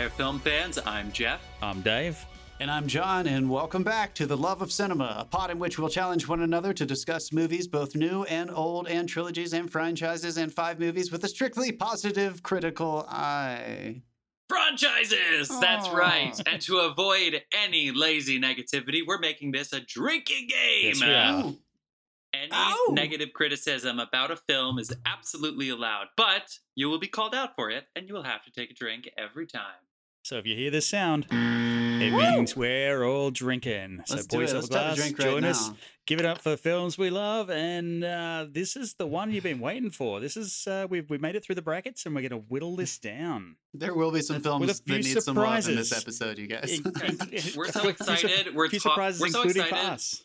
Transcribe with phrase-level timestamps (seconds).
[0.00, 0.78] Hey there, film fans.
[0.86, 1.42] I'm Jeff.
[1.60, 2.24] I'm Dave.
[2.58, 5.78] And I'm John, and welcome back to The Love of Cinema, a pod in which
[5.78, 10.38] we'll challenge one another to discuss movies, both new and old, and trilogies and franchises,
[10.38, 14.00] and five movies with a strictly positive, critical eye.
[14.48, 15.50] Franchises!
[15.60, 16.40] That's right.
[16.46, 20.94] And to avoid any lazy negativity, we're making this a drinking game.
[20.94, 21.58] Yes, we
[22.32, 22.86] Any Ow.
[22.92, 27.68] negative criticism about a film is absolutely allowed, but you will be called out for
[27.68, 29.76] it, and you will have to take a drink every time.
[30.22, 34.02] So if you hear this sound, it means we're all drinking.
[34.06, 34.56] So Let's do boys it.
[34.56, 35.50] of Let's have a glass, drink right join now.
[35.50, 35.70] us.
[36.10, 39.60] Give it up for films we love, and uh, this is the one you've been
[39.60, 40.18] waiting for.
[40.18, 42.74] This is uh, we've we made it through the brackets, and we're going to whittle
[42.74, 43.54] this down.
[43.72, 46.48] There will be some With films that few need some love in this episode, you
[46.48, 46.80] guys.
[47.56, 48.52] We're so A few sur- excited.
[48.52, 49.92] We're ta- surprises, we're so including for excited.
[49.92, 50.24] us.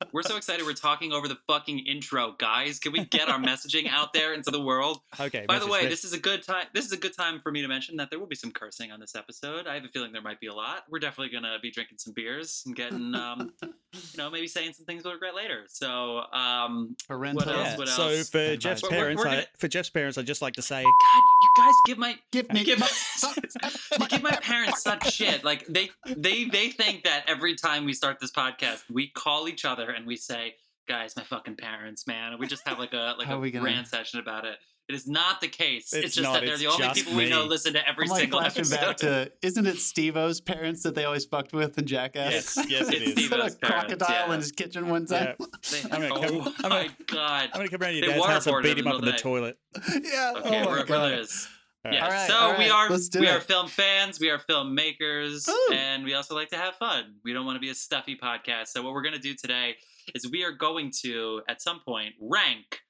[0.14, 0.64] We're so excited.
[0.64, 2.78] We're talking over the fucking intro, guys.
[2.78, 5.00] Can we get our messaging out there into the world?
[5.20, 5.44] Okay.
[5.48, 5.90] By the way, message.
[5.90, 6.66] this is a good time.
[6.72, 8.92] This is a good time for me to mention that there will be some cursing
[8.92, 9.66] on this episode.
[9.66, 10.84] I have a feeling there might be a lot.
[10.90, 13.70] We're definitely gonna be drinking some beers and getting, um, you
[14.18, 15.64] know, maybe saying some things we'll regret later.
[15.68, 17.44] So, um, Parental.
[17.46, 17.68] What else?
[17.68, 17.76] yeah.
[17.76, 18.28] What so else?
[18.30, 18.58] for Advice.
[18.58, 21.22] Jeff's We're- we're- parents, we're gonna- for Jeff's parents, I'd just like to say, God,
[21.42, 22.60] you guys give my Give me.
[22.60, 22.88] you give my,
[24.00, 25.44] you give my parents such shit.
[25.44, 29.64] Like they they they think that every time we start this podcast, we call each
[29.64, 30.54] other and we say,
[30.88, 33.40] "Guys, my fucking parents, man." And we just have like a like How a are
[33.40, 34.58] we gonna- rand session about it.
[34.88, 35.92] It is not the case.
[35.92, 38.04] It's, It's just not, that they're the only just people we know listen to every
[38.04, 38.80] I'm like single flashing episode.
[38.80, 42.56] back to, isn't it Steve-O's parents that they always fucked with in Jackass?
[42.56, 43.12] yes, yes, it It's is.
[43.14, 44.34] Steve- Put a Steve-O's parents, crocodile yeah.
[44.34, 45.34] in his kitchen one time.
[45.72, 47.50] They- I'm gonna oh come- I'm my gonna- god.
[47.52, 49.10] I'm gonna come around to your They dad's house and beat him up in the
[49.10, 49.20] night.
[49.20, 49.58] toilet.
[50.02, 50.32] yeah.
[50.36, 50.86] Okay, oh my we're God.
[50.86, 51.48] brothers.
[51.84, 51.98] All Yeah.
[52.00, 52.04] right.
[52.04, 53.30] All right, so all we are let's do we it.
[53.32, 55.72] are film fans, we are filmmakers, Ooh.
[55.72, 57.16] and we also like to have fun.
[57.24, 58.68] We don't want to be a stuffy podcast.
[58.68, 59.76] So what we're gonna do today
[60.14, 62.80] is we are going to at some point rank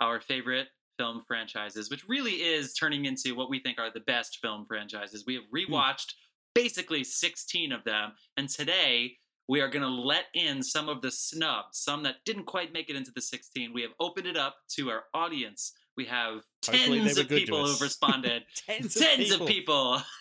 [0.00, 0.68] our favorite
[1.00, 5.24] film franchises, which really is turning into what we think are the best film franchises.
[5.26, 5.56] We have Hmm.
[5.72, 6.12] rewatched
[6.54, 9.16] basically 16 of them, and today
[9.48, 12.90] we are going to let in some of the snubs, some that didn't quite make
[12.90, 13.72] it into the 16.
[13.72, 15.72] We have opened it up to our audience.
[15.96, 18.42] We have tens of people who've responded.
[18.66, 19.96] Tens, tens of of people.
[19.98, 20.02] people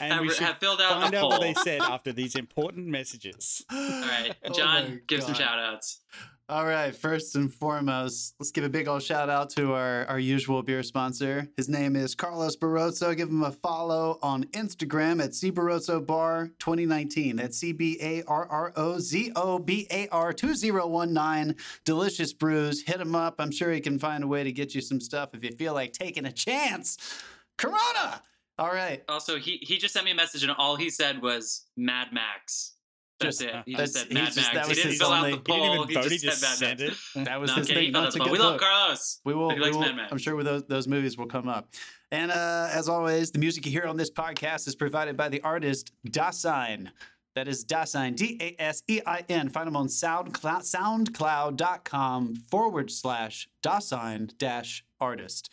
[0.00, 1.30] And have, we should have filled out find a out poll.
[1.30, 3.62] what they said after these important messages.
[3.70, 5.38] All right, Oh John, my give some God.
[5.38, 6.00] shout outs.
[6.50, 10.18] All right, first and foremost, let's give a big old shout out to our, our
[10.18, 11.46] usual beer sponsor.
[11.58, 13.14] His name is Carlos Barrozo.
[13.14, 17.36] Give him a follow on Instagram at C Barrozo Bar 2019.
[17.36, 21.54] That's C B A R R O Z O B A R 2019.
[21.84, 22.80] Delicious brews.
[22.80, 23.34] Hit him up.
[23.40, 25.74] I'm sure he can find a way to get you some stuff if you feel
[25.74, 26.96] like taking a chance.
[27.58, 28.22] Corona!
[28.58, 29.04] All right.
[29.06, 32.72] Also, he, he just sent me a message, and all he said was Mad Max.
[33.20, 33.62] That's Just- it.
[33.66, 34.48] He just said he's Mad just- Max.
[34.54, 36.40] that He was didn't fill only- out the He didn't even vote, he just just
[36.40, 37.24] said sent Mad it.
[37.24, 37.92] That was No, his okay, he thing.
[37.92, 38.32] filled No, out it's a the poll.
[38.32, 38.60] good We love book.
[38.60, 39.20] Carlos.
[39.24, 39.50] We will.
[39.50, 40.12] He we will- Mad Max.
[40.12, 41.68] I'm sure with those, those movies will come up.
[42.12, 45.40] And uh, as always, the music you hear on this podcast is provided by the
[45.42, 46.90] artist Dasein.
[47.34, 49.48] That is Dasein, D A S E I N.
[49.48, 55.52] Find them on SoundCloud, soundcloud.com forward slash Dasein dash artist.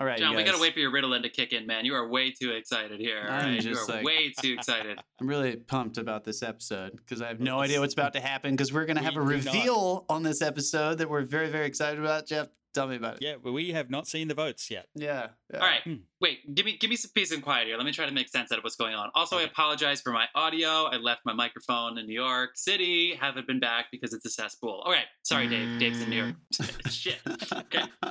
[0.00, 1.84] All right, John, we gotta wait for your Ritalin to kick in, man.
[1.84, 3.22] You are way too excited here.
[3.28, 3.54] all I'm right?
[3.56, 4.98] You just are like- way too excited.
[5.20, 8.52] I'm really pumped about this episode because I have no idea what's about to happen
[8.56, 9.54] because we're going to have a We do not.
[9.54, 12.26] reveal on this episode that we're very, very excited about.
[12.26, 13.22] Jeff, tell me about it.
[13.22, 14.86] Yeah, but we have not seen the votes yet.
[14.94, 15.26] Yeah.
[15.52, 15.58] yeah.
[15.60, 15.94] All right, Hmm.
[16.18, 16.54] wait.
[16.54, 17.76] Give me give me some peace and quiet here.
[17.76, 19.10] Let me try to make sense out of what's going on.
[19.14, 20.84] Also, I apologize for my audio.
[20.86, 23.14] I left my microphone in New York City.
[23.20, 24.80] Haven't been back because it's a cesspool.
[24.82, 25.78] All right, sorry, Dave.
[25.78, 26.36] Dave's in New York.
[26.88, 27.18] Shit.
[27.52, 27.82] Okay.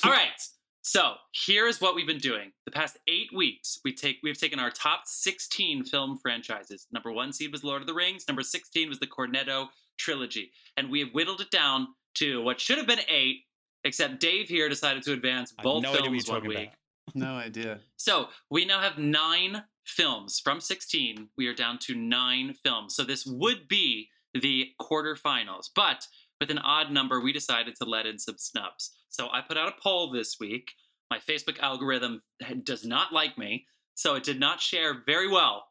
[0.04, 0.40] All right.
[0.82, 2.52] So here's what we've been doing.
[2.64, 6.86] The past eight weeks, we take we've taken our top 16 film franchises.
[6.92, 8.24] Number one seed was Lord of the Rings.
[8.26, 12.78] Number 16 was the Cornetto trilogy, and we have whittled it down to what should
[12.78, 13.40] have been eight.
[13.84, 16.58] Except Dave here decided to advance both no idea films one week.
[16.58, 17.14] about.
[17.14, 17.80] No idea.
[17.96, 21.28] So we now have nine films from 16.
[21.36, 22.94] We are down to nine films.
[22.94, 25.70] So this would be the quarterfinals.
[25.74, 26.06] But
[26.40, 28.92] with an odd number, we decided to let in some snubs.
[29.08, 30.72] So I put out a poll this week.
[31.10, 32.20] My Facebook algorithm
[32.62, 35.66] does not like me, so it did not share very well.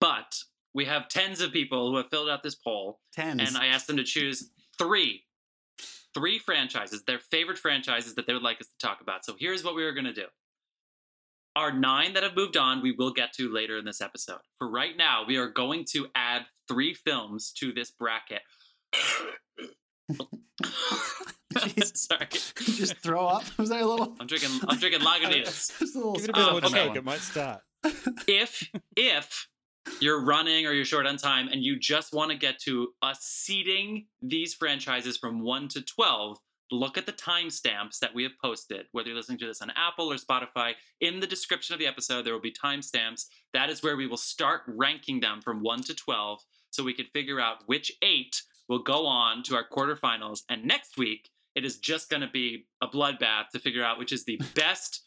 [0.00, 0.38] But
[0.74, 3.40] we have tens of people who have filled out this poll, Tens.
[3.40, 5.22] and I asked them to choose three.
[6.14, 9.24] Three franchises, their favorite franchises that they would like us to talk about.
[9.24, 10.26] So here's what we were going to do.
[11.54, 14.40] Our nine that have moved on, we will get to later in this episode.
[14.58, 18.42] For right now, we are going to add three films to this bracket.
[20.10, 21.92] Jesus.
[22.10, 22.26] Sorry.
[22.30, 23.44] just throw up?
[23.58, 24.14] Was there a little?
[24.20, 24.50] I'm drinking.
[24.68, 25.78] I'm drinking Lagunitas.
[25.78, 26.60] Just a little Give it a bit Uh, more
[26.90, 26.98] okay.
[26.98, 27.60] it might start.
[28.28, 29.48] if if
[30.00, 33.20] you're running or you're short on time and you just want to get to us
[33.20, 36.38] seeding these franchises from 1 to 12
[36.72, 40.10] look at the timestamps that we have posted, whether you're listening to this on Apple
[40.10, 40.72] or Spotify.
[41.00, 43.26] In the description of the episode, there will be timestamps.
[43.52, 47.06] That is where we will start ranking them from 1 to 12 so we can
[47.12, 50.40] figure out which eight will go on to our quarterfinals.
[50.48, 54.12] And next week, it is just going to be a bloodbath to figure out which
[54.12, 55.02] is the best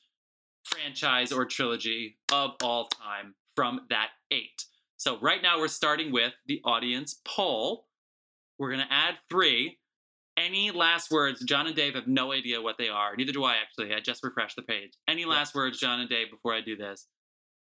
[0.64, 4.66] franchise or trilogy of all time from that eight.
[4.98, 7.88] So right now we're starting with the audience poll.
[8.58, 9.78] We're going to add three.
[10.38, 11.44] Any last words?
[11.44, 13.16] John and Dave have no idea what they are.
[13.16, 13.94] Neither do I, actually.
[13.94, 14.94] I just refreshed the page.
[15.08, 17.08] Any last words, John and Dave, before I do this?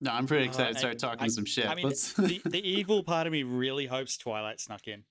[0.01, 1.67] No, I'm pretty Uh, excited to I- start talking I- some shit.
[1.69, 5.03] I mean, the, the evil part of me really hopes Twilight snuck in.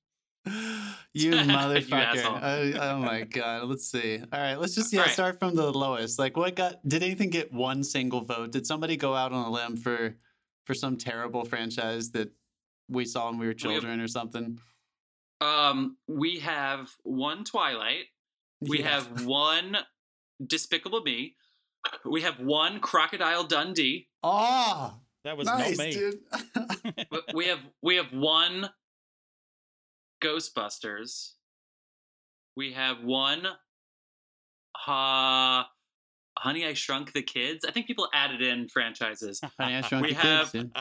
[1.14, 1.92] you motherfucker.
[1.92, 2.36] asshole.
[2.36, 3.68] I- oh my god.
[3.68, 4.18] Let's see.
[4.32, 5.12] All right, let's just yeah, All right.
[5.14, 6.18] start from the lowest.
[6.18, 8.52] Like what got did anything get one single vote?
[8.52, 10.16] Did somebody go out on a limb for
[10.66, 12.30] for some terrible franchise that
[12.88, 14.58] we saw when we were We have- children or something?
[15.40, 18.06] Um, we have one Twilight.
[18.60, 18.90] We Yeah.
[19.00, 19.76] have one
[20.46, 21.36] Despicable Me.
[22.04, 24.08] We have one Crocodile Dundee.
[24.22, 25.92] Oh, That was nice, not me.
[25.92, 26.20] dude.
[27.34, 28.70] We have we have one
[30.24, 31.32] Ghostbusters.
[32.56, 33.46] We have one
[34.86, 35.62] uh
[36.36, 37.64] Honey I Shrunk the Kids.
[37.66, 39.40] I think people added in franchises.
[39.58, 40.72] Honey, I Shrunk We the Kids, have- dude.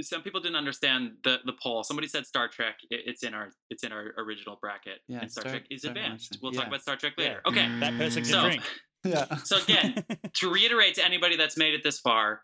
[0.00, 1.84] Some people didn't understand the the poll.
[1.84, 2.76] Somebody said Star Trek.
[2.90, 4.98] It- It's in our it's in our original bracket.
[5.08, 6.32] Yeah, and Star, Star- Trek is Star advanced.
[6.32, 6.58] Trek, We'll yeah.
[6.60, 7.24] talk about Star Trek Yeah.
[7.24, 7.40] later.
[7.46, 7.78] Okay.
[7.80, 8.62] That person can So- drink.
[9.04, 9.34] Yeah.
[9.42, 10.04] So again,
[10.34, 12.42] to reiterate to anybody that's made it this far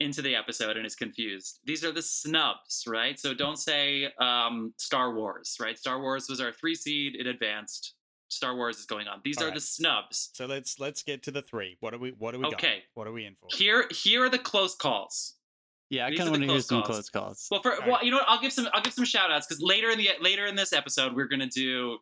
[0.00, 3.18] into the episode and is confused, these are the snubs, right?
[3.18, 5.78] So don't say um, Star Wars, right?
[5.78, 7.94] Star Wars was our three seed, it advanced.
[8.28, 9.20] Star Wars is going on.
[9.24, 9.54] These All are right.
[9.54, 10.30] the snubs.
[10.32, 11.76] So let's let's get to the three.
[11.80, 12.54] What are we what are we got?
[12.54, 12.82] Okay.
[12.94, 13.48] What are we in for?
[13.54, 15.34] Here, here are the close calls.
[15.90, 16.88] Yeah, I These kind are of the want to hear close some calls.
[16.88, 17.48] close calls.
[17.50, 18.04] Well, for All well, right.
[18.04, 18.26] you know what?
[18.28, 20.72] I'll give some I'll give some shout outs because later in the later in this
[20.72, 21.98] episode we're gonna do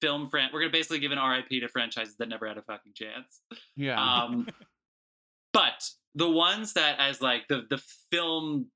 [0.00, 2.92] film fran we're gonna basically give an RIP to franchises that never had a fucking
[2.94, 3.40] chance.
[3.74, 4.00] Yeah.
[4.00, 4.46] Um,
[5.52, 7.78] but the ones that as like the the
[8.10, 8.66] film,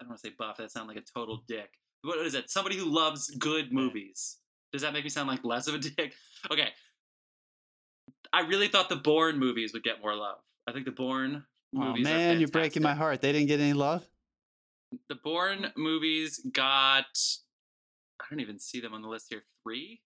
[0.00, 0.56] I don't want to say buff.
[0.58, 1.70] That sound like a total dick.
[2.02, 2.50] What is it?
[2.50, 4.38] Somebody who loves good movies.
[4.72, 6.12] Does that make me sound like less of a dick?
[6.50, 6.68] Okay.
[8.32, 10.36] I really thought the Bourne movies would get more love.
[10.66, 11.44] I think the Bourne
[11.74, 12.06] oh movies.
[12.06, 13.20] are man, you're breaking my heart.
[13.22, 14.04] They didn't get any love.
[15.08, 17.06] The Bourne movies got.
[18.20, 19.42] I don't even see them on the list here.
[19.64, 20.00] Three,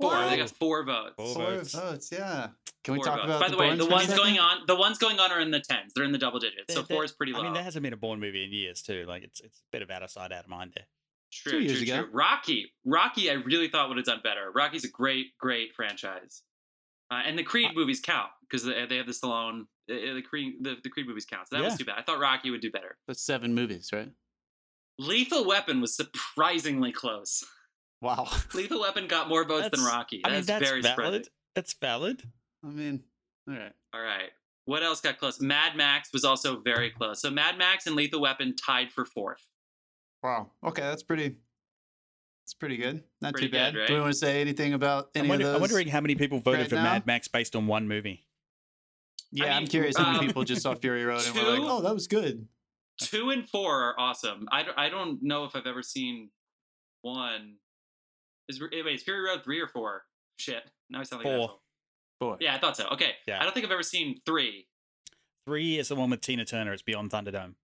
[0.00, 0.12] four.
[0.28, 1.14] They got four votes.
[1.16, 1.72] Four Four votes.
[1.74, 2.12] votes.
[2.12, 2.48] Yeah.
[2.86, 5.32] Can we talk about By the, way, the ones going on, the ones going on
[5.32, 5.92] are in the tens.
[5.94, 6.72] They're in the double digits.
[6.72, 7.40] So There- there- four is pretty low.
[7.40, 9.04] I mean, there hasn't been a Bourne movie in years too.
[9.08, 10.86] Like it's it's a bit of out of sight, out of mind there.
[11.32, 12.02] True, Two years true, ago.
[12.04, 12.10] true.
[12.12, 14.50] Rocky, Rocky, I really thought would have done better.
[14.54, 16.42] Rocky's a great, great franchise,
[17.10, 19.62] uh, and the Creed movies count because they, they have the Stallone.
[19.90, 21.48] Uh, the Creed, the, the Creed movies count.
[21.48, 21.96] So that was too bad.
[21.98, 22.96] I thought Rocky would do better.
[23.08, 24.10] That's seven movies, right?
[24.98, 27.44] Lethal Weapon was surprisingly close.
[28.00, 28.28] Wow.
[28.54, 30.22] Lethal Weapon got more votes than That's- Rocky.
[30.24, 30.94] I mean, That's, that's very valid.
[30.96, 31.24] surprising.
[31.54, 32.22] That's valid.
[32.66, 33.02] I mean,
[33.48, 33.72] all right.
[33.94, 34.30] All right.
[34.64, 35.40] What else got close?
[35.40, 37.20] Mad Max was also very close.
[37.20, 39.46] So Mad Max and Lethal Weapon tied for fourth.
[40.22, 40.50] Wow.
[40.64, 41.36] Okay, that's pretty.
[42.44, 43.02] That's pretty good.
[43.20, 43.74] Not Pretty too bad.
[43.74, 46.00] good, Do we want to say anything about any I'm, wonder- of I'm wondering how
[46.00, 46.84] many people voted right for now?
[46.84, 48.24] Mad Max based on one movie.
[49.32, 51.42] Yeah, I I'm mean, curious how many um, people just saw Fury Road and were
[51.42, 52.46] like, "Oh, that was good."
[53.00, 54.48] Two and four are awesome.
[54.52, 56.30] I don't, I don't know if I've ever seen
[57.02, 57.56] one.
[58.48, 60.04] Is wait, is Fury Road three or four?
[60.36, 60.62] Shit.
[60.88, 61.58] Now I sound like an Four.
[62.20, 62.32] Asshole.
[62.32, 62.36] Boy.
[62.40, 62.86] Yeah, I thought so.
[62.92, 63.12] Okay.
[63.26, 63.40] Yeah.
[63.40, 64.66] I don't think I've ever seen three.
[65.46, 66.72] Three is the one with Tina Turner.
[66.72, 67.54] It's Beyond Thunderdome.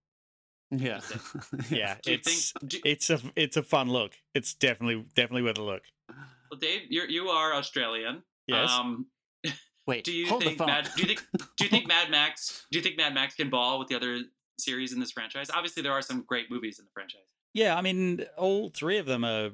[0.71, 1.01] Yeah.
[1.69, 2.69] Yeah, it's think?
[2.71, 4.13] Do, it's a it's a fun look.
[4.33, 5.83] It's definitely definitely worth a look.
[6.09, 8.23] well, Dave, you're you are Australian.
[8.47, 8.71] Yes.
[8.71, 9.07] Um,
[9.87, 10.03] Wait.
[10.03, 10.67] do you hold think the phone.
[10.67, 10.89] Mad?
[10.95, 11.23] Do you think?
[11.57, 12.65] Do you think Mad Max?
[12.71, 14.19] Do you think Mad Max can ball with the other
[14.57, 15.49] series in this franchise?
[15.53, 17.21] Obviously, there are some great movies in the franchise.
[17.53, 19.51] Yeah, I mean, all three of them are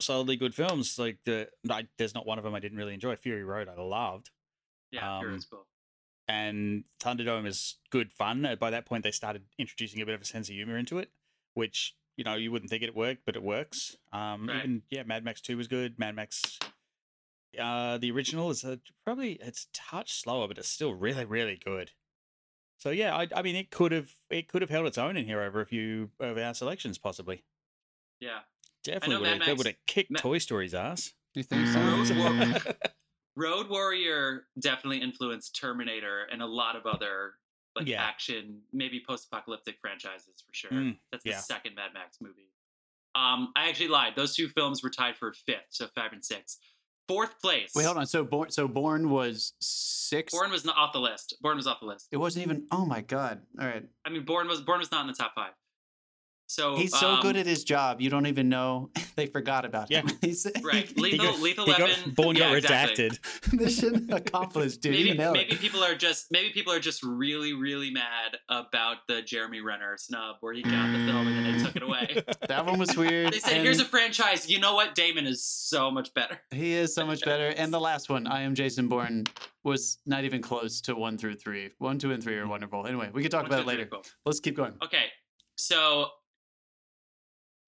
[0.00, 0.98] solidly good films.
[0.98, 3.16] Like the, I, there's not one of them I didn't really enjoy.
[3.16, 4.30] Fury Road, I loved,
[4.90, 5.46] Yeah, Um, Fury is
[6.28, 8.44] and Thunderdome is good fun.
[8.46, 10.98] Uh, By that point, they started introducing a bit of a sense of humor into
[10.98, 11.10] it,
[11.54, 13.96] which you know you wouldn't think it worked, but it works.
[14.12, 14.58] Um, Right.
[14.58, 15.98] even yeah, Mad Max Two was good.
[15.98, 16.58] Mad Max,
[17.58, 21.56] uh, the original is a, probably it's a touch slower, but it's still really really
[21.56, 21.92] good.
[22.78, 25.26] So yeah, I, I mean, it could have it could have held its own in
[25.26, 27.44] here over a few of our selections, possibly.
[28.20, 28.40] Yeah.
[28.84, 31.12] Definitely would have, Max- would have kicked Ma- Toy Story's ass.
[31.34, 31.78] You think so?
[31.80, 32.10] Road
[32.64, 32.74] War-
[33.40, 37.34] Road Warrior definitely influenced Terminator and a lot of other
[37.76, 38.02] like Yeah.
[38.02, 40.70] action, maybe post-apocalyptic franchises for sure.
[40.72, 41.38] Mm, That's the yeah.
[41.38, 42.50] second Mad Max movie.
[43.14, 44.14] Um, I actually lied.
[44.16, 46.58] Those two films were tied for fifth, so five and six.
[47.08, 47.72] Fourth place.
[47.74, 48.06] Wait, hold on.
[48.06, 50.32] So Bourne, so Bourne was six.
[50.32, 51.34] Bourne was not off the list.
[51.40, 52.08] Bourne was off the list.
[52.12, 52.66] It wasn't even.
[52.70, 53.42] Oh my god!
[53.60, 53.84] All right.
[54.04, 55.52] I mean, Bourne was Bourne was not in the top five.
[56.50, 59.88] So He's so good um, at his job, you don't even know they forgot about
[59.88, 60.04] him.
[60.08, 60.14] Yeah.
[60.20, 60.88] He's, right.
[60.96, 61.86] he- Lethal, got- lethal he weapon.
[62.06, 63.10] got, Bourne yeah, got exactly.
[63.10, 63.52] redacted.
[63.60, 64.92] mission accomplished, dude.
[64.94, 69.22] Maybe, you maybe people are just maybe people are just really really mad about the
[69.22, 72.20] Jeremy Renner snub where he got the film and then they took it away.
[72.48, 73.32] That one was weird.
[73.32, 74.50] They said, and "Here's a franchise.
[74.50, 74.96] You know what?
[74.96, 77.46] Damon is so much better." he is so much better.
[77.56, 79.24] And the last one, I am Jason Bourne,
[79.62, 81.70] was not even close to one through three.
[81.78, 82.88] One, two, and three are wonderful.
[82.88, 83.90] Anyway, we could talk One, about two, it three, later.
[83.92, 84.02] cool.
[84.26, 84.74] Let's keep going.
[84.82, 85.04] Okay,
[85.54, 86.08] so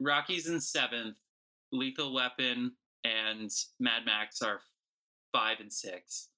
[0.02, 1.16] Rocky's in seventh,
[1.72, 2.72] Lethal Weapon
[3.04, 4.60] and Mad Max are
[5.32, 6.28] five and six.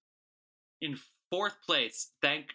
[0.81, 0.99] In
[1.31, 2.47] fourth place, thank.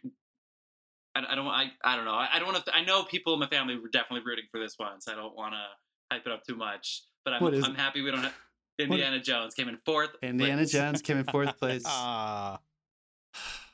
[1.16, 1.48] I, I don't.
[1.48, 2.14] I, I don't know.
[2.14, 2.76] I, I don't want to.
[2.76, 5.36] I know people in my family were definitely rooting for this one, so I don't
[5.36, 7.04] want to hype it up too much.
[7.26, 8.34] But I'm, I'm happy we don't have.
[8.80, 10.12] Indiana Jones came in fourth.
[10.22, 10.72] Indiana place.
[10.72, 11.84] Jones came in fourth place.
[11.86, 12.60] Ah,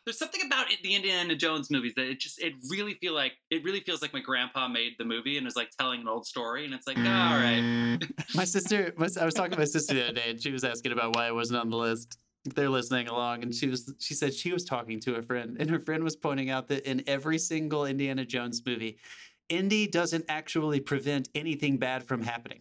[0.06, 3.34] There's something about it, the Indiana Jones movies that it just it really feel like
[3.50, 6.28] it really feels like my grandpa made the movie and was like telling an old
[6.28, 8.26] story and it's like oh, all right mm.
[8.36, 10.64] my sister, my, I was talking to my sister the other day, and she was
[10.64, 12.20] asking about why I wasn't on the list.
[12.44, 13.92] They're listening along, and she was.
[14.00, 16.88] She said she was talking to a friend, and her friend was pointing out that
[16.88, 19.00] in every single Indiana Jones movie,
[19.50, 22.60] Indy doesn't actually prevent anything bad from happening.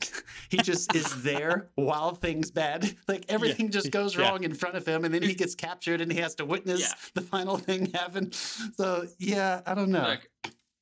[0.50, 4.28] he just is there while things bad, like everything just goes yeah.
[4.28, 6.80] wrong in front of him, and then he gets captured, and he has to witness
[6.80, 6.94] Yeah.
[7.14, 8.32] the final thing happen.
[8.32, 10.02] So yeah, I don't know.
[10.02, 10.30] Like,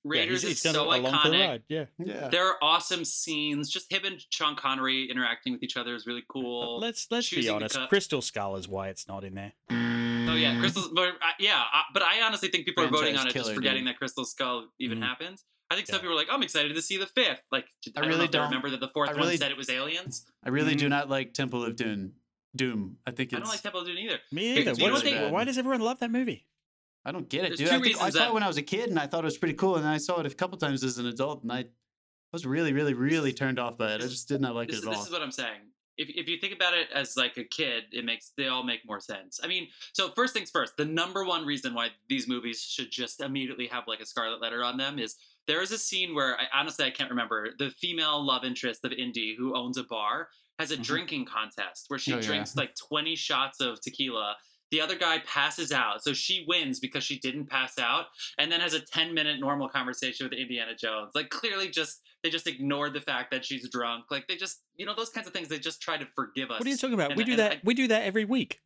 [0.04, 1.62] Raiders yeah, he's, is so gone the iconic.
[1.68, 1.85] Yeah.
[1.99, 2.26] yeah.
[2.28, 3.71] There are awesome scenes.
[3.71, 6.80] Just him and Sean Connery interacting with each other is really cool.
[6.80, 7.78] Let's let's be choosing the honest.
[7.88, 9.52] Crystal Skull is why it's not in there.
[9.71, 10.85] Oh yeah, Crystal.
[10.92, 13.54] But uh, yeah, uh, but I honestly think people are voting on it killer, just
[13.54, 13.94] forgetting dude.
[13.94, 15.02] that Crystal Skull even Mhm.
[15.06, 15.38] happened.
[15.73, 16.00] I think some Yeah.
[16.02, 17.41] people are like, "I'm excited to see the fifth.
[17.50, 19.50] Like, I, I don't really know if don't- remember that the fourth I one said
[19.50, 20.25] it was aliens.
[20.45, 20.91] I really do Mhm.
[20.91, 22.12] not like Temple of Doom.
[22.55, 22.99] Doom.
[23.07, 24.19] I think it's, I don't like Temple of Doom either.
[24.31, 24.75] Me Hey, either.
[24.75, 26.47] do What what is- they- why does everyone love that movie?
[27.05, 27.69] I don't get it, There's dude.
[27.71, 29.25] two I, think, I saw that- it when I was a kid, and I thought
[29.25, 29.76] it was pretty cool.
[29.76, 31.64] And then I saw it a couple times as an adult, and I
[32.33, 34.02] was really, really, really turned off by it.
[34.02, 34.95] I just did not like this, it at all.
[34.95, 35.61] this is what I'm saying.
[35.99, 38.81] If, if you think about it as like a kid, it makes they all make
[38.87, 39.41] more sense.
[39.43, 43.21] I mean, so first things first, the number one reason why these movies should just
[43.21, 46.44] immediately have like a scarlet letter on them is there is a scene where I
[46.54, 50.70] honestly I can't remember the female love interest of Indy who owns a bar has
[50.70, 50.84] a Mhm.
[50.84, 52.22] drinking contest where she Oh, yeah.
[52.22, 54.37] drinks like 20 shots of tequila.
[54.70, 58.06] The other guy passes out, so she wins because she didn't pass out,
[58.38, 61.11] and then has a 10 minute normal conversation with Indiana Jones.
[61.14, 64.04] Like clearly, just they just ignored the fact that she's drunk.
[64.11, 65.49] Like they just, you know, those kinds of things.
[65.49, 66.58] They just try to forgive us.
[66.61, 67.11] What are you talking about?
[67.11, 67.52] And- we do and that.
[67.52, 68.61] I- we do that every week.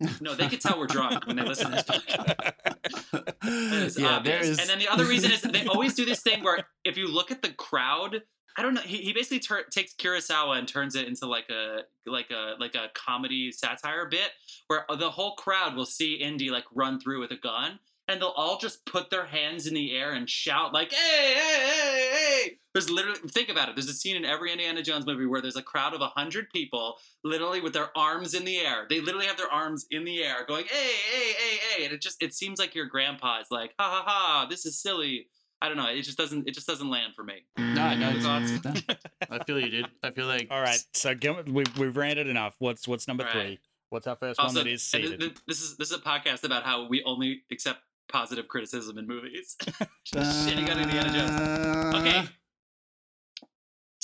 [0.20, 3.98] no, they could tell we're drunk when they listen to this podcast.
[3.98, 4.48] Yeah, uh, there obvious.
[4.48, 4.58] is.
[4.58, 7.30] And then the other reason is they always do this thing where if you look
[7.30, 8.22] at the crowd,
[8.56, 8.80] I don't know.
[8.80, 12.74] He, he basically tur- takes Kurosawa and turns it into like a like a like
[12.74, 14.30] a comedy satire bit
[14.66, 17.78] where the whole crowd will see Indy like run through with a gun.
[18.10, 21.70] And they'll all just put their hands in the air and shout like, "Hey, hey,
[21.70, 22.10] hey,
[22.42, 23.76] hey!" There's literally think about it.
[23.76, 26.50] There's a scene in every Indiana Jones movie where there's a crowd of a hundred
[26.50, 28.86] people, literally with their arms in the air.
[28.88, 32.00] They literally have their arms in the air, going, "Hey, hey, hey, hey!" And it
[32.00, 34.46] just it seems like your grandpa is like, "Ha ha ha!
[34.50, 35.28] This is silly."
[35.62, 35.86] I don't know.
[35.88, 36.48] It just doesn't.
[36.48, 37.44] It just doesn't land for me.
[37.58, 38.50] Mm, no, no, Any thoughts?
[38.50, 38.94] it's- no.
[39.30, 39.86] I feel you, dude.
[40.02, 40.48] I feel like.
[40.50, 40.82] All right.
[40.94, 42.56] So go- we've we've ranted enough.
[42.58, 43.32] What's what's number Right.
[43.32, 43.58] three?
[43.90, 45.20] What's our first oh, one that is and seated?
[45.20, 48.98] th- th- this is this is a podcast about how we only accept positive criticism
[48.98, 49.56] in movies.
[50.04, 51.94] Just shitting on Indiana Jones.
[51.96, 52.28] Okay,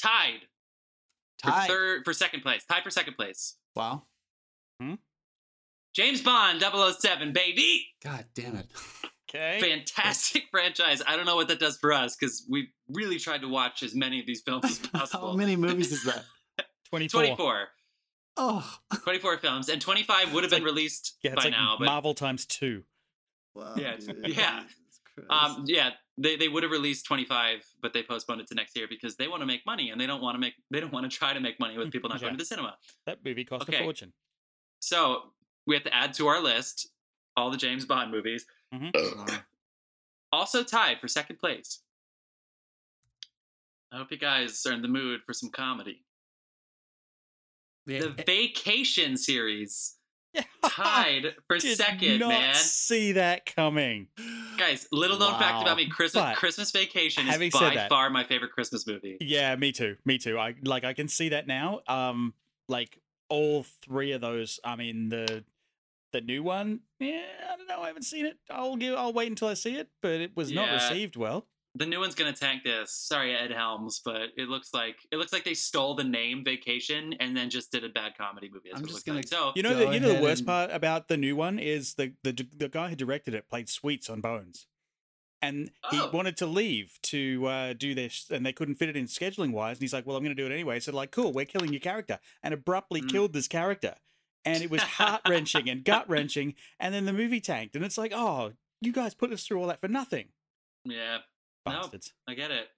[0.01, 0.41] tied
[1.43, 1.69] for Tied.
[1.69, 2.65] third for second place.
[2.65, 3.57] Tied for second place.
[3.75, 4.05] Wow.
[4.81, 4.95] Hmm?
[5.95, 7.87] James Bond 007, baby.
[8.05, 8.67] God damn it.
[9.29, 9.59] Okay.
[9.61, 11.03] Fantastic franchise.
[11.07, 13.95] I don't know what that does for us because we really tried to watch as
[13.95, 15.31] many of these films as possible.
[15.31, 16.25] How many movies is that?
[16.91, 17.21] 24.
[17.21, 17.69] 24.
[18.37, 18.79] Oh.
[19.05, 19.69] 24 films.
[19.71, 21.77] And 25 would have been released Yeah, it's by like now.
[21.79, 22.85] But Marvel times two.
[23.57, 24.29] Wow, Yeah, dude.
[24.37, 24.65] yeah.
[25.31, 28.87] Um, yeah, they, they would have released 25, but they postponed it to next year
[28.89, 31.11] because they want to make money and they don't want to make they don't want
[31.11, 32.27] to try to make money with people not Yeah.
[32.29, 32.77] going to the cinema.
[33.07, 33.79] That movie cost Okay.
[33.79, 34.13] a fortune.
[34.81, 35.33] So
[35.67, 36.89] we have to add to our list
[37.35, 38.45] all the James Bond movies.
[38.75, 39.43] Mhm.
[40.33, 41.81] Also tied for second place.
[43.91, 46.05] I hope you guys are in the mood for some comedy.
[47.87, 50.06] Yeah, The Vacation series Yeah.
[50.65, 52.55] Tied for Did second, not man.
[52.55, 54.09] see that coming.
[54.59, 58.25] Guys, little known fact about me: Christmas But, Christmas Vacation is by that- far my
[58.25, 59.17] favorite Christmas movie.
[59.21, 59.97] Yeah, me too.
[60.05, 60.39] Me too.
[60.39, 61.81] I like I can see that now.
[61.89, 62.35] Um
[62.69, 65.45] like all three of those, I mean the
[66.13, 68.39] the new one, yeah, I don't know, I haven't seen it.
[68.51, 71.47] I'll give I'll wait until I see it, but it was not received well.
[71.79, 72.91] The new one's gonna tank this.
[72.93, 77.15] Sorry, Ed Helms, but it looks like it looks like they stole the name Vacation
[77.21, 78.71] and then just did a bad comedy movie.
[78.71, 79.29] That's I'm just gonna- like.
[79.29, 81.95] So You know the you know the worst and- part about the new one is
[81.95, 84.67] the the the guy who directed it played Sweets on Bones.
[85.43, 85.89] and Oh.
[85.91, 89.53] he wanted to leave to uh, do this, and they couldn't fit it in scheduling
[89.53, 89.77] wise.
[89.77, 91.73] And he's like, "Well, I'm going to do it anyway." So like, cool, we're killing
[91.75, 93.11] your character, and abruptly Mm.
[93.11, 93.97] killed this character,
[94.47, 96.55] and it was heart wrenching and gut wrenching.
[96.81, 99.67] And then the movie tanked, and it's like, oh, you guys put us through all
[99.67, 100.29] that for nothing,
[100.87, 101.19] Yeah,
[101.67, 101.91] No.
[102.29, 102.69] I get it.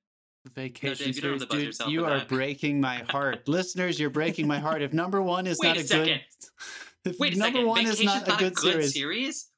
[0.54, 1.88] Vacation Dave, you series, dude.
[1.88, 2.28] You are that.
[2.28, 4.00] breaking my heart, listeners.
[4.00, 4.82] You're breaking my heart.
[4.82, 6.20] If number one is Wait not a a, good, second.
[7.04, 7.68] if Wait a number second.
[7.68, 9.50] one is Vacation's not a good, series, series.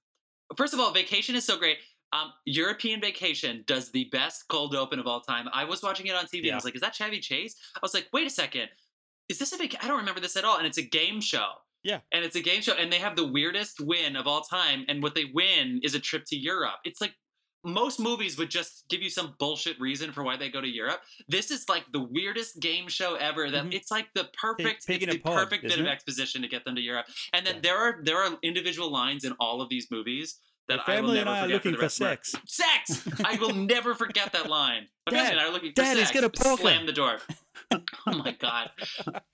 [0.56, 1.78] First of all, Vacation is so great.
[2.12, 5.46] Um, European Vacation does the best cold open of all time.
[5.52, 6.44] I was watching it on TV.
[6.44, 8.68] and I was like, "Is that Chevy Chase?" I was like, "Wait a second,
[9.28, 9.84] is this a vac?
[9.84, 11.46] I don't remember this at all." And it's a game show.
[11.84, 12.00] Yeah.
[12.12, 14.84] And it's a game show, and they have the weirdest win of all time.
[14.88, 16.80] And what they win is a trip to Europe.
[16.84, 17.14] It's like
[17.64, 21.00] most movies would just give you some bullshit reason for why they go to Europe.
[21.28, 23.50] This is like the weirdest game show ever.
[23.50, 23.74] That Mhm.
[23.74, 26.74] it's like the perfect, it's the pod, perfect bit isn't of exposition to get them
[26.76, 27.06] to Europe.
[27.32, 27.60] And then Yeah.
[27.60, 31.28] there are there are individual lines in all of these movies that I family never
[31.30, 32.34] and I are looking for my- sex.
[32.46, 33.06] Sex!
[33.24, 34.86] I will never forget that line.
[35.10, 36.12] My Dad, and I are looking for Dad, sex.
[36.12, 37.18] gonna poke Slam the door.
[37.72, 38.70] oh my god!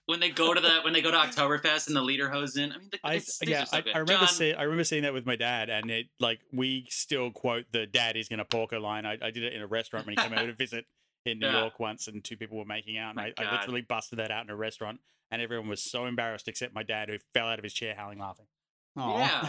[0.06, 2.72] When they go to the when they go to Oktoberfest and the leader hose in.
[2.72, 3.84] I mean, the, I, yeah, so I.
[3.94, 7.30] I remember seeing I remember seeing that with my dad, and it like we still
[7.30, 9.04] quote the "dad is going to pork a" line.
[9.06, 10.86] I, I did it in a restaurant when he came over to visit
[11.26, 11.60] in New Yeah.
[11.60, 14.44] York once, and two people were making out, and I, I literally busted that out
[14.44, 15.00] in a restaurant,
[15.30, 18.18] and everyone was so embarrassed except my dad, who fell out of his chair howling
[18.20, 18.46] laughing.
[18.96, 19.18] Aw.
[19.18, 19.48] Yeah.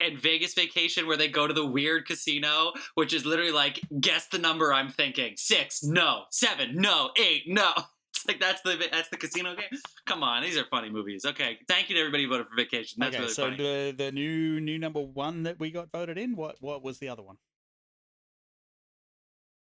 [0.00, 4.26] And Vegas Vacation, where they go to the weird casino, which is literally like, guess
[4.26, 5.34] the number I'm thinking.
[5.36, 6.24] Six, no.
[6.30, 7.10] Seven, no.
[7.16, 7.72] Eight, no.
[8.16, 9.80] It's like that's the that's the casino game.
[10.06, 11.24] Come on, these are funny movies.
[11.26, 12.98] Okay, thank you to everybody who voted for Vacation.
[13.00, 13.56] That's okay, really so funny.
[13.56, 17.08] the the new new number one that we got voted in, what what was the
[17.08, 17.38] other one?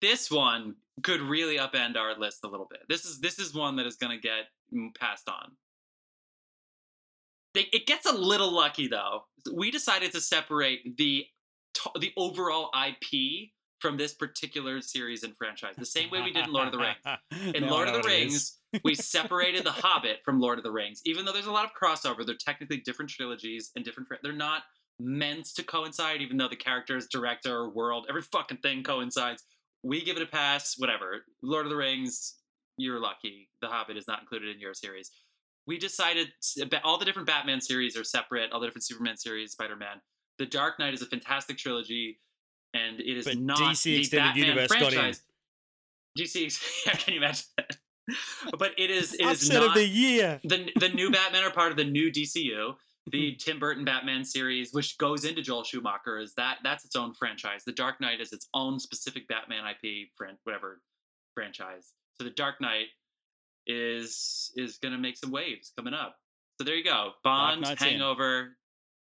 [0.01, 2.81] this one could really upend our list a little bit.
[2.89, 5.51] This is this is one that is going to get passed on.
[7.53, 9.25] They, it gets a little lucky though.
[9.53, 11.25] We decided to separate the
[12.00, 16.54] the overall IP from this particular series and franchise, the same way we did in
[16.54, 17.56] Lord of the Rings.
[17.56, 18.58] In Lord of the what it is.
[18.73, 21.02] Rings, we separated The Hobbit from Lord of the Rings.
[21.06, 24.08] Even though there's a lot of crossover, they're technically different trilogies and different.
[24.08, 24.63] fr- They're not
[24.99, 29.43] meant to coincide, even though the characters, director, world, every fucking thing coincides.
[29.82, 30.75] We give it a pass.
[30.78, 31.25] Whatever.
[31.41, 32.36] Lord of the Rings,
[32.78, 33.49] you're lucky.
[33.62, 35.10] The Hobbit is not included in your series.
[35.67, 36.30] We decided
[36.84, 38.52] all the different Batman series are separate.
[38.52, 40.02] All the different Superman series, Spider Man.
[40.39, 42.19] The Dark Knight is a fantastic trilogy,
[42.74, 45.21] and it is But not DC the Extended Batman Universe franchise.
[46.17, 47.78] DC, yeah, can you imagine that?
[48.58, 50.39] But it is it is not of the year.
[50.43, 52.76] the the new Batman are part of the new DCU.
[53.08, 53.38] The hmm.
[53.38, 57.63] Tim Burton Batman series, which goes into Joel Schumacher, is that that's its own franchise.
[57.65, 60.10] The Dark Knight is its own specific Batman IP,
[60.43, 60.82] whatever
[61.34, 61.93] franchise.
[62.15, 62.88] So the Dark Knight
[63.67, 66.15] is is gonna make some waves coming up.
[66.60, 67.12] So there you go.
[67.24, 67.89] Bond, Knight's in.
[67.89, 68.58] Hangover,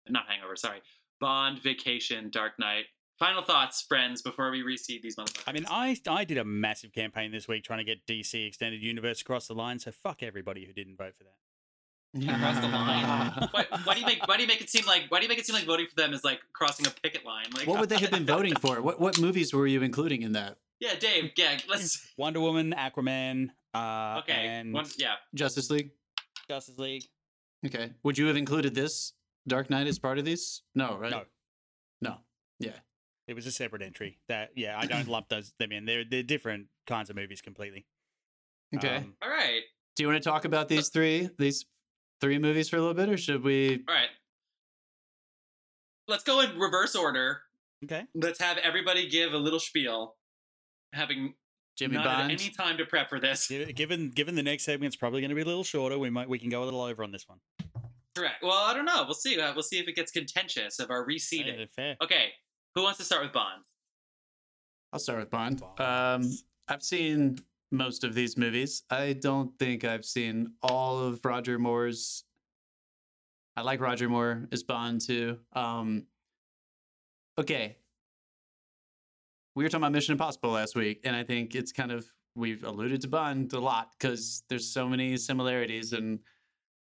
[0.10, 0.56] not Hangover.
[0.56, 0.82] Sorry,
[1.20, 2.86] Bond, Vacation, Dark Knight.
[3.20, 5.44] Final thoughts, friends, before we reseed these motherfuckers.
[5.46, 8.82] I mean, I I did a massive campaign this week trying to get DC Extended
[8.82, 9.78] Universe across the line.
[9.80, 12.34] So fuck everybody who didn't vote for that.
[12.34, 13.48] across the line.
[13.52, 15.30] why, why do you make why do you make it seem like why do you
[15.30, 17.46] make it seem like voting for them is like crossing a picket line?
[17.56, 18.82] Like What would they have been voting for?
[18.82, 20.58] What what movies were you including in that?
[20.80, 21.32] Yeah, Dave.
[21.38, 22.12] Yeah, let's.
[22.18, 24.34] Wonder Woman, Aquaman, uh, Okay.
[24.48, 25.16] and One, yeah.
[25.36, 25.92] Justice League.
[26.50, 27.04] Justice League.
[27.66, 27.92] Okay.
[28.04, 29.14] Would you have included this
[29.48, 30.64] Dark Knight as part of these?
[30.76, 31.12] No, right?
[31.12, 31.24] No,
[32.02, 32.18] No.
[32.60, 32.72] Yeah.
[33.28, 34.20] it was a separate entry.
[34.28, 35.86] That yeah, I don't lump those them in.
[35.86, 37.86] They're they're different kinds of movies completely.
[38.76, 38.98] Okay.
[38.98, 39.62] Um, All right.
[39.96, 41.66] Do you want to talk about these three these
[42.20, 43.84] three movies for a little bit, or should we?
[43.88, 44.10] All right.
[46.08, 47.42] Let's go in reverse order.
[47.86, 48.04] okay.
[48.16, 50.16] Let's have everybody give a little spiel,
[50.94, 51.36] having
[51.78, 52.32] Jimmy not Bond.
[52.32, 53.48] any time to prep for this.
[53.48, 56.30] Given given given the next segment's probably going to be a little shorter, we might
[56.30, 57.40] we can go a little over on this one.
[58.16, 58.44] Correct.
[58.44, 59.04] Well, I don't know.
[59.06, 59.40] We'll see.
[59.40, 61.60] Uh, we'll see if it gets contentious of our reseeding.
[61.60, 61.96] Yeah, fair.
[62.04, 62.26] Okay.
[62.76, 63.64] Who wants to start with Bond?
[64.94, 65.62] I'll start with Bond.
[65.80, 66.30] Um,
[66.68, 67.38] I've seen
[67.72, 68.84] most of these movies.
[68.90, 72.26] I don't think I've seen all of Roger Moore's.
[73.56, 75.38] I like Roger Moore as Bond too.
[75.54, 76.06] Um,
[77.38, 77.78] okay.
[79.56, 82.64] We were talking about Mission Impossible last week, and I think it's kind of we've
[82.64, 86.20] alluded to Bond a lot because there's so many similarities and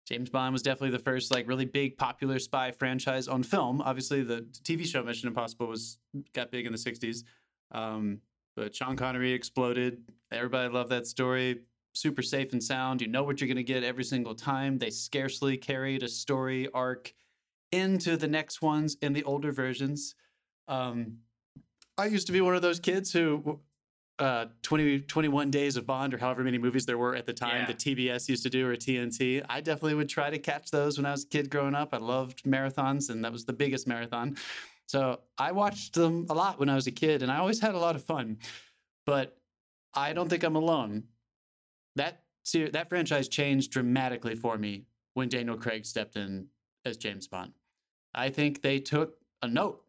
[0.08, 3.82] James Bond was definitely the first like really big popular spy franchise on film.
[3.82, 5.98] Obviously, the TV show Mission Impossible was
[6.34, 7.24] got big in the '60s,
[7.72, 8.20] um,
[8.56, 10.02] but Sean Connery exploded.
[10.32, 11.60] Everybody loved that story.
[11.94, 13.02] Super safe and sound.
[13.02, 14.78] You know what you're going to get every single time.
[14.78, 17.12] They scarcely carried a story arc
[17.70, 20.14] into the next ones in the older versions.
[20.68, 21.18] Um,
[21.98, 23.60] I used to be one of those kids who
[24.20, 27.60] uh 20 21 days of bond or however many movies there were at the time
[27.60, 27.66] Yeah.
[27.66, 31.06] that tbs used to do or tnt i definitely would try to catch those when
[31.06, 34.36] i was a kid growing up i loved marathons and that was the biggest marathon
[34.88, 37.74] So I watched them a lot when I was a kid, and I always had
[37.74, 38.38] a lot of fun.
[39.04, 39.36] But
[39.92, 41.04] I don't think I'm alone.
[41.96, 46.46] That ser- that franchise changed dramatically for me when Daniel Craig stepped in
[46.86, 47.52] as James Bond.
[48.14, 49.84] I think they took a note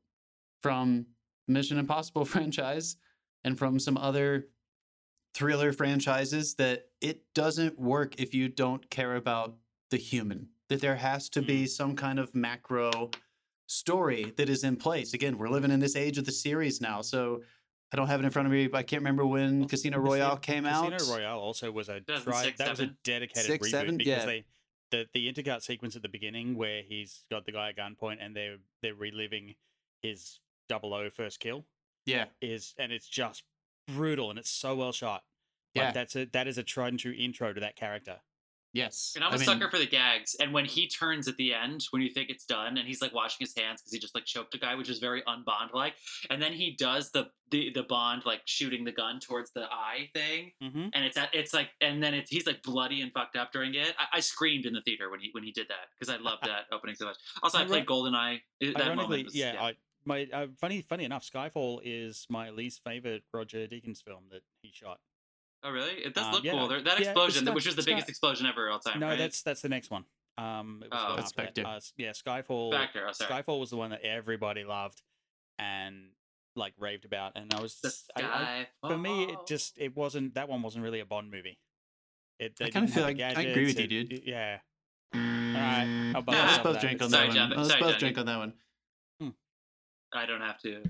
[0.61, 1.05] from
[1.49, 2.97] Mission Impossible franchise
[3.43, 4.47] and from some other
[5.33, 9.55] thriller franchises that it doesn't work if you don't care about
[9.91, 10.49] the human.
[10.69, 11.69] That there has to be mm.
[11.69, 13.09] some kind of macro
[13.67, 15.13] story that is in place.
[15.13, 17.41] Again, we're living in this age of the series now, so
[17.91, 18.67] I don't have it in front of me.
[18.67, 20.91] But I can't remember when Well, Casino Casino- Royale came out.
[20.91, 23.97] Casino Royale also was a 2006, try, that was a dedicated Six, reboot seven?
[23.97, 24.25] because Yeah.
[24.25, 24.45] they
[24.91, 28.35] the the intercut sequence at the beginning where he's got the guy at gunpoint and
[28.35, 29.55] they're they're reliving
[30.01, 31.65] his double O first kill
[32.05, 33.43] Yeah, is and it's just
[33.87, 35.23] brutal and it's so well shot.
[35.75, 38.21] Like, yeah, that's a that is a tried and true intro to that character.
[38.73, 39.13] yes.
[39.15, 40.35] And I'm a a sucker for the gags.
[40.39, 43.13] And when he turns at the end, when you think it's done, and he's like
[43.13, 45.93] washing his hands because he just like choked a guy, which is very unbond like.
[46.29, 50.09] And then he does the, the the Bond like shooting the gun towards the eye
[50.13, 50.87] thing, Mm-hmm.
[50.93, 53.73] and it's at, it's like, and then it's he's like bloody and fucked up during
[53.75, 53.93] it.
[53.97, 56.43] I, I screamed in the theater when he when he did that because I loved
[56.45, 57.17] that opening so much.
[57.43, 58.39] Also, I Iron- played GoldenEye.
[58.61, 59.73] That Ironically, moment was, yeah, I,
[60.05, 64.71] my uh, funny funny enough, Skyfall is my least favorite Roger Deakins film that he
[64.73, 64.99] shot.
[65.63, 65.93] oh really?
[65.95, 66.67] It does Um, look yeah, cool.
[66.67, 68.99] There, that yeah, it's explosion, which was the it's not- biggest explosion ever all time.
[68.99, 69.17] no, right?
[69.17, 70.05] that's that's the next one.
[70.37, 71.03] Um, it was Oh.
[71.03, 71.43] the one That's that.
[71.55, 71.65] Spectre.
[71.67, 72.71] Uh, yeah, Skyfall.
[72.73, 73.11] Spectre, oh.
[73.11, 75.01] Skyfall was the one that everybody loved
[75.57, 76.11] and
[76.55, 80.35] like raved about, and I was just, I, I, for me, it just it wasn't
[80.35, 81.59] that one wasn't really a Bond movie.
[82.39, 84.13] It, I kinda feel have the like- I agree with you, dude.
[84.13, 84.59] it- yeah.
[85.13, 86.81] All right, I'll buy Yeah, Let's myself both that.
[86.81, 87.35] drink on that Jeff.
[87.49, 87.57] one.
[87.57, 88.53] Let's Sorry, both drink on that one.
[90.13, 90.83] I don't have to.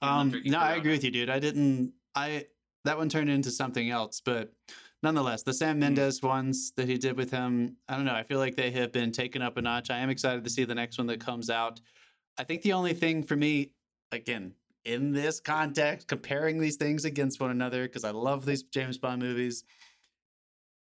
[0.00, 1.30] Um, no, I agree with you, dude.
[1.30, 1.92] I didn't.
[2.14, 2.46] I
[2.84, 4.52] that one turned into something else, but
[5.02, 8.14] nonetheless, the Sam Mendes ones that he did with him, I don't know.
[8.14, 9.90] I feel like they have been taken up a notch.
[9.90, 11.80] I am excited to see the next one that comes out.
[12.38, 13.72] I think the only thing for me,
[14.12, 18.96] again, in this context, comparing these things against one another, because I love these James
[18.96, 19.64] Bond movies.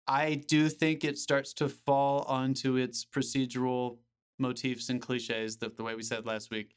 [0.06, 3.98] I do think it starts to fall onto its procedural
[4.38, 6.74] motifs and cliches, the, the way we said last week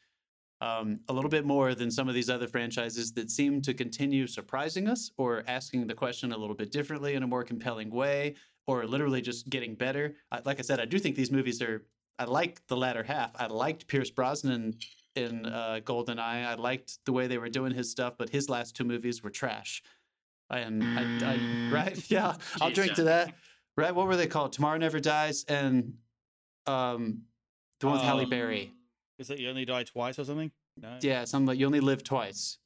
[0.61, 4.27] um, a little bit more than some of these other franchises that seem to continue
[4.27, 8.35] surprising us or asking the question a little bit differently in a more compelling way
[8.67, 10.15] or literally just getting better.
[10.31, 11.83] I, like I said, I do think these movies are,
[12.19, 13.31] I like the latter half.
[13.35, 14.75] I liked Pierce Brosnan
[15.15, 16.19] in uh, GoldenEye.
[16.45, 19.31] I liked the way they were doing his stuff, but his last two movies were
[19.31, 19.81] trash.
[20.51, 22.05] And I, I right?
[22.11, 23.33] Yeah, I'll Jeez, drink to that.
[23.75, 23.95] Right?
[23.95, 24.53] What were they called?
[24.53, 25.93] Tomorrow Never Dies and
[26.67, 27.23] um,
[27.79, 28.73] the one with Halle Um, Berry.
[29.21, 30.51] Is it you only die twice or something?
[30.81, 30.97] No.
[31.01, 32.57] Yeah, something like you only live twice.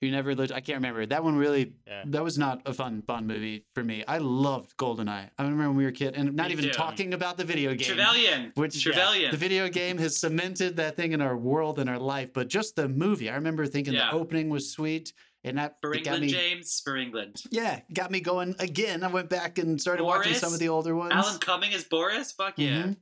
[0.00, 0.52] You never lived.
[0.52, 1.04] I can't remember.
[1.06, 1.72] That one really.
[1.86, 2.02] Yeah.
[2.06, 4.04] That was not a fun Bond movie for me.
[4.06, 5.30] I loved Goldeneye.
[5.38, 6.70] I remember when we were a kid, and not Me even too.
[6.70, 7.94] talking about the video game.
[7.96, 8.52] Trevelyan.
[8.56, 9.30] Which Trevelyan.
[9.30, 12.32] the video game has cemented that thing in our world and our life.
[12.34, 14.10] But just the movie, I remember thinking Yeah.
[14.10, 15.12] the opening was sweet,
[15.44, 16.28] and that for it got England, me.
[16.32, 16.80] James.
[16.84, 17.42] For England.
[17.50, 19.02] Yeah, got me going again.
[19.02, 21.12] I went back and started watching some of the older ones.
[21.14, 22.32] Alan Cumming as Boris.
[22.32, 22.82] Fuck yeah.
[22.82, 22.96] Mhm.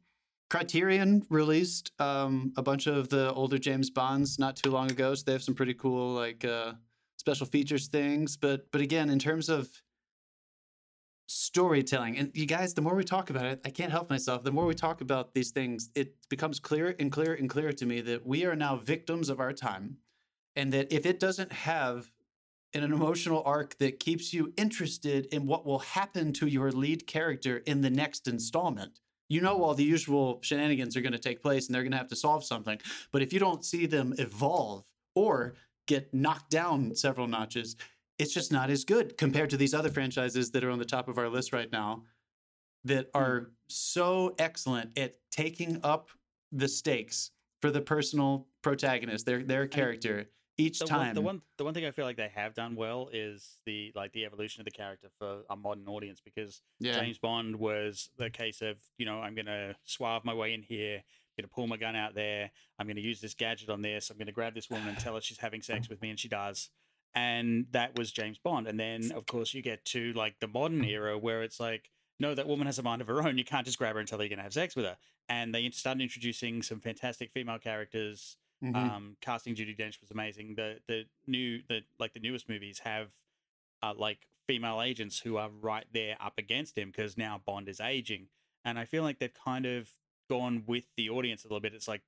[0.50, 5.22] Criterion released um, a bunch of the older James Bonds not too long ago, so
[5.24, 6.74] they have some pretty cool like uh,
[7.16, 8.37] special features things.
[8.37, 9.70] But but again, in terms of
[11.26, 14.44] storytelling, and you guys, the more we talk about it, I can't help myself.
[14.44, 17.87] The more we talk about these things, it becomes clearer and clearer and clearer to
[17.87, 19.96] me that we are now victims of our time,
[20.54, 22.12] and that if it doesn't have
[22.74, 27.59] an emotional arc that keeps you interested in what will happen to your lead character
[27.59, 31.66] in the next installment you know all the usual shenanigans are going to take place
[31.66, 32.78] and they're going to have to solve something.
[33.12, 34.84] But if you don't see them evolve
[35.14, 35.54] or
[35.87, 37.76] get knocked down several notches,
[38.18, 41.08] it's just not as good compared to these other franchises that are on the top
[41.08, 42.04] of our list right now
[42.84, 43.18] that hmm.
[43.18, 46.10] are so excellent at taking up
[46.52, 51.06] the stakes for the personal protagonist, their their character each the time.
[51.08, 53.92] One, the one the one thing I feel like they have done well is the
[53.94, 56.98] like the evolution of the character for a modern audience because yeah.
[56.98, 60.96] James Bond was the case of you know I'm gonna swerve my way in here,
[60.96, 64.18] I'm gonna pull my gun out there, I'm gonna use this gadget on this, I'm
[64.18, 66.70] gonna grab this woman and tell her she's having sex with me, and she does.
[67.16, 68.66] And that was James Bond.
[68.66, 72.34] And then of course you get to like the modern era where it's like, no,
[72.34, 73.38] that woman has a mind of her own.
[73.38, 74.96] You can't just grab her and tell her you're gonna have sex with her.
[75.28, 78.77] And they started introducing some fantastic female characters Mhm.
[78.77, 80.55] um, casting Judi Dench was amazing.
[80.55, 83.12] The the new the like the newest movies have
[83.83, 87.81] uh, like female agents who are right there up against him because now Bond is
[87.81, 88.29] aging,
[88.64, 89.90] and I feel like they've kind of
[90.31, 91.74] gone with the audience a little bit.
[91.74, 92.03] It's like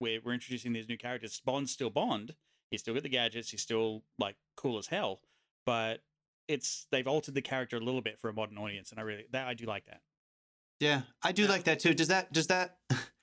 [0.00, 1.40] we're we're introducing these new characters.
[1.44, 2.34] Bond's still Bond.
[2.70, 3.50] He's still got the gadgets.
[3.50, 5.20] He's still like cool as hell,
[5.64, 6.02] but
[6.48, 9.26] it's they've altered the character a little bit for a modern audience, and I really
[9.30, 10.02] that I do like that.
[10.80, 11.94] Yeah, I do like that too.
[11.94, 12.76] Does that does that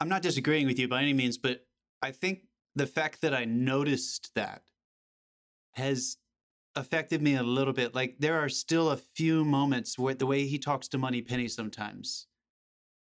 [0.00, 1.66] I'm not disagreeing with you by any means, but
[2.02, 4.62] I think the fact that I noticed that
[5.72, 6.16] has
[6.76, 7.94] affected me a little bit.
[7.94, 12.26] Like there are still a few moments where the way he talks to Moneypenny sometimes.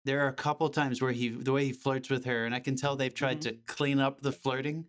[0.05, 2.61] There are a couple times where he the way he flirts with her, and I
[2.61, 3.43] can tell they've tried Mhm.
[3.43, 4.87] to clean up the flirting.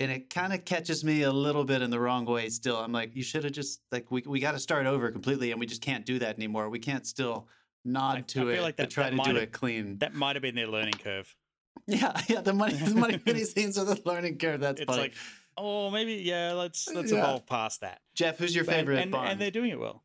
[0.00, 2.76] And it kind of catches me a little bit in the wrong way still.
[2.78, 5.60] I'm like, you should have just like we we got to start over completely and
[5.60, 6.68] we just can't do that anymore.
[6.68, 7.48] We can't still
[7.84, 9.52] nod I to feel it like but that- try that to might do have- it
[9.52, 9.98] clean.
[9.98, 11.34] That might have been their learning curve.
[11.86, 14.60] Yeah, yeah, the money, the Moneypenny scenes are the learning curve.
[14.60, 15.02] That's It's funny.
[15.02, 15.14] like,
[15.58, 16.52] oh, maybe yeah.
[16.52, 17.18] Let's let's Yeah.
[17.18, 18.00] evolve past that.
[18.14, 19.28] Jeff, who's your favorite and, Bond?
[19.32, 20.02] and they're doing it well.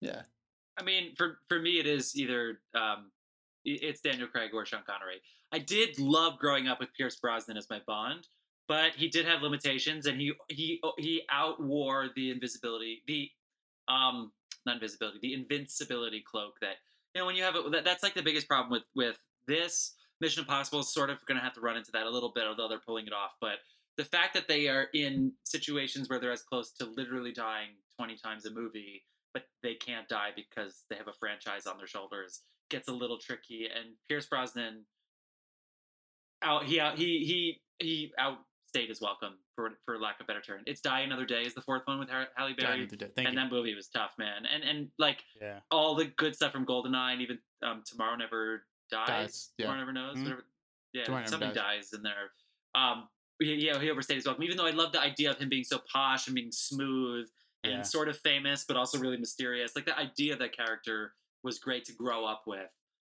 [0.00, 0.22] yeah,
[0.78, 3.10] I mean, for for me, it is either um,
[3.64, 5.20] it's Daniel Craig or Sean Connery.
[5.50, 8.28] I did love growing up with Pierce Brosnan as my Bond,
[8.68, 13.30] but he did have limitations, and he he he outwore the invisibility, the
[13.92, 14.30] um,
[14.66, 16.76] not invisibility, the invincibility cloak that
[17.16, 17.72] you know when you have it.
[17.72, 20.80] That, that's like the biggest problem with with this Mission Impossible.
[20.80, 22.78] is Sort of going to have to run into that a little bit, although they're
[22.86, 23.56] pulling it off, but.
[23.98, 28.18] The fact that they are in situations where they're as close to literally dying 20
[28.22, 29.02] times a movie
[29.32, 33.18] but they can't die because they have a franchise on their shoulders gets a little
[33.18, 34.84] tricky and Pierce Brosnan
[36.42, 38.12] out he out he he he
[38.76, 40.60] outstayed his welcome for for lack of a better term.
[40.66, 42.80] It's Die Another Day is the fourth one with Halle Berry.
[42.82, 43.08] Another Day.
[43.16, 43.40] Thank and you.
[43.42, 44.44] that movie was tough, man.
[44.52, 45.60] And and like Yeah.
[45.70, 49.06] all the good stuff from Goldeneye and even um, Tomorrow Never Dies.
[49.08, 49.64] Dies, yeah.
[49.66, 50.16] Tomorrow Never Knows.
[50.16, 50.22] Mhm.
[50.24, 50.44] Whatever.
[50.92, 51.90] Yeah, Tomorrow something Dies.
[51.90, 52.32] dies in there.
[52.74, 53.08] Um,
[53.40, 54.44] yeah, he overstayed his welcome.
[54.44, 57.28] Even though I love the idea of him being so posh and being smooth
[57.64, 57.82] and Yeah.
[57.82, 59.74] sort of famous, but also really mysterious.
[59.74, 62.70] Like the idea of that character was great to grow up with.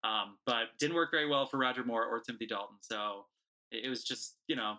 [0.04, 2.78] Um, but didn't work very well for Roger Moore or Timothy Dalton.
[2.82, 3.28] So
[3.72, 4.78] it was just you know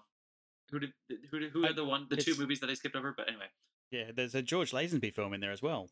[0.71, 0.93] who did
[1.31, 3.13] who did, who I- had the one the two movies that I skipped over.
[3.17, 3.47] But anyway,
[3.91, 5.89] Yeah, there's a George Lazenby film in there as well.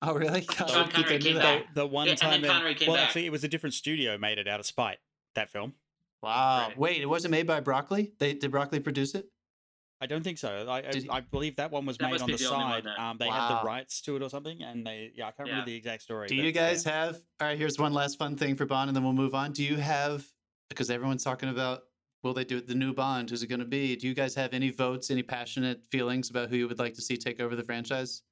[0.00, 0.42] Oh, really?
[0.42, 1.42] God, Sean I don't think I Connery knew came that.
[1.64, 1.74] back.
[1.74, 3.06] The, the one Yeah, and time then came well, back.
[3.06, 4.98] actually, it was a different studio made it out of spite.
[5.34, 5.74] That film.
[6.22, 6.66] Wow.
[6.68, 6.78] Right.
[6.78, 8.12] Wait, it wasn't made by Broccoli.
[8.18, 9.26] They did Broccoli produce it?
[10.00, 10.66] I don't think so.
[10.68, 12.86] I I, he- I believe that one was That made on the the side.
[12.98, 15.54] Um, they had the rights to it or something, and they yeah, I can't Yeah.
[15.54, 16.28] remember the exact story.
[16.28, 17.06] Do but, you guys yeah.
[17.06, 17.16] have?
[17.40, 19.50] All right, here's one last fun thing for Bond, and then we'll move on.
[19.52, 20.24] Do you have?
[20.68, 21.82] Because everyone's talking about
[22.22, 22.66] will they do it?
[22.66, 23.30] the new Bond?
[23.30, 23.96] Who's it going to be?
[23.96, 27.02] Do you guys have any votes, any passionate feelings about who you would like to
[27.02, 28.22] see take over the franchise?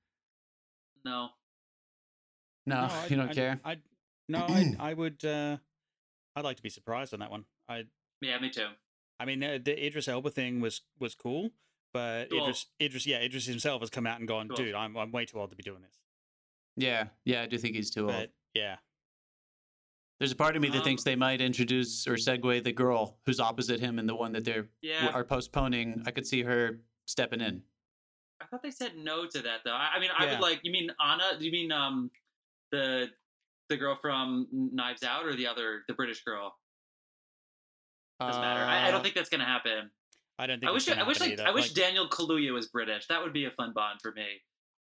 [1.05, 1.29] no.
[2.69, 3.61] No, I- you don't I- care.
[3.65, 3.77] I
[4.29, 5.25] no, I I would.
[5.25, 5.59] Uh,
[6.35, 7.45] I'd like to be surprised on that one.
[7.69, 7.85] I
[8.21, 8.67] Yeah, me too.
[9.21, 11.51] I mean, uh, the Idris Elba thing was was cool,
[11.95, 12.43] but Cool.
[12.43, 14.57] Idris Idris yeah Idris himself has come out and gone, Cool.
[14.57, 15.97] dude, I'm I'm way too old to be doing this.
[16.77, 18.29] Yeah, yeah, I do think he's too old.
[18.53, 18.77] Yeah,
[20.19, 23.19] There's a part of me that Um, thinks they might introduce or segue the girl
[23.27, 26.03] who's opposite him and the one that they're Yeah, are postponing.
[26.07, 27.63] I could see her stepping in.
[28.41, 29.75] I thought they said no to that though.
[29.75, 30.33] I, I mean, I Yeah.
[30.33, 30.61] would like.
[30.63, 31.39] You mean Anna?
[31.39, 32.11] Do you mean um
[32.71, 33.11] the
[33.69, 36.59] the girl from Knives Out or the other the British girl?
[38.21, 38.65] Doesn't matter.
[38.65, 39.91] I, I Uh, don't think that's gonna happen.
[40.39, 40.69] I don't think.
[40.71, 41.47] I wish it's gonna I wish like either.
[41.47, 43.07] I wish Like, Daniel Kaluuya was British.
[43.09, 44.43] That would be a fun bond for me.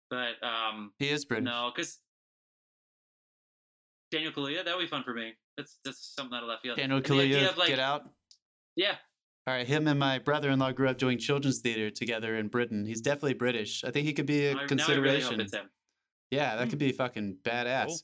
[0.08, 1.44] But um he is British.
[1.44, 1.98] no, because
[4.10, 5.32] Daniel Kaluuya that would be fun for me.
[5.56, 6.76] That's that's something out of left field.
[6.78, 8.04] Daniel And the idea Kaluuya, like- get out.
[8.76, 8.94] Yeah,
[9.46, 12.84] All right, him and my brother-in-law grew up doing children's theater together in Britain.
[12.86, 13.82] He's definitely British.
[13.84, 15.40] I think he could be a now I really consideration.
[15.40, 15.68] it's him.
[16.30, 17.86] Yeah, that could be fucking badass.
[17.86, 17.98] Cool.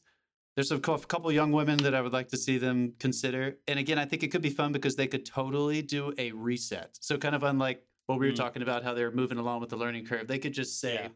[0.56, 3.58] There's a couple young women that I would like to see them consider.
[3.68, 6.96] And again, I think it could be fun because they could totally do a reset.
[7.00, 8.36] So kind of unlike what we were Mm.
[8.36, 10.26] talking about, how they're moving along with the learning curve.
[10.26, 11.08] They could just say, Yeah.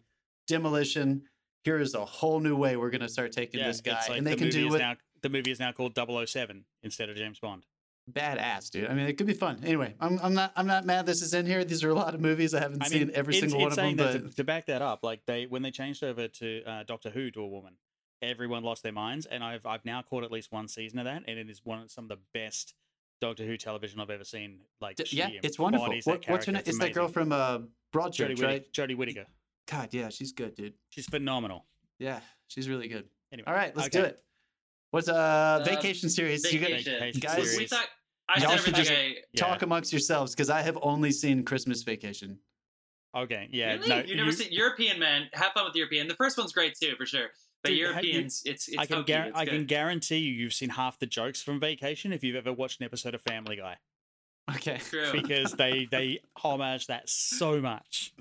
[0.46, 1.22] demolition.
[1.64, 4.18] Here is a whole new way we're going to start taking yeah, this guy, like
[4.18, 7.16] and they the can do it now the movie is now called 007 instead of
[7.16, 7.66] James Bond.
[8.10, 8.88] badass, dude.
[8.88, 9.60] I mean, it could be fun.
[9.64, 11.64] Anyway, I'm, I'm not I'm not mad this is in here.
[11.64, 13.62] These are a lot of movies I haven't I seen mean, every in- single in
[13.64, 16.28] one of them, but to, to back that up, like they when they changed over
[16.28, 17.74] to uh, Doctor Who to a woman,
[18.22, 21.24] everyone lost their minds, and I've I've now caught at least one season of that,
[21.28, 22.74] and it is one of some of the best
[23.20, 24.60] Doctor Who television I've ever seen.
[24.80, 25.84] Like, D- yeah, it's wonderful.
[25.86, 26.62] embodies What, that what's her name?
[26.64, 28.72] It's that girl from uh, Jodie Broadchurch, Whittaker, right?
[28.72, 29.26] Jodie Whittaker.
[29.70, 30.74] God, yeah, she's good, dude.
[30.90, 31.66] She's phenomenal.
[31.98, 33.04] Yeah, she's really good.
[33.32, 34.00] Anyway, All right, let's okay.
[34.00, 34.20] do it.
[34.90, 36.50] What's uh, Uh, vacation series?
[36.52, 36.92] You got Vacation.
[36.98, 37.58] Vacation Guys- series.
[37.58, 37.86] we thought
[38.28, 38.94] I Y'all should just I,
[39.32, 39.40] Yeah.
[39.44, 42.38] talk amongst yourselves because I have only seen Christmas Vacation.
[43.14, 43.88] Okay, yeah, really?
[43.88, 45.28] no, You've never you- seen European men.
[45.32, 46.06] Have fun with European.
[46.08, 47.30] The first one's great too, for sure.
[47.62, 49.68] But Dude, have you- Europeans, it's it's I can hokey, guar- it's I can good.
[49.68, 53.14] guarantee you you've seen half the jokes from Vacation if you've ever watched an episode
[53.14, 53.76] of Family Guy
[54.56, 54.78] Okay.
[54.78, 55.10] True.
[55.12, 58.12] because they they homage that so much.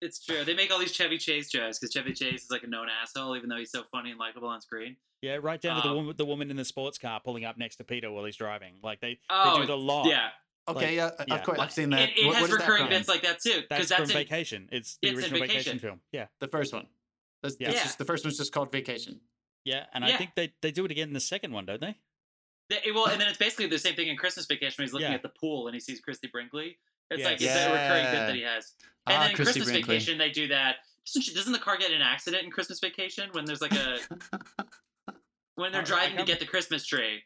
[0.00, 0.44] It's true.
[0.44, 3.36] They make all these Chevy Chase jokes because Chevy Chase is like a known asshole,
[3.36, 4.96] even though he's so funny and likable on screen.
[5.22, 7.56] Yeah, right down to the Um, woman, the woman in the sports car pulling up
[7.56, 8.74] next to Peter while he's driving.
[8.82, 10.06] Like they, Oh, they do the lot.
[10.06, 10.28] Yeah,
[10.68, 11.34] Okay, yeah, yeah.
[11.36, 11.56] of course.
[11.58, 12.10] Well, I've seen that.
[12.10, 14.00] It, it What- has what is that recurring bits like that too, that's, because that's,
[14.02, 14.68] from in, Vacation.
[14.70, 15.58] It's the it's in original vacation.
[15.58, 15.78] Vacation.
[15.78, 16.00] film.
[16.12, 16.86] Yeah, The first one.
[17.42, 17.68] That's, Yeah.
[17.68, 17.84] that's Yeah.
[17.84, 19.20] just, the first one's just called Vacation.
[19.64, 21.96] yeah, and I think they they do it again in the second one, don't they?
[22.68, 25.08] The- well, and then it's basically the same thing in Christmas Vacation when he's looking
[25.08, 25.14] Yeah.
[25.14, 26.78] at the pool and he sees Christy Brinkley.
[27.10, 27.26] It's Yes.
[27.26, 28.72] like it's a recurring bit that he has.
[29.06, 29.94] And Ah, then in Christy Christmas Brinkley.
[29.94, 30.76] Vacation, they do that.
[31.06, 33.72] Doesn't, she, doesn't the car get in an accident in Christmas Vacation when there's like
[33.72, 33.98] a
[35.54, 37.22] when they're I- I driving to get the Christmas tree?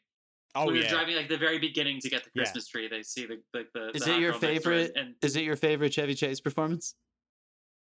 [0.55, 0.81] Oh when yeah.
[0.83, 2.43] they're driving like the very beginning to get the Yeah.
[2.43, 3.67] Christmas tree, they see the the.
[3.73, 4.93] the Is the it your girl next to it, favorite?
[4.97, 6.95] And Is it your favorite Chevy Chase performance?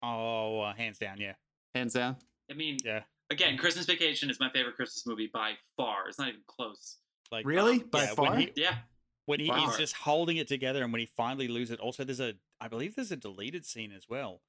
[0.01, 1.33] Oh, uh, hands down, yeah.
[1.73, 2.15] Hands down.
[2.49, 3.03] I mean, Yeah.
[3.29, 6.07] again, Christmas Vacation is my favorite Christmas movie by far.
[6.07, 6.97] It's not even close.
[7.31, 7.81] Like Really?
[7.81, 8.35] um, By yeah, far?
[8.37, 8.77] he Yeah,
[9.25, 12.19] when he, he's just holding it together, and when he finally loses it, also there's
[12.19, 14.41] a I believe there's a deleted scene as well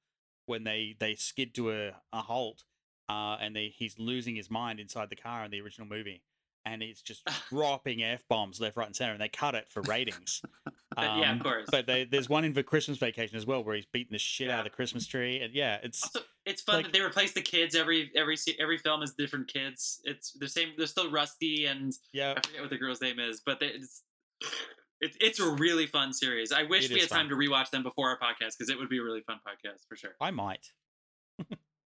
[0.45, 2.63] when they they skid to a, a halt,
[3.09, 6.21] uh, and they he's losing his mind inside the car in the original movie,
[6.65, 9.81] and it's just dropping f bombs left, right, and center, and they cut it for
[9.83, 10.41] ratings.
[10.95, 11.67] But yeah, Um, of course.
[11.69, 14.49] But they, there's one in the Christmas Vacation as well where he's beating the shit
[14.49, 17.33] out of the Christmas tree, and yeah, it's Also, it's fun like- that they replace
[17.33, 20.01] the kids every every every film is different kids.
[20.05, 20.69] It's the same.
[20.75, 24.01] They're still Rusty and yeah, I forget what the girl's name is, but they, it's
[25.01, 26.51] it's it's a really fun series.
[26.51, 28.77] I wish It we is had time to rewatch them before our podcast because it
[28.77, 30.15] would be a really fun podcast for sure.
[30.21, 30.67] I might.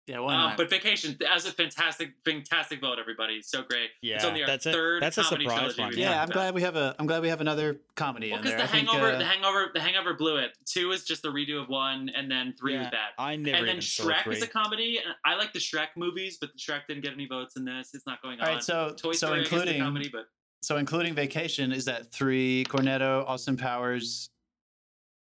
[0.07, 0.57] Yeah, why Um, not?
[0.57, 3.43] but Vacation as a fantastic fantastic vote, everybody.
[3.43, 3.91] So great.
[4.01, 5.89] Yeah, it's only our that's a third that's a comedy surprise trilogy one.
[5.89, 6.19] we've yeah, done.
[6.19, 6.95] I'm glad we have a.
[6.97, 8.65] I'm glad we have another comedy Well, in because there.
[8.65, 10.57] the I think, Hangover, uh, the Hangover, the Hangover blew it.
[10.65, 13.09] Two is just the redo of one, and then three was Yeah, bad.
[13.19, 14.37] I never and then even saw Shrek three.
[14.37, 14.97] is a comedy.
[14.97, 17.91] and I like the Shrek movies, but the Shrek didn't get any votes in this.
[17.93, 18.47] It's not going on.
[18.47, 20.25] All right, so Toy so Story I guess, is a including comedy, but
[20.61, 24.29] so including Vacation is that three Cornetto, Austin Powers.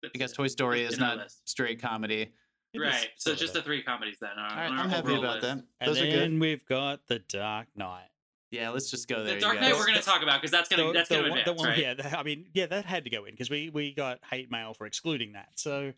[0.05, 1.49] I guess Toy Story is not list.
[1.49, 2.33] straight comedy.
[2.77, 3.09] Right.
[3.17, 4.31] So just the three comedies then.
[4.37, 5.43] All right, I'm happy about list.
[5.43, 5.51] that.
[5.81, 6.41] And Those are then good.
[6.41, 8.09] we've got the Dark Knight.
[8.51, 9.35] Yeah, let's just go there.
[9.37, 9.71] The Dark guys.
[9.71, 11.57] Knight we're going to talk about because that's going to that's going to one- advance,
[11.57, 11.79] the one- right?
[11.79, 14.51] Yeah, that- I mean, yeah, that had to go in because we we got hate
[14.51, 15.49] mail for excluding that.
[15.55, 15.93] So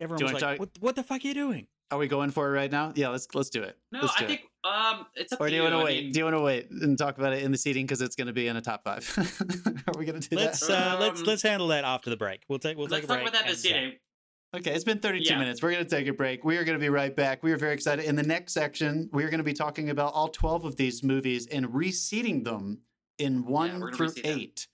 [0.00, 2.48] everyone was like, talk- what, "What the fuck are you doing?" Are we going for
[2.48, 2.92] it right now?
[2.96, 3.78] Yeah, let's let's do it.
[3.92, 4.28] No, let's do I it.
[4.30, 5.70] think um, it's up Or do you you.
[5.70, 6.04] want to I wait?
[6.04, 8.16] mean, do you want to wait and talk about it in the seating because it's
[8.16, 9.04] going to be in a top five?
[9.86, 10.94] Are we going to do Let's that?
[10.94, 12.42] uh, let's Um, let's handle that after the break.
[12.48, 13.28] We'll take we'll let's take a talk break.
[13.28, 13.92] about that and, this uh, evening.
[14.56, 15.38] Okay, it's been 32 Yeah.
[15.38, 15.62] minutes.
[15.62, 16.42] We're going to take a break.
[16.44, 17.42] We are going to be right back.
[17.42, 18.06] We are very excited.
[18.06, 21.02] In the next section, we are going to be talking about all 12 of these
[21.02, 22.80] movies and reseating them
[23.18, 24.38] in one we're through reseat them.
[24.38, 24.66] eight.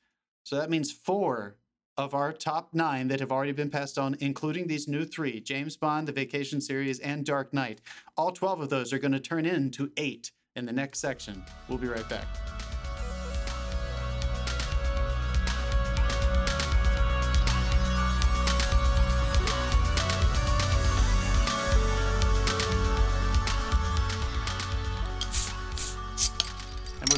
[0.44, 1.56] So that means four
[1.96, 5.76] of our top nine that have already been passed on, including these new three James
[5.76, 7.80] Bond, the Vacation series, and Dark Knight.
[8.16, 11.42] All 12 of those are going to turn into eight in the next section.
[11.68, 12.26] We'll be right back.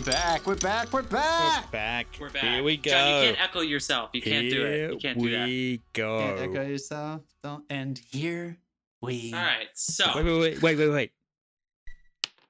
[0.07, 0.47] Back.
[0.47, 0.93] We're back.
[0.93, 1.65] We're back.
[1.65, 2.07] We're back.
[2.21, 2.43] We're back.
[2.45, 2.91] Here we go.
[2.93, 4.11] John, you can't echo yourself.
[4.13, 4.93] You can't do it.
[4.93, 5.37] You can't do that.
[5.37, 6.19] Here we go.
[6.21, 7.23] Can't echo yourself.
[7.43, 7.65] Don't.
[7.69, 8.57] And here
[9.03, 9.33] we.
[9.35, 9.67] All right.
[9.75, 11.13] So Wait, wait, wait, wait, wait, wait.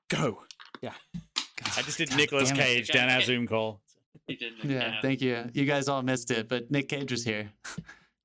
[0.08, 0.42] Go.
[0.82, 0.92] God,
[1.78, 2.52] I just did God Nicolas.
[2.52, 3.80] Cage down our Zoom call.
[4.28, 4.70] you didn't.
[4.70, 5.48] Yeah, thank you.
[5.54, 7.50] You guys all missed it, but Nick Cage was here.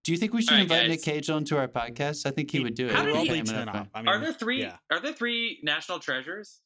[0.04, 0.90] Do you think we should All right, invite guys.
[0.90, 2.26] Nick Cage onto our podcast?
[2.26, 2.92] I think he, would do it.
[2.92, 3.82] How if did he- came Probably enough turn time.
[3.84, 3.88] up.
[3.94, 4.62] I mean, Are there three?
[4.62, 4.76] Yeah.
[4.92, 6.60] Are there three national treasures?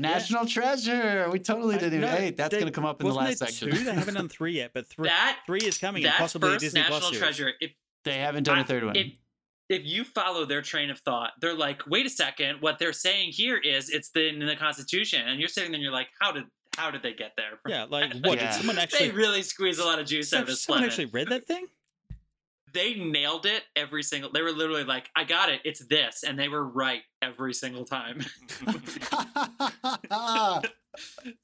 [0.00, 1.28] National Treasure.
[1.30, 2.00] We totally didn't even.
[2.02, 3.70] no, Hey, that's going to come up in the last there section.
[3.70, 3.84] two?
[3.84, 6.52] They haven't done three yet, but three That three is coming, and that possibly a
[6.52, 7.52] first Disney national Plus treasure.
[7.60, 7.72] If
[8.04, 8.96] they haven't done I- a third one.
[8.96, 9.06] If,
[9.68, 13.32] if you follow their train of thought, they're like, wait a second, what they're saying
[13.32, 16.32] here is it's the, in the Constitution, and you're sitting there and you're like, how
[16.32, 16.44] did
[16.76, 17.58] how did they get there?
[17.66, 18.38] Yeah, like what?
[18.38, 18.52] Yeah.
[18.52, 19.08] Did someone actually?
[19.08, 20.90] they really squeeze a lot of juice out of this someone lemon.
[20.90, 21.66] actually read that thing?
[22.74, 24.30] They nailed it every single.
[24.32, 27.84] They were literally like, I got it, it's this, and they were right every single
[27.84, 28.24] time.
[30.10, 30.62] oh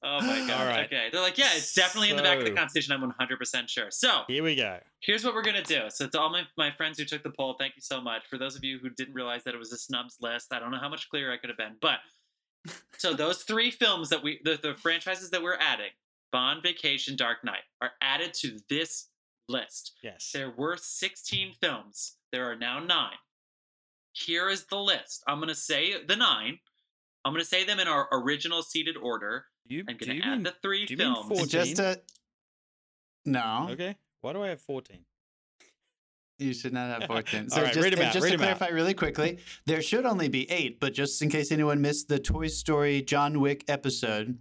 [0.03, 0.67] my god!
[0.67, 0.87] Right.
[0.87, 2.93] Okay, they're like, yeah, it's definitely in the back of the So- Constitution.
[2.93, 3.91] I'm 100 percent sure.
[3.91, 4.79] So Here we go.
[5.01, 5.83] here's what we're gonna do.
[5.91, 8.23] So to all my, my friends who took the poll, thank you so much.
[8.29, 10.71] For those of you who didn't realize that it was a snubs list, I don't
[10.71, 11.77] know how much clearer I could have been.
[11.81, 11.99] But
[12.99, 15.91] so those three films that we the, the franchises that we're adding,
[16.33, 19.09] Bond, Vacation, Dark Knight, are added to this
[19.49, 19.93] list.
[20.03, 20.31] Yes.
[20.33, 22.17] There were 16 films.
[22.33, 23.17] There are now nine.
[24.13, 25.23] Here is the list.
[25.27, 26.59] I'm gonna say the nine.
[27.25, 29.47] I'm gonna say them in our original seated order.
[29.67, 31.27] You, I'm gonna add mean, the three do you films.
[31.27, 31.85] four- Just 14?
[31.85, 31.97] a.
[33.31, 33.97] No, okay.
[34.21, 35.05] Why do I have fourteen?
[36.39, 37.45] you should not have 14.
[37.45, 38.57] All So right, just, read 'em and out, just read to 'em out.
[38.59, 42.19] clarify really quickly, there should only be eight, but just in case anyone missed the
[42.19, 44.39] Toy Story John Wick episode,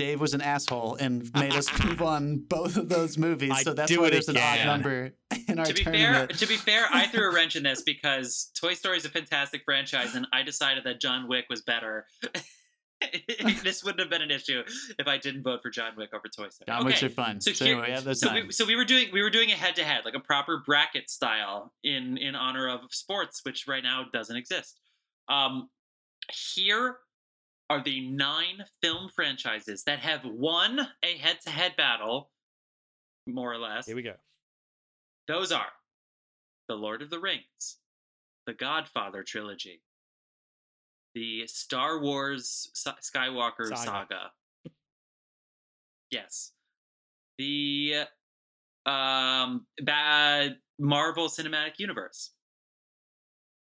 [0.00, 3.50] Dave was an asshole and made us move on both of those movies.
[3.52, 5.12] I so that's do why it there's an odd number
[5.46, 8.50] in our to be fair, to be fair, I threw a wrench in this because
[8.58, 12.06] Toy Story is a fantastic franchise, and I decided that John Wick was better.
[13.62, 14.62] this wouldn't have been an issue
[14.98, 16.66] if I didn't vote for John Wick over Toy Story.
[16.66, 16.86] John okay.
[16.86, 17.42] Wicks are fun.
[17.42, 19.30] So So, here- anyway, we have those so we, so we were doing we were
[19.30, 23.42] doing a head to head like a proper bracket style in in honor of sports
[23.44, 24.80] which right now doesn't exist
[25.28, 25.68] um
[26.54, 26.96] here
[27.70, 32.30] are the nine film franchises that have won a head-to-head battle,
[33.28, 33.86] more or less.
[33.86, 34.14] Here we go.
[35.28, 35.70] Those are
[36.68, 37.78] The Lord of the Rings,
[38.46, 39.82] The Godfather trilogy,
[41.14, 43.84] the Star Wars Skywalker Saga.
[43.84, 44.30] saga.
[46.10, 46.52] Yes.
[47.38, 48.04] The
[48.84, 52.32] um bad Marvel Cinematic Universe.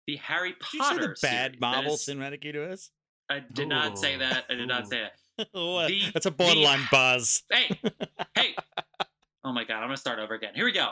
[0.07, 1.61] The Harry Did you say Potter the bad.
[1.61, 2.91] Marvel is- cinematic universe?
[3.29, 4.45] I did not say that.
[4.49, 5.13] I did not say that.
[5.53, 5.89] What?
[5.89, 7.43] The- That's a the- borderline buzz.
[7.51, 7.79] Hey,
[8.35, 8.55] hey.
[9.45, 10.53] Oh my god, I'm gonna start over again.
[10.55, 10.91] Here we go.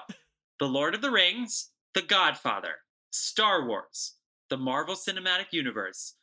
[0.60, 2.76] The Lord of the Rings, The Godfather,
[3.10, 4.14] Star Wars,
[4.50, 6.14] the Marvel Cinematic Universe,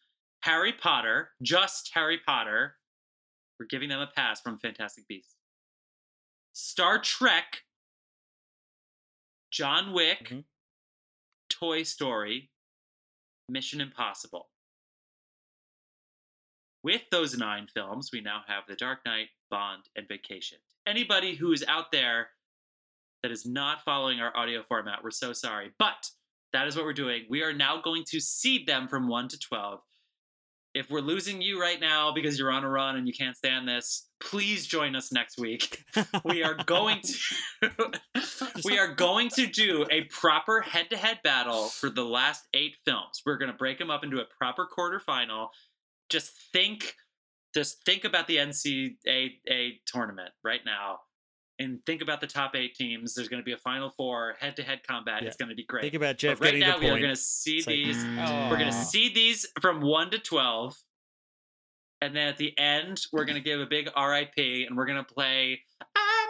[0.42, 2.76] Harry Potter, just Harry Potter.
[3.60, 5.36] We're giving them a pass from Fantastic Beasts.
[6.54, 7.64] Star Trek,
[9.52, 10.46] John Wick, Mhm.
[11.50, 12.52] Toy Story,
[13.50, 14.51] Mission Impossible.
[16.84, 20.58] With those nine films, we now have The Dark Knight, Bond, and Vacation.
[20.88, 22.30] Anybody who is out there
[23.22, 25.72] that is not following our audio format, we're so sorry.
[25.78, 26.10] But
[26.54, 27.26] that is what we're doing.
[27.30, 29.80] We are now going to seed them from 1 to 12.
[30.74, 33.68] If we're losing you right now because you're on a run and you can't stand
[33.68, 35.84] this, please join us next week.
[36.24, 38.00] We are going to
[38.66, 43.22] we are going to do a proper head-to-head battle for the last 8 films.
[43.26, 45.50] We're going to break them up into a proper quarterfinal.
[46.12, 46.96] Just think
[47.54, 51.00] just think about the NCAA tournament right now
[51.60, 53.14] and think about the top 8 teams.
[53.14, 55.22] There's going to be a final 4 head-to-head combat.
[55.22, 55.28] Yeah.
[55.28, 55.84] It's going to be great.
[55.84, 57.98] Think about Jeff but right now the we are going to see It's like, these
[58.04, 58.50] Mm.
[58.50, 60.78] we're going to see these from 1 to 12.
[62.04, 65.04] And then at the end, we're going to give a big RIP and we're going
[65.04, 65.60] to play
[65.96, 66.30] I'm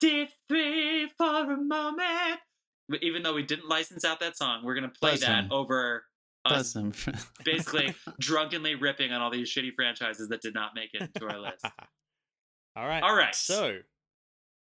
[0.00, 2.40] 53 for a moment.
[2.88, 5.50] But even though we didn't license out that song, we're going to play Bless that
[5.50, 6.04] over
[6.44, 7.06] us Bless
[7.44, 11.38] basically drunkenly ripping on all these shitty franchises that did not make it into our
[11.38, 11.64] list.
[12.76, 13.02] All right.
[13.02, 13.34] All right.
[13.34, 13.78] So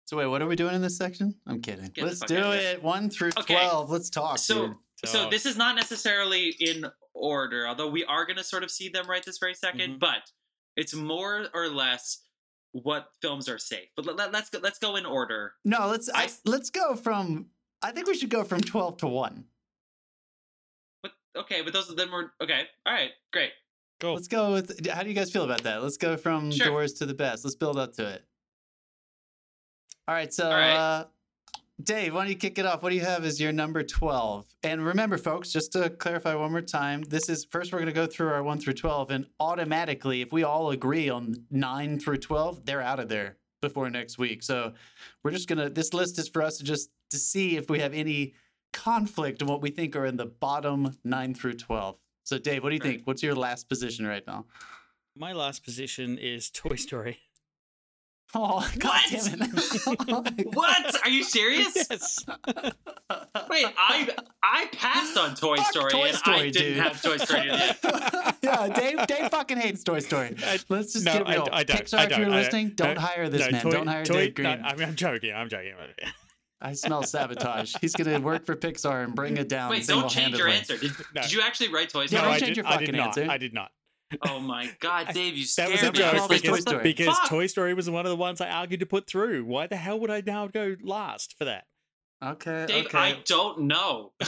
[0.05, 1.35] So wait, what are we doing in this section?
[1.47, 1.85] I'm kidding.
[1.93, 2.69] Get Let's do out of here.
[2.71, 2.83] it.
[2.83, 3.53] One through Okay.
[3.55, 3.89] twelve.
[3.91, 4.39] Let's talk.
[4.39, 4.75] So, dude.
[5.05, 5.31] so talk.
[5.31, 9.07] this is not necessarily in order, although we are going to sort of see them
[9.07, 9.99] right this very 2nd Mhm.
[9.99, 10.31] But
[10.75, 12.23] it's more or less
[12.71, 13.89] what films are safe.
[13.95, 14.59] But let, let, let's go.
[14.63, 15.53] Let's go in order.
[15.63, 17.47] no, let's I, I- let's go from.
[17.83, 19.45] I think we should go from twelve to one.
[21.33, 22.63] But okay, but those of them were okay.
[22.85, 23.51] All right, great.
[23.99, 24.13] cool.
[24.15, 24.87] Let's go with.
[24.87, 25.81] How do you guys feel about that?
[25.83, 26.67] Let's go from Sure.
[26.67, 27.43] doors to the best.
[27.43, 28.23] Let's build up to it.
[30.07, 30.75] All right, so All right.
[30.75, 31.05] Uh,
[31.81, 32.83] Dave, why don't you kick it off?
[32.83, 34.45] What do you have as your number twelve?
[34.61, 37.93] And remember, folks, just to clarify one more time, this is first we're going to
[37.93, 42.17] go through our one through twelve, and automatically, if we all agree on nine through
[42.17, 44.43] twelve, they're out of there before next week.
[44.43, 44.73] So
[45.23, 45.69] we're just gonna.
[45.69, 48.33] This list is for us to just to see if we have any
[48.73, 51.97] conflict in what we think are in the bottom nine through twelve.
[52.23, 52.91] So, Dave, what do you Right.
[52.97, 53.07] think?
[53.07, 54.45] What's your last position right now?
[55.15, 57.19] My last position is Toy Story.
[58.33, 59.11] Oh, God What?
[59.25, 60.45] damn it.
[60.55, 61.03] What?
[61.03, 61.75] Are you serious?
[61.75, 62.23] yes.
[63.49, 64.07] Wait, I
[64.41, 67.77] I passed on Toy Fuck Story Toy and I Story, didn't have Toy Story yet.
[68.41, 70.37] yeah, Dave, Dave fucking hates Toy Story.
[70.69, 71.49] Let's just no, get I- real.
[71.51, 73.61] I don't, Pixar, I if you're don't, I- listening, don't hire this no, man.
[73.63, 74.61] Toy- don't hire Toy- Dave Green.
[74.61, 75.33] No, I mean, I'm joking.
[75.33, 75.73] I'm joking.
[76.61, 77.75] I smell sabotage.
[77.81, 80.57] He's going to work for Pixar and bring it down Wait, don't change your single-handedly.
[80.57, 80.77] answer.
[80.77, 81.21] Did, No.
[81.23, 82.21] did you actually write Toy Yeah, Story?
[82.21, 83.07] no, don't I change did, your I did not.
[83.07, 83.27] answer.
[83.31, 83.71] I did not.
[84.27, 86.03] Oh my God, Dave, you scared That was a Number me.
[86.03, 86.83] joke 12 Toy because, Story.
[86.83, 87.29] because Fuck.
[87.29, 89.45] Toy Story was one of the ones I argued to put through.
[89.45, 91.65] Why the hell would I now go last for that?
[92.23, 92.97] Okay, Dave, okay.
[92.97, 94.11] I don't know.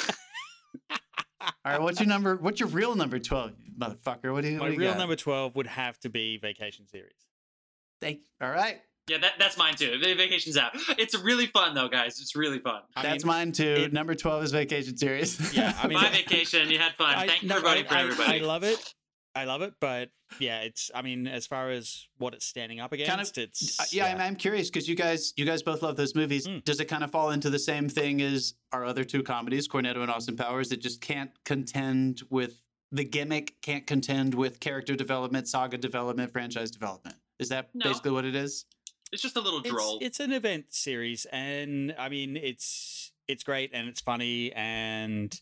[1.41, 2.37] All right, what's your number?
[2.37, 4.31] What's your real number 12, motherfucker?
[4.31, 4.57] What do you, mean?
[4.59, 4.97] My what do you real got?
[4.99, 7.11] number 12 would have to be Vacation Series.
[7.99, 8.79] Thank All right.
[9.09, 9.97] Yeah, that, that's mine too.
[10.01, 10.71] The Vacation's out.
[10.97, 12.21] It's really fun though, guys.
[12.21, 12.81] It's really fun.
[12.95, 13.63] I That's mean, mine too.
[13.85, 15.53] it- number 12 is Vacation Series.
[15.53, 17.13] Yeah, I mean- My vacation, you had fun.
[17.15, 18.39] I- Thank no, for voting I, for I- everybody.
[18.41, 18.93] I love it.
[19.35, 20.91] I love it, but yeah, it's.
[20.93, 23.79] I mean, as far as what it's standing up against, Kind of- it's.
[23.79, 26.45] Uh, yeah, I'm, I'm curious because you guys, you guys both love those movies.
[26.47, 26.63] Mm.
[26.63, 29.97] Does it kind of fall into the same thing as our other two comedies, Cornetto
[30.03, 30.71] and Austin Powers?
[30.71, 36.69] It just can't contend with the gimmick, can't contend with character development, saga development, franchise
[36.69, 37.15] development.
[37.39, 37.85] Is that No.
[37.85, 38.65] basically what it is?
[39.13, 39.99] It's just a little droll.
[40.01, 45.39] it's an event series, and I mean, it's it's great and it's funny and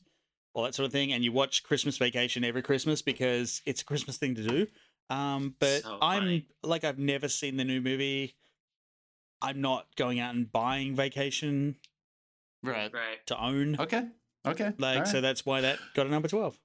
[0.54, 1.12] all that sort of thing.
[1.14, 4.68] And you watch Christmas Vacation every Christmas because it's a Christmas thing to do.
[5.10, 8.36] Um, but So I'm like, I've never seen the new movie.
[9.42, 11.78] I'm not going out and buying Vacation
[12.64, 12.94] Right.
[12.94, 13.26] right.
[13.28, 13.76] to own.
[13.80, 14.06] Okay.
[14.46, 14.74] Okay.
[14.78, 15.08] Like, All right.
[15.08, 16.60] so that's why that got a number twelve.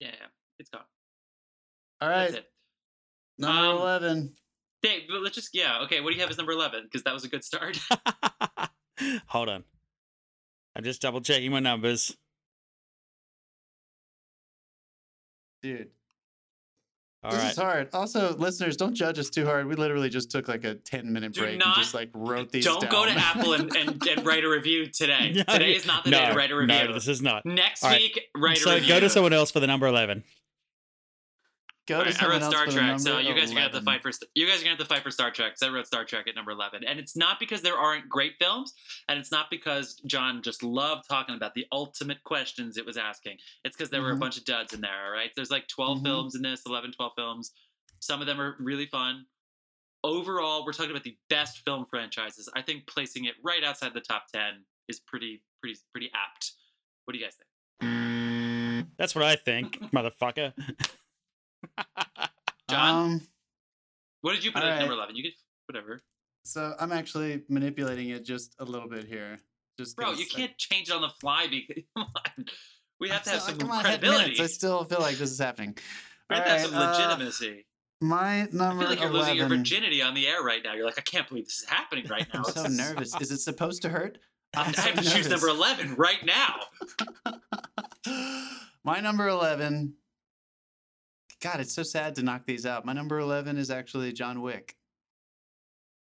[0.00, 0.26] Yeah, yeah.
[0.58, 0.82] It's gone.
[2.00, 2.26] All right.
[2.30, 2.50] That's it.
[3.38, 4.36] Number Um, 11.
[4.84, 5.80] Dave, but let's just yeah.
[5.84, 6.82] Okay, what do you have as number eleven?
[6.84, 7.78] Because that was a good start.
[9.28, 9.64] Hold on.
[10.76, 12.16] I'm just double checking my numbers.
[15.62, 15.88] Dude.
[17.22, 17.50] All this right.
[17.52, 17.88] is hard.
[17.94, 19.66] Also, listeners, don't judge us too hard.
[19.66, 22.52] We literally just took like a 10 minute Do break and not- just like wrote
[22.52, 22.90] these Don't down.
[22.90, 25.32] go to Apple and, and, and write a review today.
[25.48, 26.76] No, Today is not the no, day to write a review.
[26.88, 27.46] No, this is not.
[27.46, 28.00] Next All right.
[28.02, 28.64] week, write a review.
[28.64, 28.88] so review.
[28.88, 30.22] go to someone else for the number 11.
[31.86, 33.82] Go All to right, I wrote Star Trek, so you guys are gonna have to
[33.82, 34.10] fight for.
[34.34, 35.52] You guys are gonna have to fight for Star Trek.
[35.52, 38.36] Because I wrote Star Trek at number eleven, and it's not because there aren't great
[38.40, 38.72] films,
[39.08, 43.36] and it's not because John just loved talking about the ultimate questions it was asking.
[43.66, 44.20] It's because there were a Mhm.
[44.20, 45.04] bunch of duds in there.
[45.04, 46.04] All right, there's like 12 Mhm.
[46.04, 47.52] films in this, 11, 12 films.
[48.00, 49.26] Some of them are really fun.
[50.02, 52.48] Overall, we're talking about the best film franchises.
[52.54, 56.52] I think placing it right outside the top ten is pretty, pretty, pretty apt.
[57.04, 58.88] What do you guys think?
[58.96, 60.54] That's what I think, motherfucker.
[62.70, 63.04] John?
[63.12, 63.20] Um,
[64.22, 64.78] What did you put at right.
[64.80, 65.16] number eleven?
[65.16, 65.32] You could
[65.66, 66.02] whatever.
[66.44, 69.38] so I'm actually manipulating it just a little bit here.
[69.78, 72.44] Just Bro, you I- can't change it on the fly because come on.
[73.00, 74.22] We have to have So, some I credibility.
[74.22, 74.40] minutes.
[74.40, 75.76] I still feel like this is happening.
[76.30, 77.66] We have to have some uh, legitimacy.
[78.00, 79.12] My I number feel like you're 11.
[79.12, 80.74] losing your virginity on the air right now.
[80.74, 82.42] You're like, I can't believe this is happening right now.
[82.46, 83.14] I'm so nervous.
[83.20, 84.18] Is it supposed to hurt?
[84.56, 86.60] I I'm so have to choose number eleven right now.
[88.84, 89.94] My number 11.
[91.44, 92.86] God, it's so sad to knock these out.
[92.86, 94.76] My number 11 is actually John Wick.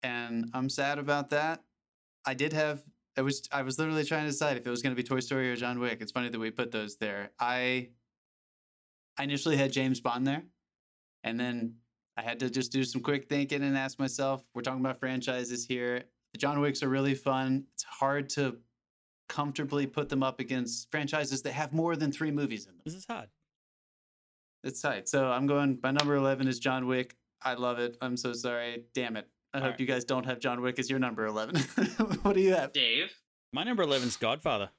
[0.03, 1.63] And I'm sad about that.
[2.27, 2.83] I did have
[3.17, 5.21] I was I was literally trying to decide if it was going to be Toy
[5.21, 6.03] Story or John Wick.
[6.03, 7.31] It's funny that we put those there.
[7.41, 7.89] I
[9.17, 10.43] I initially had James Bond there.
[11.23, 11.77] And then
[12.19, 15.65] I had to just do some quick thinking and ask myself, we're talking about franchises
[15.65, 16.03] here.
[16.35, 17.65] The John Wicks are really fun.
[17.73, 18.59] It's hard to
[19.31, 22.83] comfortably put them up against franchises that have more than three movies in them.
[22.85, 23.29] This is hard.
[24.65, 25.09] It's tight.
[25.09, 25.79] So I'm going.
[25.83, 27.15] My number eleven is John Wick.
[27.43, 27.97] I love it.
[28.01, 28.85] I'm so sorry.
[28.95, 29.29] Damn it.
[29.53, 29.81] I hope Alright.
[29.81, 31.57] you guys don't have John Wick as your number eleven.
[32.23, 32.73] what do you have?
[32.73, 33.13] Dave.
[33.53, 34.71] My number 11 is Godfather.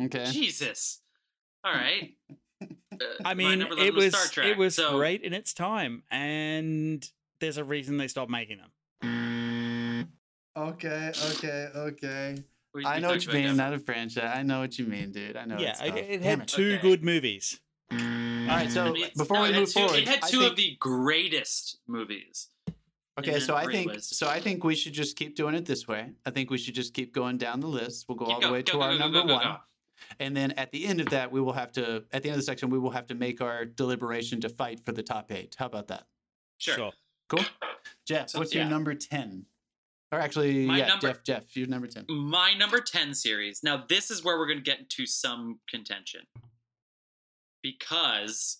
[0.00, 0.26] Okay.
[0.26, 1.00] Jesus.
[1.64, 2.14] All right.
[2.62, 2.66] Uh,
[3.24, 4.46] I mean, it 11 was Star Trek.
[4.46, 7.04] it was so, great in its time, and
[7.40, 10.08] there's a reason they stopped making them.
[10.56, 11.10] Okay.
[11.32, 11.68] Okay.
[11.74, 12.36] Okay.
[12.84, 13.48] I know what you mean.
[13.48, 13.54] that.
[13.54, 14.30] Not a franchise.
[14.34, 15.36] I know what you mean, dude.
[15.36, 15.58] I know.
[15.58, 16.82] yeah, it's it, it Damn had two Okay.
[16.82, 17.58] good movies.
[18.46, 18.50] Mm.
[18.50, 18.70] All right.
[18.70, 20.76] So I mean, before no, we move two, forward, it had two think- of the
[20.80, 22.48] greatest movies.
[23.18, 24.14] Okay, so I think list.
[24.16, 24.26] so.
[24.26, 26.12] I think we should just keep doing it this way.
[26.24, 28.06] I think we should just keep going down the list.
[28.08, 29.26] We'll go Keep all go- the way go, to go, our go, go, number go,
[29.26, 29.56] go, one, go.
[30.18, 32.04] and then at the end of that, we will have to.
[32.12, 34.80] At the end of the section, we will have to make our deliberation to fight
[34.84, 35.54] for the top eight.
[35.58, 36.06] How about that?
[36.56, 36.90] Sure.
[37.28, 37.44] Cool.
[38.06, 39.44] Jeff, So, what's your number ten?
[40.10, 41.22] Or actually, My yeah, number- Jeff.
[41.22, 42.04] Jeff, you're number ten.
[42.08, 43.62] My number 10 series.
[43.62, 46.22] Now, this is where we're going to get into some contention.
[47.62, 48.58] Because.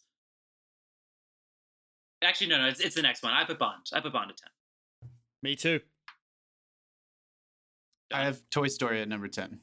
[2.23, 3.33] Actually, no, no, it's, it's the next one.
[3.33, 3.87] I put Bond.
[3.93, 5.11] I put Bond at 10.
[5.43, 5.81] Me too.
[8.13, 9.61] I have Toy Story at number ten.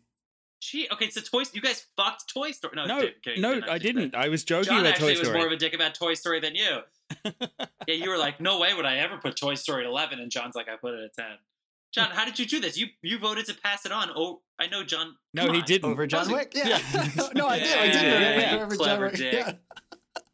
[0.61, 2.73] Gee, okay, so Toy You guys fucked Toy Story.
[2.75, 4.11] No, No, kidding, no, didn't I didn't.
[4.11, 6.15] but I was joking John about actually Toy was more of a dick about Toy
[6.15, 6.79] Story than you.
[7.87, 10.19] Yeah, you were like, no way would I ever put Toy Story at 11.
[10.19, 11.25] And John's like, I put it at 10.
[11.93, 12.77] John, how did you do this?
[12.77, 14.09] You you voted to pass it on.
[14.15, 15.15] Oh, I know, John.
[15.33, 15.65] no, come he on.
[15.67, 15.91] didn't.
[15.91, 16.51] Over John Was Wick?
[16.55, 16.67] Yeah.
[16.93, 17.27] Yeah.
[17.35, 17.77] no, I did.
[17.77, 17.93] I did.
[17.93, 18.63] Yeah, vote yeah, yeah.
[18.63, 19.13] over John Wick.
[19.15, 19.33] dick.
[19.33, 19.53] Yeah.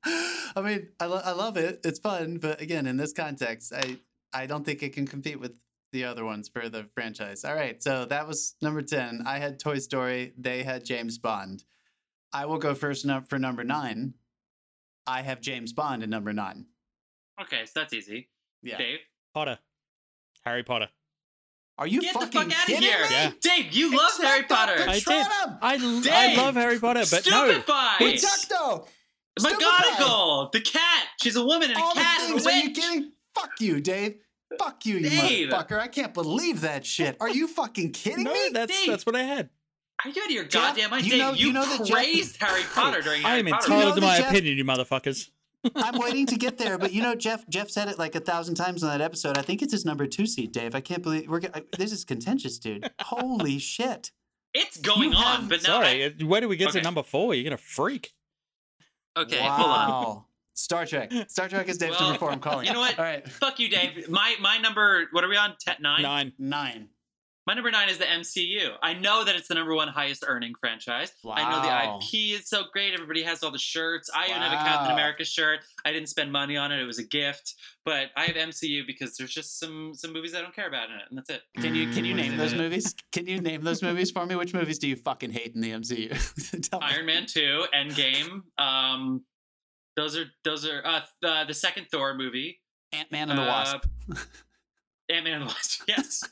[0.55, 1.81] I mean, I, lo- I love it.
[1.83, 3.97] It's fun, but again, in this context, I
[4.33, 5.53] I don't think it can compete with
[5.93, 7.45] the other ones for the franchise.
[7.45, 9.23] All right, so that was number ten.
[9.25, 10.33] I had Toy Story.
[10.37, 11.63] They had James Bond.
[12.33, 14.13] I will go first num- for number nine.
[15.07, 16.65] I have James Bond in number nine.
[17.41, 18.29] Okay, so that's easy.
[18.61, 18.77] Yeah.
[18.77, 18.99] Dave,
[19.33, 19.59] Potter.
[20.43, 20.89] Harry Potter.
[21.77, 22.99] Are you get the fucking fuck out of kidding here.
[23.01, 23.05] me?
[23.11, 23.31] Yeah.
[23.41, 24.75] Dave, you love Harry Potter.
[24.87, 25.03] I did.
[25.03, 25.57] Patronum!
[25.61, 26.37] I, l- I Dave!
[26.37, 27.51] love Harry Potter, but no.
[27.51, 28.13] Stupefy.
[28.13, 28.87] Exacto.
[29.39, 31.03] McGonagall, the cat.
[31.21, 32.47] She's a woman and a All the cat and a things.
[32.47, 33.11] Are you kidding?
[33.33, 34.15] Fuck you, Dave.
[34.57, 35.49] Fuck you, you Dave.
[35.49, 35.79] motherfucker.
[35.79, 37.17] I can't believe that shit.
[37.19, 38.49] Are you fucking kidding No, me?
[38.53, 38.89] that's Dave.
[38.89, 39.49] that's what I had.
[40.03, 41.05] Are you out of your Jeff, goddamn mind?
[41.05, 43.45] you Dave, know- you, you know that Jeff- praised Harry Potter during I Harry am
[43.47, 43.63] Potter.
[43.65, 45.29] You know entitled to my Jeff- opinion, you motherfuckers.
[45.75, 47.47] I'm waiting to get there, but you know, Jeff.
[47.49, 49.37] Jeff said it like a thousand times on that episode.
[49.37, 50.75] I think it's his number two seat, Dave.
[50.75, 51.39] I can't believe we're.
[51.39, 52.89] get- This is contentious, dude.
[53.01, 54.11] Holy shit!
[54.53, 56.79] It's going You on, have- but now Sorry, I- where do we get Okay.
[56.79, 57.33] to number four?
[57.33, 58.13] You're gonna freak.
[59.17, 59.55] okay, wow.
[59.55, 60.23] hold on.
[60.57, 61.11] Star Trek.
[61.27, 62.31] Star Trek is Dave's Well, number four.
[62.31, 62.65] I'm calling.
[62.67, 62.97] you know what?
[62.97, 63.27] All right.
[63.29, 64.07] Fuck you, Dave.
[64.09, 65.07] My my number.
[65.11, 65.55] What are we on?
[65.59, 66.01] Te- nine.
[66.01, 66.33] Nine.
[66.39, 66.89] Nine.
[67.47, 68.71] My number nine is the MCU.
[68.81, 71.11] I know that it's the number one highest earning franchise.
[71.23, 71.35] Wow.
[71.37, 72.93] I know the IP is so great.
[72.95, 74.09] Everybody has all the shirts.
[74.15, 75.59] I even have a Captain America shirt.
[75.85, 76.79] I didn't spend money on it.
[76.81, 77.53] It was a gift.
[77.85, 80.95] But I have MCU because there's just some some movies I don't care about in
[80.95, 81.43] it, and that's it.
[81.61, 82.57] Can you can you name those Mm.
[82.57, 82.95] movies?
[83.11, 84.35] Can you name those movies for me?
[84.35, 86.09] Which movies do you fucking hate in the MCU?
[86.69, 86.85] Tell me.
[86.87, 88.41] Iron Man two, Endgame.
[88.57, 89.23] Um,
[89.95, 92.59] those are those are uh the the second Thor movie.
[92.91, 93.85] Ant Man and the Wasp.
[94.11, 94.15] Uh,
[95.09, 95.83] Ant Man and the Wasp.
[95.87, 96.23] Yes.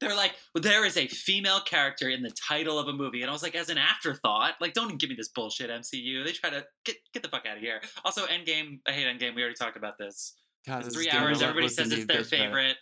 [0.00, 3.28] They're like, well, there is a female character in the title of a movie, and
[3.28, 6.24] I was like, as an afterthought, like, don't give me this bullshit, MCU.
[6.24, 7.80] They try to get get the fuck out of here.
[8.04, 8.80] Also, Endgame.
[8.88, 9.34] I hate Endgame.
[9.34, 10.34] We already talked about this.
[10.66, 11.42] God, this three is getting a hours.
[11.42, 12.76] Everybody says it's their bitch about favorite.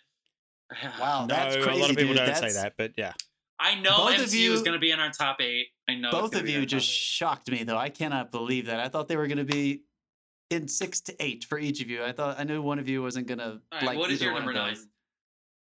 [0.99, 1.79] Wow, that's no, crazy.
[1.79, 2.17] a lot of people dude.
[2.17, 3.13] don't That's- say that, but yeah.
[3.59, 5.67] I know Both of MCU is going to be in our top eight.
[5.89, 6.11] I know.
[6.11, 6.93] Both of you just eight.
[6.93, 7.75] shocked me, though.
[7.77, 8.79] I cannot believe that.
[8.79, 9.81] I thought they were going to be
[10.49, 12.03] in six to eight for each of you.
[12.03, 14.21] I thought I knew one of you wasn't going to All right, like what is
[14.21, 14.73] your number nine?
[14.73, 14.87] those.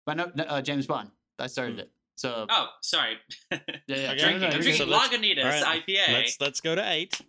[0.06, 1.10] But no, no uh, James Bond.
[1.38, 1.80] I started Hmm.
[1.80, 1.90] it.
[2.16, 3.16] So Oh, sorry.
[3.50, 3.96] yeah, yeah.
[3.96, 3.96] Okay.
[3.96, 4.88] I'm No, no, drinking, I'm drinking good.
[4.88, 6.12] let's- Lagunitas all right, IPA.
[6.12, 7.20] Let's let's go to eight.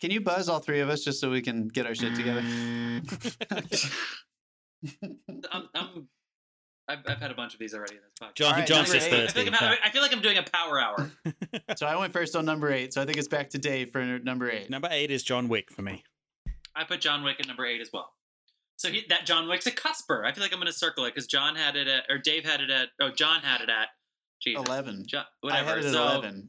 [0.00, 2.40] Can you buzz all three of us just so we can get our shit together?
[5.52, 6.08] I'm, I'm,
[6.88, 8.34] I've, I've had a bunch of these already in this podcast.
[8.34, 9.24] John All right, John's number just eight.
[9.24, 11.10] I feel, like I'm, I feel like I'm doing a power hour.
[11.76, 12.94] so I went first on number eight.
[12.94, 14.70] So I think it's back to Dave for number eight.
[14.70, 16.02] Number eight is John Wick for me.
[16.74, 18.12] I put John Wick at number eight as well.
[18.76, 20.24] So he, that John Wick's a cusper.
[20.24, 22.44] I feel like I'm going to circle it because John had it at, or Dave
[22.44, 23.88] had it at, oh, John had it at,
[24.42, 24.64] Jesus.
[24.66, 25.04] Eleven.
[25.06, 25.68] John, I whatever.
[25.68, 26.48] had it at so, eleven.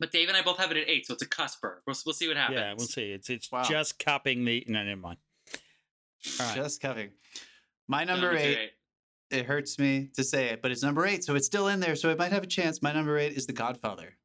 [0.00, 1.82] But Dave and I both have it at eight, so it's a cusper.
[1.86, 2.58] We'll, we'll see what happens.
[2.58, 3.10] Yeah, we'll see.
[3.12, 3.64] It's it's Wow.
[3.64, 4.64] just cupping the.
[4.68, 5.18] No, never mind.
[6.40, 6.56] All right.
[6.56, 7.10] Just covering.
[7.88, 8.70] My So number two, eight.
[9.30, 11.96] It hurts me to say it, but it's number eight, so it's still in there.
[11.96, 12.80] So it might have a chance.
[12.80, 14.16] My number eight is The Godfather.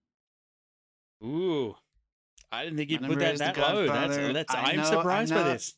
[1.23, 1.75] Ooh,
[2.53, 3.87] I didn't think you'd put number that is that low.
[3.87, 5.73] That's, uh, that's I I'm know, surprised by this.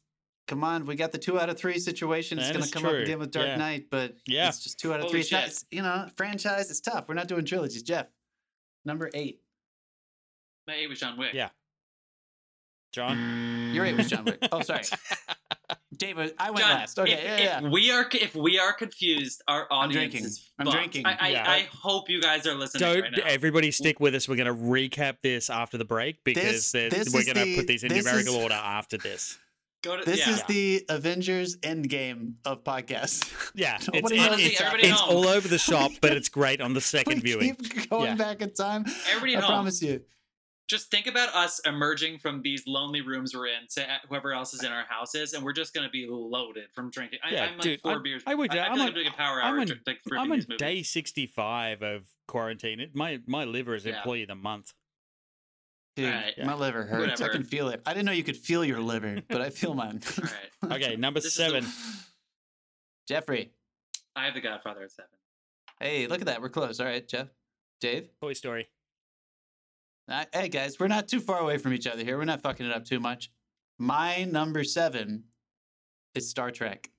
[0.48, 2.38] Come on, we got the two out of three situation.
[2.38, 3.56] It's going to come up again with Dark Yeah.
[3.56, 4.50] Knight, but Yeah.
[4.50, 5.20] it's just two out of Holy three.
[5.22, 6.70] It's not, it's- you know, franchise.
[6.70, 7.06] It's tough.
[7.08, 7.82] We're not doing trilogies.
[7.82, 8.08] Jeff,
[8.84, 9.42] number eight.
[10.68, 11.34] My eight was John Wick.
[11.34, 11.50] Yeah.
[12.92, 13.72] John.
[13.74, 14.38] Your eight was John Wick.
[14.52, 14.84] Oh, sorry,
[15.98, 16.34] David.
[16.38, 17.00] I went John, last.
[17.00, 17.70] Okay, if, yeah, if yeah.
[17.70, 20.26] we are if we are confused, our audience drinking.
[20.26, 21.06] is I'm drinking.
[21.06, 21.50] I, I, Yeah.
[21.50, 23.24] I hope you guys are listening Don't right now.
[23.26, 24.28] everybody stick with us.
[24.30, 27.56] We're going to recap this after the break because This- this we're going to the-
[27.58, 29.38] put these in this numerical is- order after this.
[29.84, 30.34] Go to This yeah.
[30.34, 33.32] is the Avengers Endgame of podcasts.
[33.54, 36.74] Yeah, it's, it- knows it's, everybody it's all over the shop, but it's great on
[36.74, 37.56] the we second viewing.
[37.56, 38.16] keep going Yeah.
[38.16, 38.86] back in time.
[39.12, 39.50] Everybody I home.
[39.50, 40.02] promise you.
[40.68, 44.64] Just think about us emerging from these lonely rooms we're in to whoever else is
[44.64, 47.20] in our houses, and we're just going to be loaded from drinking.
[47.24, 48.24] I, Yeah, I'm like dude, four I- beers.
[48.26, 49.80] I would- I, I feel I'm like on- doing a power I'm hour, on- dr-
[49.86, 52.80] like I'm on day 65 of quarantine.
[52.80, 53.98] It, my my liver is Yeah.
[53.98, 54.74] employee of the month.
[55.96, 56.34] Dude, Alright.
[56.44, 57.22] my liver hurts.
[57.22, 57.82] I can feel it.
[57.86, 60.02] I didn't know you could feel your liver, but I feel mine.
[60.18, 61.66] All right, Okay, number This is the- seven.
[63.08, 63.52] Jeffrey.
[64.16, 65.10] I have The Godfather at seven.
[65.80, 66.42] Hey, look at that.
[66.42, 66.80] We're close.
[66.80, 67.28] All right, Jeff.
[67.82, 68.10] Dave.
[68.22, 68.68] Toy Story.
[70.08, 72.18] Uh, hey, guys, we're not too far away from each other here.
[72.18, 73.32] We're not fucking it up too much.
[73.80, 75.26] My number seven
[76.14, 76.90] is Star Trek.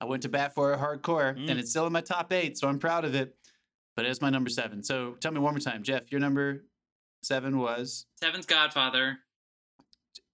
[0.00, 1.50] I went to bat for it hardcore, Mm.
[1.50, 3.36] and it's still in my top eight, so I'm proud of it.
[3.94, 4.82] But it's my number seven.
[4.82, 6.10] So tell me one more time, Jeff.
[6.10, 6.64] Your number
[7.22, 9.18] seven was Seven's Godfather.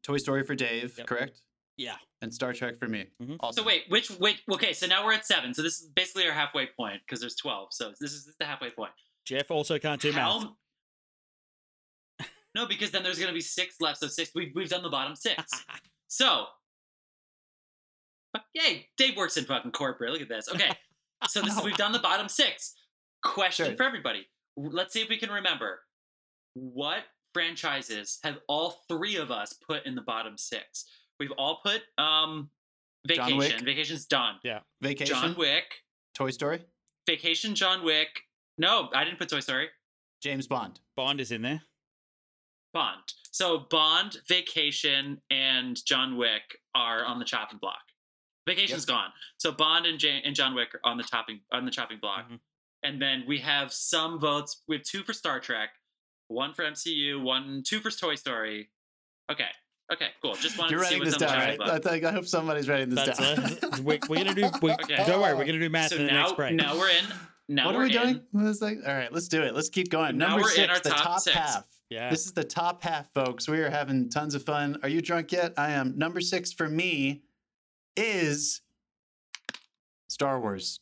[0.05, 1.07] Toy Story for Dave, Yep.
[1.09, 1.43] correct?
[1.77, 1.97] Yeah.
[2.23, 3.11] And Star Trek for me.
[3.21, 3.37] Mhm.
[3.41, 4.41] Also, So wait, which wait?
[4.51, 5.53] Okay, so now we're at seven.
[5.55, 7.69] So this is basically our halfway point because there's twelve.
[7.73, 8.93] So this is the halfway point.
[9.25, 10.45] Jeff also can't do math.
[12.55, 13.99] How- no, because then there's gonna be six left.
[14.01, 14.31] So six.
[14.35, 15.43] We've we've done the bottom six.
[16.11, 16.47] So,
[18.33, 18.89] fuck, yay!
[18.97, 20.13] Dave works in fucking corporate.
[20.13, 20.49] Look at this.
[20.49, 20.71] Okay,
[21.29, 22.75] so this is we've done the bottom six.
[23.23, 23.77] Question Sure.
[23.77, 24.27] for everybody.
[24.57, 25.81] Let's see if we can remember
[26.55, 27.03] what
[27.35, 30.87] franchises have all three of us put in the bottom six.
[31.21, 32.51] We've all put um
[33.07, 33.49] John Wick.
[33.49, 33.65] vacation.
[33.67, 34.37] Vacation's done.
[34.43, 34.61] Yeah.
[34.81, 35.65] Vacation, John Wick.
[36.15, 36.61] Toy Story,
[37.07, 37.55] Vacation.
[37.55, 38.09] John Wick.
[38.57, 39.69] No, I didn't put Toy Story.
[40.23, 40.81] James Bond.
[40.97, 41.63] Bond is in there.
[42.79, 43.03] Bond.
[43.33, 46.43] So Bond, Vacation, and John Wick
[46.74, 47.81] are on the chopping block.
[48.49, 49.11] Vacation's gone.
[49.37, 52.29] So Bond and, Jan- and John Wick are on the chopping on the chopping block.
[52.31, 52.39] Mhm.
[52.83, 54.62] And then we have some votes.
[54.68, 55.70] We have two for Star Trek,
[56.29, 58.70] one for MCU, one two for Toy Story.
[59.31, 59.49] Okay.
[59.93, 60.35] Okay, cool.
[60.37, 61.81] Just wanted You're to see writing what's this on the down, chopping right?
[61.81, 61.87] block.
[61.87, 63.85] I, think, I hope somebody's writing this That's down.
[63.85, 64.49] we, we're gonna do.
[64.62, 65.05] We, Okay.
[65.07, 66.55] Don't worry, we're gonna do math So in the now, next break.
[66.55, 67.05] now we're in.
[67.49, 68.09] Now what are we're we doing?
[68.16, 68.22] in.
[68.33, 68.83] What is that?
[68.87, 69.55] All right, let's do it.
[69.55, 70.16] Let's keep going.
[70.18, 71.37] Now Number we're in six, our the top top six.
[71.37, 71.64] half.
[71.91, 72.11] Yeah.
[72.11, 73.49] This is the top half, folks.
[73.49, 74.78] We are having tons of fun.
[74.82, 75.55] Are you drunk yet?
[75.57, 75.97] I am.
[75.99, 77.22] Number six for me
[77.97, 78.61] is
[80.09, 80.80] Star Wars.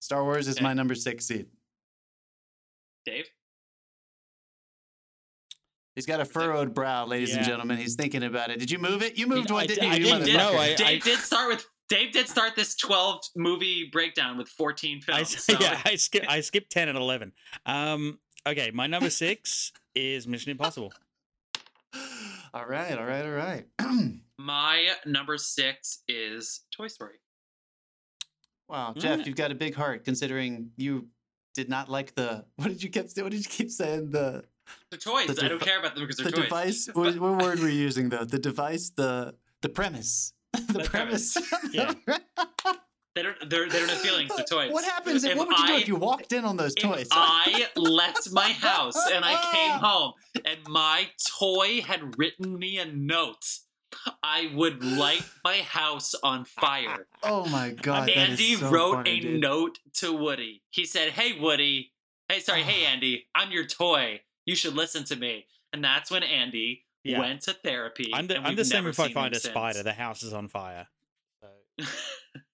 [0.00, 0.64] Star Wars is Okay.
[0.64, 1.46] my number six seed.
[3.04, 3.26] Dave?
[5.94, 7.78] He's got a furrowed brow, ladies and gentlemen.
[7.78, 8.58] He's thinking about it.
[8.58, 9.16] Did you move it?
[9.16, 9.90] You moved I one, d- didn't you?
[9.90, 10.22] I you didn't.
[10.28, 10.52] motherfucker?
[10.52, 15.00] No, I- Dave did start with Dave did start this 12 movie breakdown with 14
[15.08, 15.44] I, films.
[15.44, 17.32] so- yeah, I skip I skipped ten and eleven.
[17.64, 20.92] Um, okay, my number six is Mission Impossible.
[22.54, 23.64] all right, all right, all right.
[24.38, 27.14] My number six is Toy Story.
[28.68, 29.26] wow, Jeff, Mm.
[29.26, 31.08] you've got a big heart considering you
[31.54, 32.44] did not like the.
[32.56, 33.06] What did you keep?
[33.16, 34.10] What did you keep saying?
[34.10, 34.44] The
[34.90, 35.34] They're toys.
[35.34, 36.44] The I don't care about them because they're the toys.
[36.44, 36.88] device.
[36.94, 38.24] What, what word were you using though?
[38.24, 38.90] The device.
[38.90, 40.34] The the premise.
[40.52, 41.36] the, The premise.
[41.48, 41.74] premise.
[41.74, 41.94] Yeah.
[43.16, 43.50] They don't.
[43.50, 44.30] They're they don't have feelings.
[44.36, 44.70] They're toys.
[44.72, 45.24] What happens?
[45.24, 47.08] If, If what would you do I- if you walked in on those If toys?
[47.10, 50.12] I left my house and I came home
[50.44, 51.08] and my
[51.40, 53.44] toy had written me a note,
[54.22, 57.08] I would light my house on fire.
[57.22, 58.08] oh my god!
[58.08, 59.40] that is Andy so wrote funny, a dude.
[59.40, 60.62] note to Woody.
[60.68, 61.92] He said, "Hey Woody,
[62.28, 64.20] hey sorry, hey Andy, I'm your toy.
[64.44, 67.18] You should listen to me." And that's when Andy Yeah.
[67.18, 68.10] went to therapy.
[68.12, 69.82] I'm the, and I'm the same if I find him a spider.
[69.82, 70.88] The house is on fire.
[71.40, 71.86] So.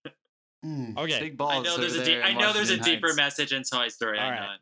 [0.65, 1.19] Mm, Okay.
[1.21, 1.55] Big balls.
[1.67, 3.17] I know there's a there deep, I know there's a deeper Heights.
[3.17, 4.19] message in Toy Story.
[4.19, 4.41] I All know.
[4.49, 4.59] right.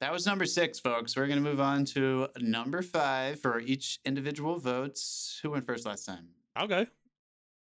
[0.00, 1.16] That was number six, folks.
[1.16, 5.40] We're gonna move on to number five for each individual votes.
[5.42, 6.28] Who went first last time?
[6.54, 6.86] I'll go.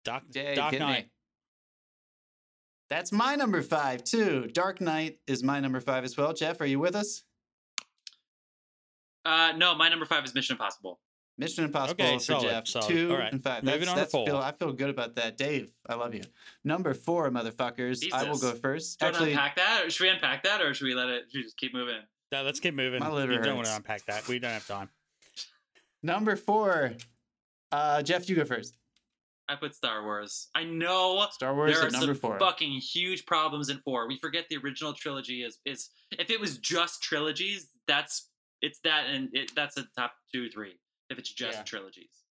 [0.04, 0.86] Dark Dave, Dark hit me.
[0.86, 1.10] Knight.
[2.90, 4.46] That's my number five too.
[4.52, 6.32] Dark Knight is my number five as well.
[6.34, 7.24] Jeff, are you with us?
[9.24, 11.00] Uh, no, my number five is Mission Impossible.
[11.38, 12.66] Mission Impossible Okay, for solid, Jeff.
[12.66, 12.88] solid.
[12.88, 13.32] Two All right.
[13.32, 13.64] and five.
[13.64, 14.26] Moving That's, on that's four.
[14.26, 15.36] Feel, I feel good about that.
[15.36, 16.22] Dave, I love you.
[16.62, 18.04] Number four, motherfuckers.
[18.12, 18.98] I will go first.
[19.00, 19.82] Do you want Actually, unpack that?
[19.86, 21.24] Or should we unpack that, or should we let it?
[21.30, 22.00] Should we just keep moving?
[22.30, 23.00] No, let's keep moving.
[23.00, 24.28] My liver you don't want to unpack that.
[24.28, 24.90] We don't have time.
[26.02, 26.94] number four.
[27.70, 28.76] Uh, Jeff, you go first.
[29.48, 30.48] I put Star Wars.
[30.54, 32.38] I know Star Wars there are at number some four.
[32.38, 34.06] fucking huge problems in four.
[34.08, 38.28] We forget the original trilogy is is if it was just trilogies, that's
[38.62, 40.78] it's that and it, that's a top two three.
[41.12, 41.62] If it's just Yeah.
[41.64, 42.24] trilogies,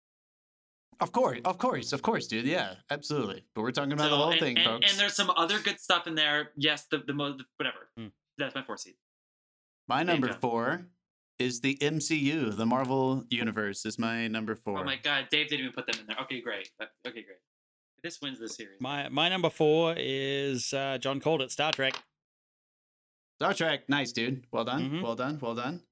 [1.00, 2.44] Of course, of course, of course, dude.
[2.46, 3.44] Yeah, absolutely.
[3.54, 4.90] But we're talking about the whole and, thing, and, folks.
[4.90, 6.52] and there's some other good stuff in there.
[6.56, 7.82] Yes, the the mo- whatever.
[7.96, 8.08] Hmm.
[8.38, 8.96] That's my four seed.
[9.88, 10.34] my number go.
[10.40, 10.86] four
[11.38, 14.78] is the MCU, the Marvel Universe, is my number four.
[14.80, 16.18] Oh my god, Dave didn't even put them in there.
[16.24, 16.70] Okay, great.
[16.80, 17.38] Uh, Okay, great.
[18.02, 18.80] This wins the series.
[18.80, 21.94] My my number four is uh, John called it Star Trek.
[23.40, 24.44] Star Trek, nice, dude.
[24.52, 25.02] Well done, Mhm.
[25.02, 25.82] well done, well done.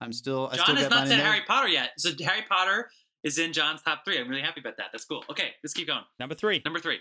[0.00, 0.48] I'm still.
[0.50, 1.20] I still John has not said.
[1.20, 1.90] Harry Potter yet.
[1.98, 2.90] So Harry Potter
[3.22, 4.18] is in John's top three.
[4.18, 4.86] I'm really happy about that.
[4.92, 5.24] That's cool.
[5.30, 6.02] Okay, let's keep going.
[6.18, 6.98] Number three, Number three.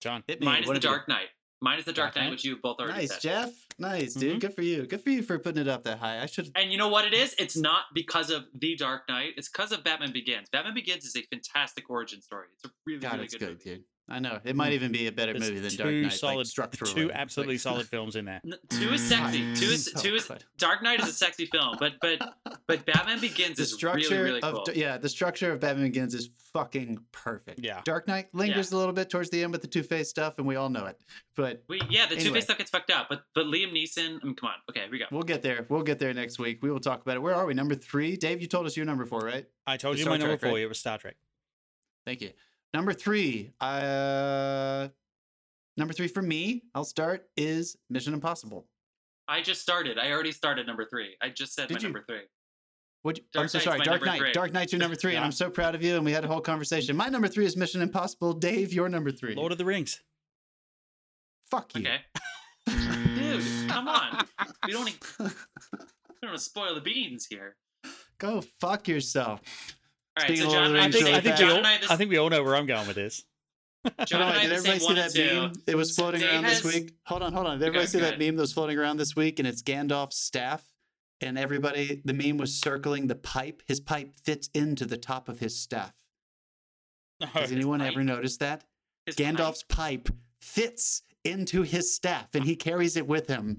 [0.00, 0.22] John.
[0.26, 0.46] Hit me.
[0.46, 1.28] Mine is What the have you- Dark Knight.
[1.60, 2.30] Mine is the Dark, Dark Knight, Knight?
[2.32, 3.20] which you both already Nice, said.
[3.22, 3.50] Jeff.
[3.78, 4.36] Nice, dude.
[4.36, 4.40] Mhm.
[4.40, 4.86] Good for you.
[4.86, 6.20] Good for you for putting it up that high.
[6.20, 6.50] I should.
[6.54, 7.34] And you know what it is?
[7.38, 9.34] It's not because of the Dark Knight.
[9.38, 10.50] It's because of Batman Begins.
[10.50, 12.48] Batman Begins is a fantastic origin story.
[12.54, 13.76] It's a really, God, really it's good, good, movie.
[13.78, 13.84] dude.
[14.06, 14.74] I know it might Mm.
[14.74, 16.12] even be a better There's movie than Dark Knight.
[16.12, 16.92] solid, like, structurally.
[16.92, 18.42] two absolutely Like- solid films in there.
[18.44, 19.54] N- Two is sexy.
[19.54, 20.44] Two is so two is good.
[20.58, 22.20] Dark Knight is a sexy film, but but
[22.66, 24.74] but Batman Begins the is structure really really of cool.
[24.74, 27.60] yeah, the structure of Batman Begins is fucking perfect.
[27.60, 27.80] Yeah.
[27.86, 30.46] Dark Knight lingers a little bit towards the end with the Two Face stuff, and
[30.46, 30.98] we all know it.
[31.34, 34.18] But We yeah, the Two Face stuff gets fucked up, but but Liam Neeson.
[34.22, 34.56] I mean, come on.
[34.68, 35.06] Okay, here we go.
[35.12, 35.64] we'll get there.
[35.70, 36.58] We'll get there next week.
[36.62, 37.20] We will talk about it.
[37.20, 37.54] Where are we?
[37.54, 38.16] Number three.
[38.18, 39.46] Dave, you told us you're number four, right?
[39.66, 40.56] I told It's you Star my number Trek, four.
[40.56, 40.62] right?
[40.64, 41.16] It was Star Trek.
[42.04, 42.32] Thank you.
[42.74, 43.52] Number three.
[43.60, 44.88] Uh,
[45.76, 46.64] number three for me.
[46.74, 48.66] I'll start is Mission Impossible.
[49.28, 49.96] I just started.
[49.96, 51.14] I already started number three.
[51.22, 51.86] I just said Did my you?
[51.86, 52.22] number three.
[53.04, 53.78] Would you, Dark I'm so Knight's sorry.
[53.78, 54.18] Dark number Knight.
[54.18, 54.32] three.
[54.32, 55.94] Dark Knight's your number three, and I'm so proud of you.
[55.94, 56.96] And we had a whole conversation.
[56.96, 58.32] My number three is Mission Impossible.
[58.32, 59.36] Dave, your number three.
[59.36, 60.02] Lord of the Rings.
[61.50, 61.82] Fuck you.
[61.82, 61.98] Okay.
[62.66, 64.26] Dude, come on.
[64.66, 64.84] We don't
[65.20, 65.32] we don't
[66.24, 67.54] want to spoil the beans here.
[68.18, 69.42] Go fuck yourself.
[70.16, 71.50] All right, so John, Lord of the I I think, really I, think we John
[71.50, 73.24] all, and I, this, I think we all know where I'm going with this.
[74.06, 75.40] John and on, I did everybody see that and two.
[75.40, 75.52] meme?
[75.66, 76.94] It was floating Dave around this week.
[77.06, 77.58] Hold on, hold on.
[77.58, 78.18] Did everybody Okay, see that ahead.
[78.18, 79.38] meme that was floating around this week?
[79.38, 80.64] And it's Gandalf's staff.
[81.20, 83.62] And everybody, the meme was circling the pipe.
[83.66, 85.92] His pipe fits into the top of his staff.
[87.20, 87.92] Has anyone pipe?
[87.92, 88.64] ever noticed that?
[89.06, 89.26] His pipe.
[89.26, 90.08] Gandalf's pipe
[90.40, 93.56] fits into his staff and he carries it with him.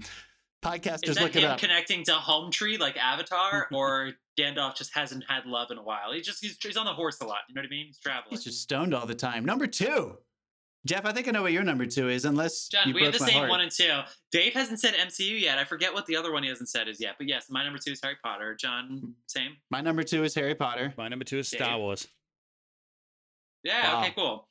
[0.66, 1.58] Podcasters, Is that look it him up.
[1.58, 6.12] connecting to Home Tree like Avatar, or Gandalf just hasn't had love in a while?
[6.12, 7.38] He just he's, he's on the horse a lot.
[7.48, 7.86] You know what I mean?
[7.86, 8.30] He's traveling.
[8.30, 9.44] He's just stoned all the time.
[9.44, 10.18] Number two.
[10.86, 13.12] Jeff, I think I know what your number two is, unless John, you we have
[13.12, 13.50] the same heart.
[13.50, 14.02] one and two.
[14.30, 15.58] Dave hasn't said MCU yet.
[15.58, 17.16] I forget what the other one he hasn't said is yet.
[17.18, 18.54] But yes, my number two is Harry Potter.
[18.54, 19.10] John, hmm.
[19.26, 19.56] same.
[19.70, 20.94] My number two is Harry Potter.
[20.96, 22.06] My number two is Star Wars.
[23.64, 23.94] Yeah.
[23.94, 24.00] Wow.
[24.02, 24.12] Okay.
[24.14, 24.48] Cool.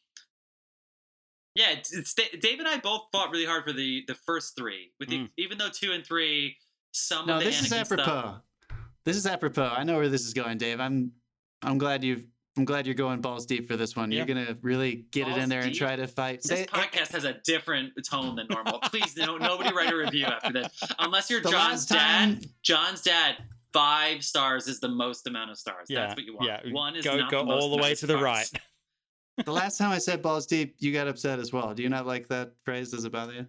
[1.55, 4.91] Yeah, it's, it's, Dave and I both fought really hard for the the first three.
[4.99, 5.29] With the, Mm.
[5.37, 6.57] even though two and three,
[6.91, 8.03] some No, of the this is apropos.
[8.03, 8.41] stuff.
[9.05, 9.63] This is apropos.
[9.63, 10.79] I know where this is going, Dave.
[10.79, 11.11] I'm
[11.61, 12.25] I'm glad you've
[12.57, 14.11] I'm glad you're going balls deep for this one.
[14.11, 16.41] You're gonna really get it in there and try to fight.
[16.43, 18.79] This podcast has a different tone than normal.
[18.79, 20.67] Please, no, nobody write a review after this,
[20.99, 21.97] unless you're John's dad.
[21.97, 23.37] time John's dad.
[23.73, 25.87] Five stars is the most amount of stars.
[25.89, 26.47] Yeah, That's what you want.
[26.47, 26.71] yeah.
[26.71, 28.23] One is Go not go the all the way to the stars.
[28.23, 28.51] right.
[29.43, 31.73] the last time I said balls deep, you got upset as well.
[31.73, 32.91] Do you not like that phrase?
[32.91, 33.45] Does it bother you?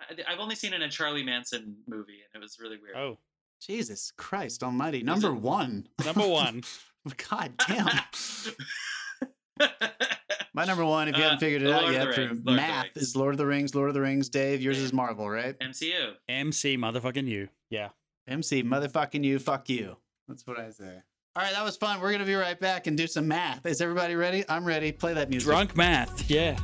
[0.00, 2.96] I- I've only seen it in a Charlie Manson movie, and it was really weird.
[2.96, 3.18] Oh,
[3.60, 5.02] Jesus Christ Almighty!
[5.02, 5.86] Number it- one.
[6.04, 6.62] number one.
[7.30, 7.88] God damn.
[10.54, 12.42] My number one, if you Uh, haven't figured it Lord out yet, the for Rings,
[12.44, 13.74] Lord math is Lord of the Rings.
[13.74, 14.28] Lord of the Rings.
[14.28, 15.58] Dave, yours is Marvel, right?
[15.60, 16.14] MCU.
[16.28, 17.48] MC motherfucking you.
[17.70, 17.88] Yeah.
[18.28, 19.96] MC, motherfucking you, fuck you.
[20.28, 21.00] That's what I say.
[21.34, 21.98] All right, that was fun.
[21.98, 23.64] We're going to be right back and do some math.
[23.64, 24.44] Is everybody ready?
[24.50, 24.92] I'm ready.
[24.92, 25.46] Play that music.
[25.46, 26.30] Drunk math.
[26.30, 26.58] Yeah.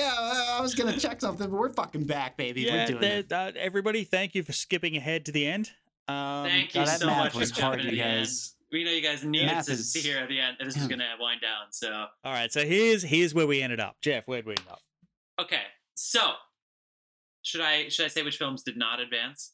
[0.00, 2.62] Uh, I was gonna check something, but we're fucking back, baby.
[2.62, 3.32] Yeah, we're doing it.
[3.32, 5.72] Uh, everybody, thank you for skipping ahead to the end.
[6.08, 8.20] Um, Thank you so much for was hard, jumping you end.
[8.20, 8.54] guys.
[8.72, 10.76] We know you guys needed Math to is- see here at the end that this
[10.76, 11.66] is going to wind down.
[11.70, 13.96] So, All right, so here's here's where we ended up.
[14.02, 14.80] Jeff, where'd we end up?
[15.40, 15.62] okay.
[15.94, 16.32] So,
[17.42, 19.52] should I should I say which films did not advance?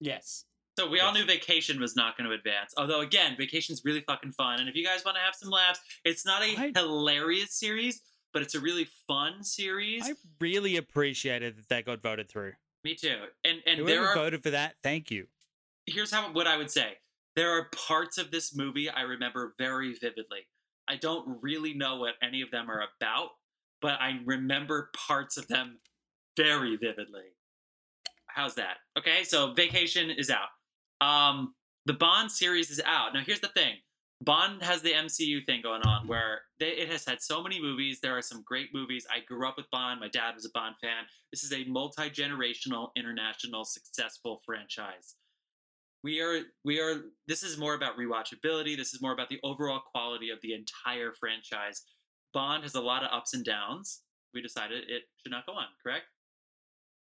[0.00, 0.44] Yes.
[0.78, 2.72] So we all knew Vacation was not going to advance.
[2.76, 5.80] Although again, Vacation's really fucking fun, and if you guys want to have some laughs,
[6.04, 8.00] it's not a I- hilarious series,
[8.32, 10.08] but it's a really fun series.
[10.08, 12.52] I really appreciated that that got voted through.
[12.84, 13.16] Me too.
[13.44, 15.26] And and Whoever there are voted for that, thank you.
[15.86, 16.98] here's how what I would say.
[17.36, 20.46] There are parts of this movie I remember very vividly.
[20.88, 23.30] I don't really know what any of them are about,
[23.80, 25.78] but I remember parts of them
[26.36, 27.34] very vividly.
[28.26, 28.78] How's that?
[28.98, 30.48] Okay, so Vacation is out.
[31.06, 31.54] Um,
[31.86, 33.14] the Bond series is out.
[33.14, 33.76] Now here's the thing.
[34.22, 38.00] Bond has the MCU thing going on where they, it has had so many movies.
[38.00, 39.06] There are some great movies.
[39.10, 40.00] I grew up with Bond.
[40.00, 41.04] My dad was a Bond fan.
[41.32, 45.16] This is a multi generational, international, successful franchise
[46.02, 49.80] we are we are this is more about rewatchability this is more about the overall
[49.92, 51.82] quality of the entire franchise
[52.32, 54.00] bond has a lot of ups and downs
[54.32, 56.06] we decided it should not go on correct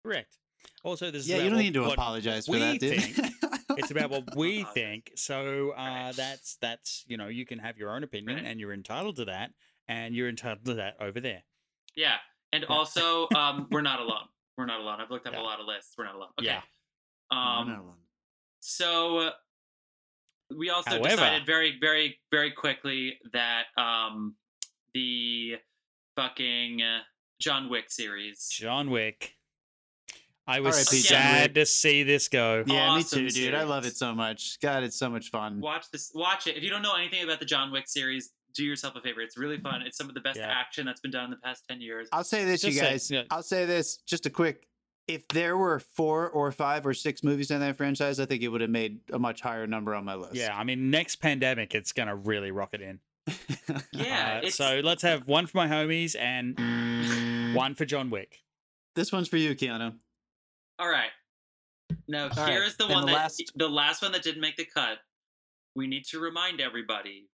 [0.07, 0.37] Correct.
[0.83, 2.93] Also, this is Yeah, you don't need to apologize for that, dude.
[3.77, 5.11] It's about what we think.
[5.15, 8.45] So uh, that's that's you know you can have your own opinion Right.
[8.45, 9.51] and you're entitled to that,
[9.87, 11.43] and you're entitled to that over there.
[11.95, 12.17] yeah
[12.53, 12.75] and Yeah.
[12.75, 15.41] also um we're not alone we're not alone i've looked up Yeah.
[15.41, 16.61] a lot of lists we're not alone okay Yeah.
[17.31, 17.95] Um no, no.
[18.61, 19.31] so
[20.55, 24.35] we also However- decided very very very quickly that um
[24.93, 25.57] the
[26.15, 26.81] fucking
[27.39, 29.36] john wick series John Wick.
[30.47, 31.01] I was R.I.P.
[31.03, 31.53] John sad Wick.
[31.55, 32.63] to see this go.
[32.65, 33.53] Yeah, me too, dude.
[33.53, 34.59] I love it so much.
[34.61, 35.59] God, it's so much fun.
[35.59, 38.63] watch this watch it if you don't know anything about the john wick series do
[38.63, 40.47] yourself a favor it's really fun it's some of the best Yeah.
[40.47, 42.89] action that's been done in the past 10 years I'll say this, you Just say-
[42.91, 43.11] guys.
[43.11, 43.23] yeah.
[43.29, 44.67] I'll say this, just a quick.
[45.07, 48.49] If there were four or five or six movies in that franchise, I think it
[48.49, 50.35] would have made a much higher number on my list.
[50.35, 52.99] Yeah, I mean, next pandemic, it's gonna really rock it in.
[53.93, 58.39] yeah Uh, so let's have one for my homies and one for John Wick.
[58.95, 59.93] this one's for you, Keanu.
[60.79, 61.09] All right.
[62.07, 64.57] Now All right, here's the one the that last- the last one that didn't make
[64.57, 64.99] the cut.
[65.75, 67.29] We need to remind everybody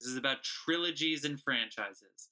[0.00, 2.28] this is about trilogies and franchises.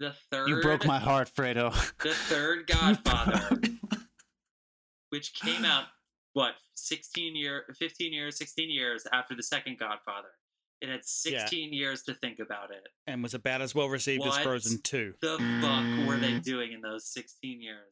[0.00, 1.72] The third You broke my heart, Fredo.
[2.02, 3.60] the third godfather
[5.10, 5.84] which came out
[6.32, 10.28] what 16 year 15 years 16 years after the second godfather.
[10.80, 12.88] It had 16 years to think about it.
[13.06, 15.14] And was about as well received as Frozen 2.
[15.22, 17.86] the fuck were they doing in those 16 years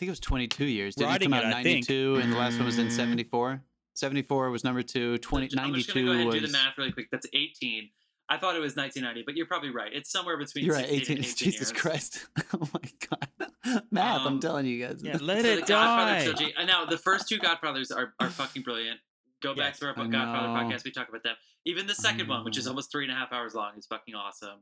[0.00, 0.94] think it was 22 years.
[0.94, 2.90] Didn't Writing it come out in 92 and the last one was in mm.
[2.90, 3.62] 74?
[3.94, 5.18] 74 was number two.
[5.18, 6.34] 20, I'm just 92 gonna go ahead was.
[6.36, 7.08] and do the math really quick.
[7.12, 7.90] That's 18.
[8.30, 9.90] I thought it was 1990, but you're probably right.
[9.92, 11.16] It's somewhere between You're right, 18.
[11.18, 11.72] and 18 Jesus years.
[11.72, 12.26] Christ.
[12.54, 13.82] Oh my God.
[13.90, 15.02] Math, I'm Um, telling you guys.
[15.02, 16.22] Yeah, let So it die.
[16.22, 16.54] trilogy.
[16.56, 19.00] And now the first two Godfathers are, are fucking brilliant.
[19.42, 20.54] Go back Yes, to our I Godfather know.
[20.54, 20.84] podcast.
[20.84, 21.36] We talk about them.
[21.66, 22.70] Even the second one, which is mm.
[22.70, 24.60] almost three and a half hours long, is fucking awesome.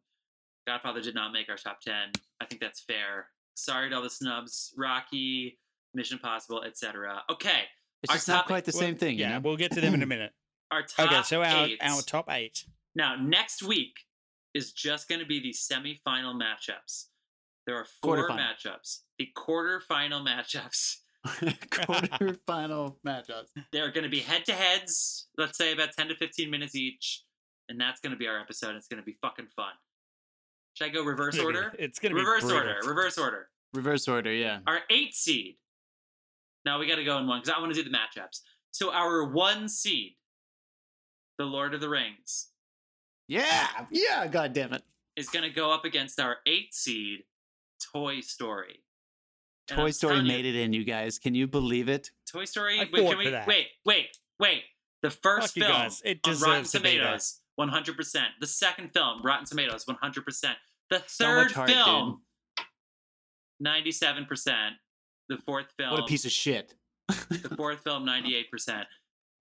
[0.66, 1.94] Godfather did not make our top 10.
[2.40, 3.28] I think that's fair.
[3.58, 4.72] Sorry to all the snubs.
[4.76, 5.58] Rocky,
[5.94, 7.22] Mission Impossible, etc.
[7.30, 7.62] Okay,
[8.02, 9.40] it's our just not quite the Well, same thing, Yeah, you know?
[9.40, 10.32] we'll get to them in a minute.
[10.70, 11.78] our top Okay, so our, eight.
[11.82, 12.64] our top eight.
[12.94, 13.94] Now, next week
[14.54, 17.06] is just going to be the semifinal matchups.
[17.66, 18.38] There are four Quarterfinal.
[18.38, 18.98] matchups.
[19.18, 20.96] The quarterfinal matchups.
[21.70, 23.48] Quarterfinal matchups.
[23.72, 27.24] They're going to be head to heads, let's say about 10 to 15 minutes each.
[27.68, 28.74] And that's going to be our episode.
[28.76, 29.72] It's going to be fucking fun.
[30.78, 31.74] Should I go reverse It's order?
[31.76, 32.58] It's gonna be Reverse brutal.
[32.58, 32.76] order.
[32.86, 33.48] Reverse order.
[33.74, 34.60] Reverse order, yeah.
[34.64, 35.56] Our eight seed.
[36.64, 38.42] Now we got to go in one because I want to do the matchups.
[38.70, 40.14] So our one seed,
[41.36, 42.50] The Lord of the Rings,
[43.26, 44.82] Yeah, yeah, god damn it.
[45.16, 47.24] is going to go up against our eight seed,
[47.92, 48.84] Toy Story.
[49.68, 51.18] And Toy I'm Story telling you, made it in, you guys.
[51.18, 52.10] Can you believe it?
[52.30, 52.78] Toy Story.
[52.78, 54.06] I wait, can we, wait, wait,
[54.38, 54.62] wait.
[55.02, 56.02] The first Fuck film guys.
[56.04, 56.98] It on Rotten deserves to be there.
[57.04, 58.28] Tomatoes, one hundred percent.
[58.40, 60.56] The second film, Rotten Tomatoes, one hundred percent.
[60.90, 61.76] The third much heart, dude.
[61.84, 62.22] film,
[63.60, 64.74] ninety-seven percent.
[65.28, 66.74] The fourth film, What a piece of shit.
[67.08, 68.86] the fourth film, ninety-eight percent.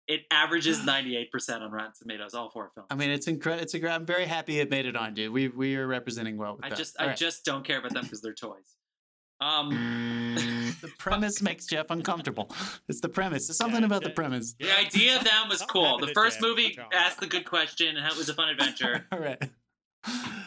[0.08, 2.34] It averages ninety-eight percent on Rotten Tomatoes.
[2.34, 2.88] All four films.
[2.92, 3.64] I mean, it's incredible.
[3.64, 3.90] It's a.
[3.92, 5.32] I'm very happy it made it on, dude.
[5.32, 6.56] We we are representing well.
[6.56, 6.78] With I that.
[6.78, 7.18] just, All I right.
[7.18, 8.76] just don't care about them because they're toys.
[9.42, 10.36] Um,
[10.82, 12.50] the premise makes Jeff uncomfortable.
[12.88, 13.50] It's the premise.
[13.50, 14.54] It's something Yeah, about the premise.
[14.60, 15.98] the idea of them was cool.
[15.98, 19.06] The first movie asked the good question, and it was a fun adventure.
[19.12, 19.42] all right.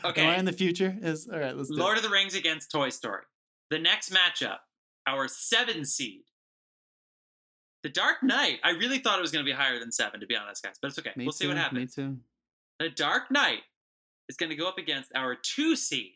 [0.05, 0.23] Okay.
[0.27, 0.97] Am I in the future?
[1.03, 1.57] Is all right.
[1.57, 2.05] Let's do Lord it.
[2.05, 3.23] of the Rings against Toy Story.
[3.71, 4.59] The next matchup,
[5.07, 6.23] our seven seed.
[7.83, 8.59] The Dark Knight.
[8.65, 10.75] I really thought it was going to be higher than seven, to be honest, guys,
[10.81, 11.13] but it's okay.
[11.17, 11.97] Me we'll see what happens.
[11.97, 12.17] Me too.
[12.81, 13.61] The Dark Knight
[14.29, 16.15] is going to go up against our two seed,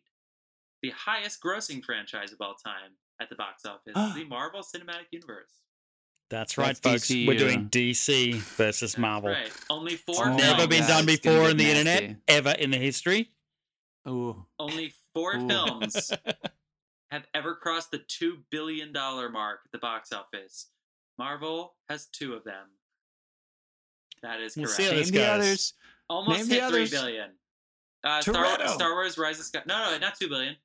[0.82, 5.62] the highest grossing franchise of all time at the box office, the Marvel Cinematic Universe.
[6.33, 7.11] That's right, That's folks.
[7.11, 7.39] We're DCU.
[7.39, 9.30] doing DC versus That's Marvel.
[9.30, 9.53] Right.
[9.68, 13.30] Only four Oh, Never been God, done before in the internet, ever in the history.
[14.09, 14.47] Ooh.
[14.59, 15.47] Only four Ooh.
[15.47, 16.11] films
[17.11, 20.68] have ever crossed the two billion dollar mark at the box office.
[21.18, 22.64] Marvel has two of them.
[24.22, 24.76] That is We'll correct.
[24.78, 25.74] see Name the others.
[26.09, 26.91] Almost Name hit three others.
[26.91, 27.30] billion.
[28.05, 29.61] Uh, Star, Star Wars: Rise of Sky.
[29.66, 30.57] No, no, not two billion.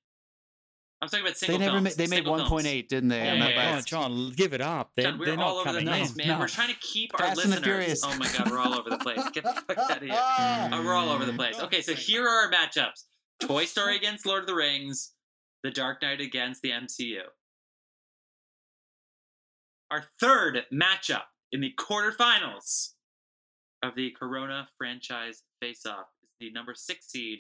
[0.99, 1.83] I'm talking about They single never films.
[1.83, 1.93] made.
[1.93, 2.49] They made single one films.
[2.49, 3.23] point didn't they?
[3.23, 3.55] Yeah, on yeah, yeah.
[3.75, 4.91] last- John, John, give it up.
[4.95, 6.17] They're, John, we're they're all not over the place, in.
[6.17, 6.27] man.
[6.27, 6.39] No.
[6.39, 7.63] We're trying to keep our Fast and the listeners.
[7.65, 8.03] Furious.
[8.03, 9.21] Oh my god, we're all over the place.
[9.31, 10.11] Get the fuck out of here.
[10.17, 11.59] Uh, we're all over the place.
[11.59, 13.03] Okay, so here are our matchups:
[13.41, 15.13] Toy Story against Lord of the Rings,
[15.63, 17.21] The Dark Knight against the MCU.
[19.91, 22.93] Our third matchup in the quarterfinals
[23.83, 27.39] of the Corona franchise face-off is the number six seed.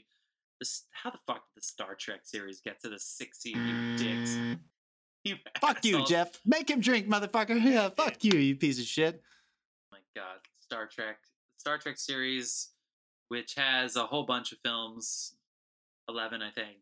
[0.59, 3.55] This, how the fuck did the Star Trek series get to the six seed?
[3.57, 4.31] You dicks.
[4.31, 4.59] Mm.
[5.23, 6.05] You Fuck you.
[6.05, 6.39] Jeff.
[6.45, 7.61] Make him drink, motherfucker.
[7.61, 9.21] Yeah, fuck you, you piece of shit.
[9.91, 11.17] Oh my god star trek
[11.57, 12.71] star trek series
[13.29, 15.33] which has a whole bunch of films
[16.09, 16.79] 11 i think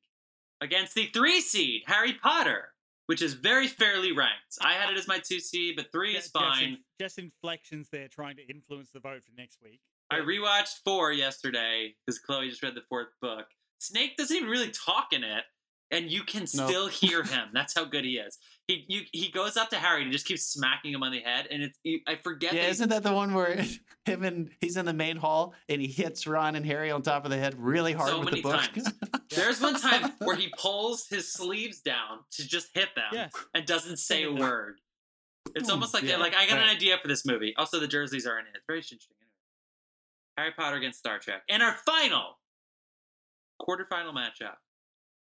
[0.60, 2.70] against the three seed harry potter
[3.06, 6.24] which is very fairly ranked i had it as my two seed but three is
[6.24, 9.82] Just- fine Just, inflections there trying to influence the vote for next week.
[10.10, 13.46] i rewatched four yesterday because chloe just read the fourth book
[13.80, 15.44] snake doesn't even really talk in it
[15.92, 16.68] and you can Nope.
[16.70, 20.02] still hear him that's how good he is he you, he goes up to harry
[20.04, 22.66] and just keeps smacking him on the head and it's you, i forget Yeah, that
[22.66, 23.64] he- isn't that the one where
[24.06, 27.26] him and he's in the main hall and he hits Ron and Harry on top
[27.26, 28.62] of the head really hard So with many the book?
[28.62, 28.94] times.
[29.36, 33.32] There's one time where he pulls his sleeves down to just hit them Yes.
[33.56, 34.80] and doesn't say a word.
[35.56, 37.56] It's almost like Yeah, like I got an idea for this movie.
[37.58, 38.52] Also, the jerseys are in it.
[38.54, 39.16] It's very interesting.
[40.38, 42.38] Harry Potter against Star Trek, and our final
[43.62, 44.56] quarterfinal matchup,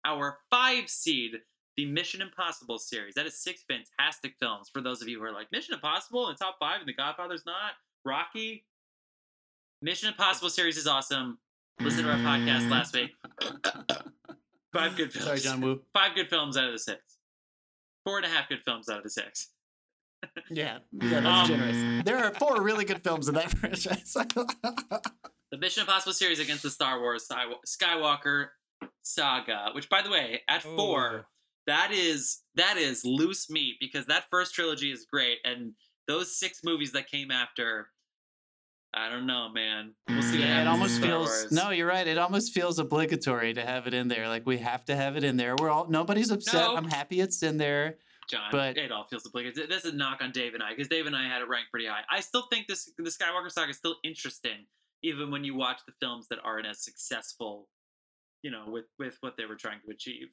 [0.04, 1.32] our five seed,
[1.76, 3.14] the Mission Impossible series.
[3.14, 4.70] That is six fantastic films.
[4.72, 6.94] For those of you who are like Mission Impossible in the top five, and The
[6.94, 7.72] Godfather's not.
[8.04, 8.64] Rocky.
[9.82, 11.38] Mission Impossible series is awesome.
[11.80, 13.10] Listen to our podcast last week.
[14.72, 15.26] Five good films.
[15.26, 15.82] Sorry, John Woo.
[15.92, 17.00] Five good films out of the six.
[18.04, 19.48] Four and a half good films out of the six.
[20.50, 22.04] Yeah, yeah, that's Um, generous.
[22.04, 24.16] There are four really good films in that franchise.
[25.53, 27.28] The Mission Impossible series against the Star Wars
[27.66, 28.49] Skywalker
[29.03, 31.28] saga, which, by the way, at four,
[31.66, 35.72] that is that is loose meat because that first trilogy is great, and
[36.09, 37.88] those six movies that came after,
[38.92, 39.94] I don't know, man.
[40.09, 40.38] We'll see.
[40.38, 41.53] What yeah, it almost Star feels Wars.
[41.53, 42.07] no, you're right.
[42.07, 44.28] It almost feels obligatory to have it in there.
[44.28, 45.55] Like we have to have it in there.
[45.59, 46.55] We're all nobody's upset.
[46.55, 46.76] No.
[46.76, 47.99] I'm happy it's in there.
[48.28, 49.68] John, But- it all feels obligatory.
[49.68, 51.70] This is a knock on Dave and I because Dave and I had it ranked
[51.70, 52.01] pretty high.
[52.11, 54.66] I still think this the Skywalker saga is still interesting,
[55.07, 57.68] even when you watch the films that aren't as successful,
[58.42, 60.28] you know, with with what they were trying to achieve.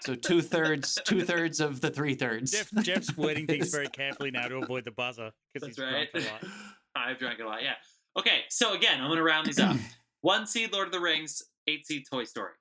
[0.00, 2.52] So two thirds, two thirds of the three thirds.
[2.52, 6.08] Jeff, Jeff's wording things very carefully now to avoid the buzzer because he's That's drunk
[6.14, 6.22] right.
[6.22, 6.52] a lot.
[6.96, 7.74] I've drank a lot, yeah.
[8.16, 9.76] Okay, so again, I'm gonna round these up.
[10.22, 12.54] One seed Lord of the Rings, eight seed Toy Story.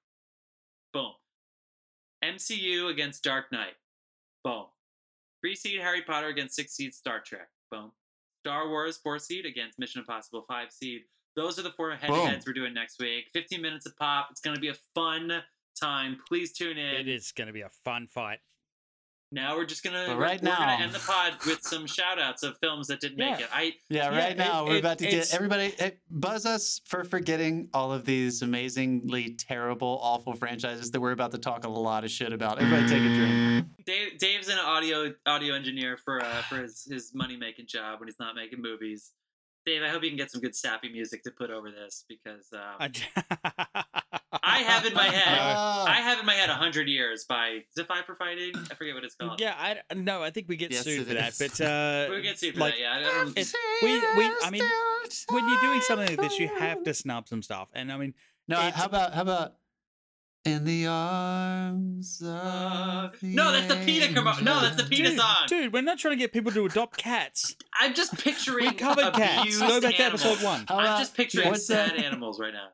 [0.92, 1.14] Boom.
[2.24, 3.76] MCU against Dark Knight.
[4.44, 4.66] Boom.
[5.42, 7.48] Three seed Harry Potter against six seed Star Trek.
[7.72, 7.92] Boom.
[8.44, 11.04] Star Wars four seed against Mission Impossible five seed.
[11.38, 12.28] Those are the four head Boom.
[12.28, 13.26] heads we're doing next week.
[13.34, 14.28] 15 minutes of pop.
[14.32, 15.42] It's gonna be a fun
[15.80, 16.18] time.
[16.28, 16.96] Please tune in.
[16.96, 18.40] It is going to be a fun fight.
[19.34, 21.88] Now we're just gonna But we're, right we're gonna now- end the pod with some
[21.88, 23.46] shout outs of films that didn't make Yeah.
[23.46, 23.50] it.
[23.52, 26.82] I Yeah, Yeah, right now it- we're it- about to get everybody eh, buzz us
[26.86, 31.70] for forgetting all of these amazingly terrible, awful franchises that we're about to talk a
[31.70, 32.60] lot of shit about.
[32.62, 33.68] Everybody take a drink.
[33.88, 38.08] Dave, Dave's an audio audio engineer for uh, for his, his money making job when
[38.08, 39.14] he's not making movies.
[39.66, 42.50] Dave, I hope you can get some good sappy music to put over this because
[42.54, 42.92] um, I,
[43.96, 44.02] I
[44.64, 45.86] have in my head- Ah.
[45.88, 48.54] I have in my head "hundred years" by is it Five for Fighting?
[48.72, 49.40] I forget what it's called.
[49.40, 51.30] yeah, I no, I think we get Yes, sued it for that.
[51.30, 51.38] is.
[51.40, 52.80] But uh, we get sued for like, that.
[52.80, 53.36] Yeah, I don't,
[53.84, 54.64] we- we- I mean,
[55.30, 57.70] when you're doing something like this, you have to snub some stuff.
[57.74, 58.14] And I mean,
[58.48, 59.54] No, how about how about
[60.46, 65.18] in the arms of the No, that's the PETA commer- no, that's the PETA dude,
[65.20, 65.36] song.
[65.48, 67.56] dude, we're not trying to get people to adopt cats.
[67.80, 69.42] I'm just picturing We covered cats.
[69.42, 70.66] abused Go back to episode one.
[70.68, 71.98] How I'm about- just picturing sad that?
[72.04, 72.68] animals right now.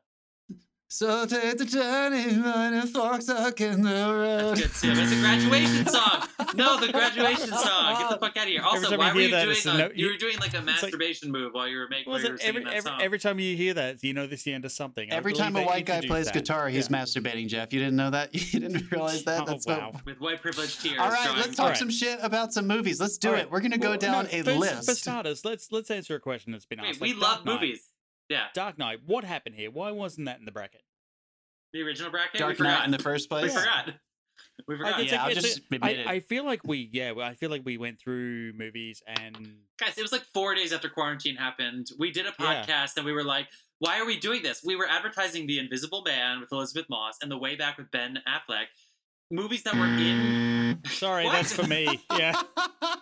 [0.92, 4.56] So take the journey, line and fox stuck in the road.
[4.56, 5.00] That's good too.
[5.00, 6.26] It's a graduation song.
[6.56, 7.96] No, the graduation song.
[8.00, 8.60] Get the fuck out of here.
[8.60, 9.56] Also, why you were you that, doing?
[9.56, 11.78] it's a A, no- you you- were doing like a like- masturbation move while you
[11.78, 12.12] were making.
[12.12, 13.02] Was while you it were singing every that every, song.
[13.02, 15.12] every time you hear that, you know this is the end of something.
[15.12, 16.34] I Every time a white guy plays that.
[16.34, 16.96] guitar, he's Yeah.
[17.04, 17.46] masturbating.
[17.46, 18.34] Jeff, you didn't know that?
[18.52, 19.42] You didn't realize that?
[19.42, 19.90] Oh, That's wow.
[19.92, 20.98] what- with white privilege tears.
[20.98, 21.78] All right, drawing- let's talk Alright.
[21.78, 23.00] some shit about some movies.
[23.00, 23.36] Let's do All it.
[23.38, 23.50] right.
[23.50, 24.86] We're gonna go Well, down no, a for, list.
[24.86, 27.00] For starters, let's let's answer a question that's been Wait, asked.
[27.00, 27.89] we love movies.
[28.30, 28.46] Yeah.
[28.54, 29.00] Dark Knight.
[29.04, 29.70] What happened here?
[29.70, 30.82] Why wasn't that in the bracket?
[31.74, 32.38] The original bracket.
[32.40, 32.84] Dark we Knight forgot.
[32.86, 33.42] in the first place.
[33.44, 33.64] we place.
[33.64, 33.94] forgot.
[34.66, 35.00] We forgot.
[35.00, 36.06] it's Yeah, a- I'll it's a- just admit I, it.
[36.06, 39.36] I feel like we, yeah, I feel like we went through movies and
[39.78, 41.88] Guys, it was like four days after quarantine happened.
[41.98, 42.64] We did a Yeah.
[42.64, 43.48] podcast and we were like,
[43.80, 44.62] why are we doing this?
[44.64, 48.18] We were advertising The Invisible Man with Elisabeth Moss and The Way Back with Ben
[48.28, 48.66] Affleck.
[49.30, 50.80] Movies that were in.
[50.86, 51.32] sorry, What?
[51.32, 52.00] that's for me.
[52.16, 52.32] Yeah,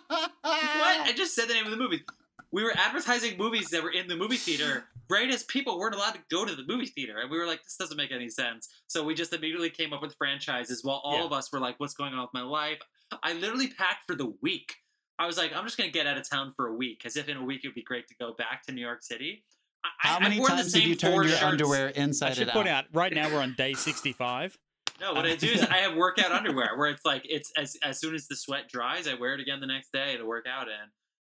[0.09, 0.31] What?
[0.43, 2.03] I just said the name of the movie.
[2.51, 6.13] We were advertising movies that were in the movie theater right as people weren't allowed
[6.13, 7.17] to go to the movie theater.
[7.19, 8.67] And we were like, this doesn't make any sense.
[8.87, 11.25] So we just immediately came up with franchises while all Yeah.
[11.25, 12.79] of us were like, what's going on with my life?
[13.23, 14.75] I literally packed for the week.
[15.17, 17.17] I was like, I'm just going to get out of town for a week, as
[17.17, 19.43] if in a week it would be great to go back to New York City.
[19.83, 21.43] I, How many I've worn times have you turned your shirts.
[21.43, 22.85] underwear I inside should it point out?
[22.85, 24.57] out right now we're on day sixty-five.
[24.99, 27.97] No, what I do is I have workout underwear where it's like it's as as
[27.99, 30.67] soon as the sweat dries, I wear it again the next day to work out
[30.67, 30.73] in.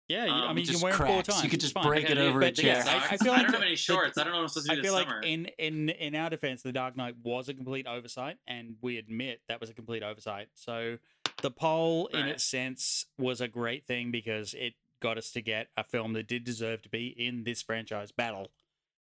[0.09, 1.43] Yeah, you, I Um, mean you can wear it four cracks.
[1.43, 2.83] You could just break it over do a chair.
[2.83, 2.89] socks.
[3.11, 4.17] I- I feel I like don't have any shorts.
[4.17, 5.21] I don't know what I'm supposed to do I feel like summer.
[5.21, 9.41] in in in our defense, The Dark Knight was a complete oversight, and we admit
[9.47, 10.49] that was a complete oversight.
[10.55, 10.97] So
[11.41, 15.67] the poll, in its sense, was a great thing because it got us to get
[15.77, 18.51] a film that did deserve to be in this franchise battle.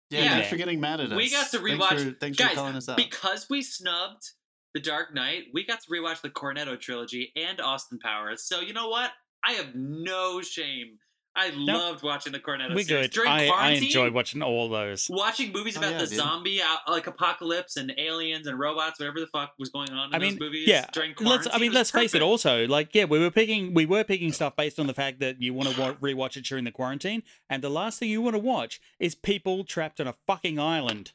[0.10, 0.30] Yeah, Yeah.
[0.36, 1.16] thanks for getting mad at us.
[1.18, 2.98] We got to Thanks rewatch- for, thanks Guys, for calling us out.
[2.98, 4.32] because we snubbed
[4.74, 8.44] The Dark Knight, we got to rewatch the Cornetto trilogy and Austin Powers.
[8.44, 9.12] So you know what?
[9.50, 10.97] I have no shame.
[11.36, 13.12] I loved watching the Cornetto we series good.
[13.12, 13.84] during I, I quarantine.
[13.86, 15.08] enjoyed watching all those.
[15.10, 16.18] watching movies Oh, about yeah, the dude.
[16.18, 20.16] zombie uh, like apocalypse and aliens and robots, whatever the fuck was going on in
[20.16, 20.86] I those movies yeah.
[20.91, 21.43] during quarantine.
[21.45, 21.56] Let's.
[21.56, 22.22] I mean, let's face it.
[22.22, 25.41] Also, like, yeah, we were picking, we were picking stuff based on the fact that
[25.41, 28.36] you want to wa- rewatch it during the quarantine, and the last thing you want
[28.36, 31.14] to watch is people trapped on a fucking island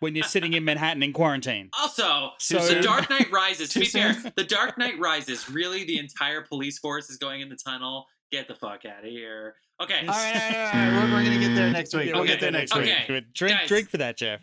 [0.00, 1.70] when you're sitting in Manhattan in quarantine.
[1.78, 3.68] Also, So- The Dark Knight Rises.
[3.70, 4.14] to be fair.
[4.36, 5.48] The Dark Knight Rises.
[5.50, 8.06] Really, the entire police force is going in the tunnel.
[8.32, 9.54] Get the fuck out of here.
[9.80, 11.10] Okay, all right, all right, all right.
[11.10, 12.06] We're, we're gonna get there next week.
[12.06, 12.84] Yeah, we'll okay, get there next okay.
[12.84, 13.06] week.
[13.08, 13.32] Good.
[13.32, 13.68] Drink, Guys.
[13.68, 14.40] drink for that, Jeff.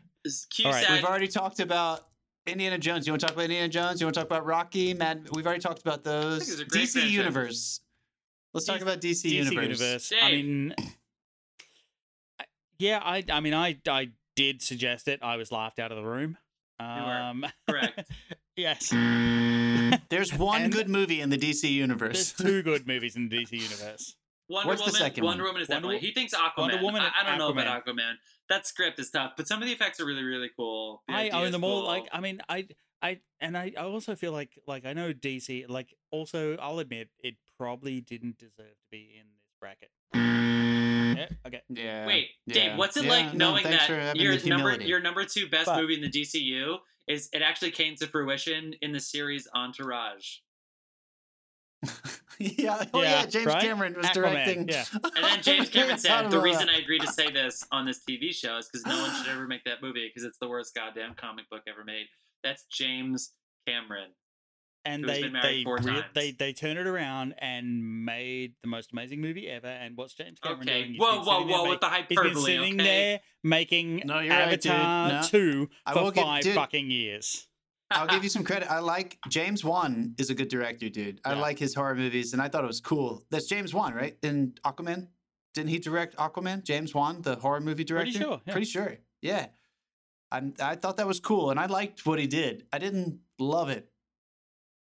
[0.65, 2.07] All right, We've already talked about
[2.45, 3.07] Indiana Jones.
[3.07, 4.01] You want to talk about Indiana Jones?
[4.01, 4.93] You want to talk about Rocky?
[4.93, 5.29] Mad?
[5.31, 6.47] We've already talked about those.
[6.47, 7.13] those are great DC franchises.
[7.13, 7.79] Universe.
[8.53, 9.79] Let's talk about DC, DC Universe.
[9.79, 10.13] Universe.
[10.21, 10.75] I mean,
[12.77, 14.09] yeah, I, I mean, I, I
[14.41, 15.19] did suggest it.
[15.21, 16.37] I was laughed out of the room.
[16.79, 18.09] Um, Correct.
[18.55, 18.89] yes.
[20.09, 22.33] There's one And- good movie in the DC There's Universe.
[22.33, 24.15] two good movies in the DC universe.
[24.49, 24.99] Wonder What's the Woman.
[25.01, 25.49] second Wonder one?
[25.51, 25.95] Woman is Wonder definitely.
[25.97, 26.57] Wo- He thinks Aquaman.
[26.57, 28.15] Wonder Woman I, I don't know about Aquaman.
[28.49, 31.03] That script is tough, but some of the effects are really, really cool.
[31.07, 31.83] The I idea own is them all.
[31.85, 32.67] Like, I mean, I,
[33.01, 35.69] I, and I, I also feel like, like I know DC.
[35.69, 39.89] Like, also, I'll admit, it probably didn't deserve to be in this bracket.
[40.13, 41.27] Yeah.
[41.47, 41.61] Okay.
[41.69, 42.05] yeah.
[42.07, 42.53] Wait, yeah.
[42.53, 45.67] Dave, what's it Yeah, like knowing thanks for that your number your number two best
[45.67, 50.37] But- movie in the DCU is it actually came to fruition in the series Entourage?
[52.39, 53.61] yeah, oh yeah, Yeah, James right?
[53.61, 54.67] Cameron was Aquaman, directing.
[54.69, 54.83] yeah.
[55.15, 56.75] And then James Cameron I said the reason that.
[56.75, 59.47] I agreed to say this on this TV show is because no one should ever
[59.47, 62.05] make that movie because it's the worst goddamn comic book ever made.
[62.43, 63.31] That's James
[63.67, 64.09] Cameron.
[64.83, 66.05] And they, they, four re- times.
[66.15, 69.67] they, they turned it around and made the most amazing movie ever.
[69.67, 70.77] And what's James Cameron doing?
[70.83, 72.45] Okay, He's whoa, been whoa, there whoa, ma- with the He's been hyperbole.
[72.45, 74.47] sitting okay, there making No, you're right.
[74.47, 75.21] Avatar No.
[75.27, 76.55] 2 for will five dude.
[76.55, 77.47] fucking years.
[77.91, 78.71] I'll give you some credit.
[78.71, 81.19] I like James Wan is a good director, dude.
[81.25, 81.41] I Yeah.
[81.41, 83.23] like his horror movies, and I thought it was cool.
[83.29, 84.17] That's James Wan, right?
[84.23, 85.09] In Aquaman,
[85.53, 86.63] didn't he direct Aquaman?
[86.63, 88.11] James Wan, the horror movie director.
[88.13, 88.51] Pretty sure, yeah.
[88.53, 88.97] Pretty sure.
[89.21, 89.47] Yeah.
[90.31, 92.65] I I thought that was cool, and I liked what he did.
[92.71, 93.90] I didn't love it,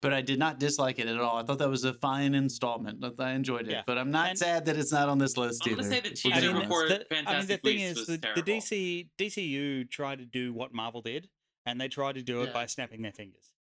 [0.03, 1.37] but I did not dislike it at all.
[1.37, 3.03] I thought that was a fine installment.
[3.19, 3.83] I enjoyed it, Yeah.
[3.87, 5.81] but I'm not And- sad that it's not on this list I'm either.
[5.81, 7.09] gonna say the if teaser I mean, before honest.
[7.09, 8.41] the, I mean, the thing is, the, the.
[8.43, 11.29] DC DCU tried to do what Marvel did,
[11.65, 12.53] and they tried to do it Yeah.
[12.53, 13.53] by snapping their fingers.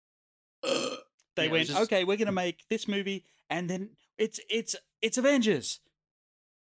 [1.37, 5.17] They Yeah, went, just- okay, we're gonna make this movie, and then it's it's it's
[5.17, 5.79] Avengers,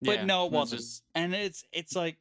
[0.03, 0.83] but Yeah, no, it wasn't.
[0.83, 2.19] just- and it's it's like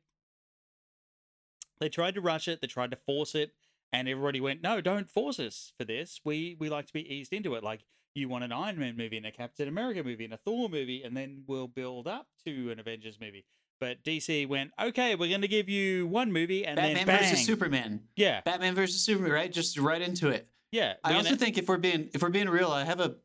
[1.82, 3.54] they tried to rush it, they tried to force it,
[3.94, 6.20] and everybody went, no, don't force us for this.
[6.24, 7.64] We we like to be eased into it.
[7.64, 7.84] Like
[8.16, 11.02] you want an Iron Man movie and a Captain America movie and a Thor movie,
[11.04, 13.46] and then we'll build up to an Avengers movie.
[13.80, 17.20] But DC went, okay, we're going to give you one movie, and Batman then bang,
[17.32, 18.02] versus Superman.
[18.16, 19.52] yeah, Batman versus Superman, right?
[19.52, 20.48] Just right into it.
[20.72, 20.94] yeah.
[21.04, 23.16] I also gonna- think if we're being if we're being real, I have a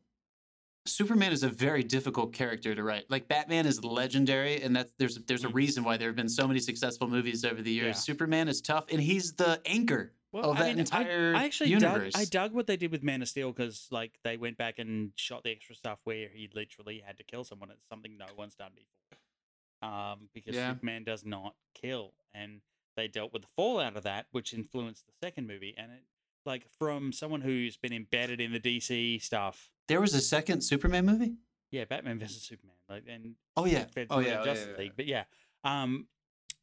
[0.85, 3.09] Superman is a very difficult character to write.
[3.09, 5.53] Like Batman is legendary, and that's there's there's a Mhm.
[5.53, 7.87] reason why there have been so many successful movies over the years.
[7.87, 7.91] Yeah.
[7.93, 11.45] Superman is tough, and he's the anchor Well, of I that mean, entire I, I
[11.45, 12.13] actually universe.
[12.13, 14.79] Dug, I dug what they did with Man of Steel because like they went back
[14.79, 17.71] and shot the extra stuff where he literally had to kill someone.
[17.71, 19.89] It's something no one's done before.
[19.89, 20.69] Um, because Yeah.
[20.73, 22.61] Superman does not kill, and
[22.95, 25.75] they dealt with the fallout of that, which influenced the second movie.
[25.77, 26.03] And it,
[26.45, 31.05] like from someone who's been embedded in the DC stuff, there was a second Superman
[31.05, 31.35] movie.
[31.71, 34.43] yeah, Batman versus Superman, like and Oh yeah, fed oh some of yeah, the oh,
[34.45, 34.93] yeah, Justice yeah, League.
[34.95, 35.23] But yeah,
[35.63, 36.07] um,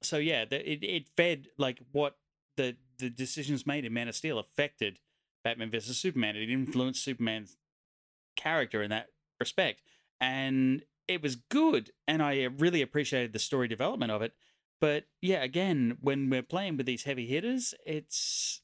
[0.03, 2.17] so yeah, it it fed like what
[2.57, 4.99] the the decisions made in Man of Steel affected
[5.43, 6.37] Batman versus Superman.
[6.37, 7.57] It influenced Superman's
[8.37, 9.09] character in that
[9.39, 9.83] respect,
[10.21, 11.91] and it was good.
[12.09, 14.33] And I really appreciated the story development of it.
[14.81, 18.61] But yeah, again, when we're playing with these heavy hitters, it's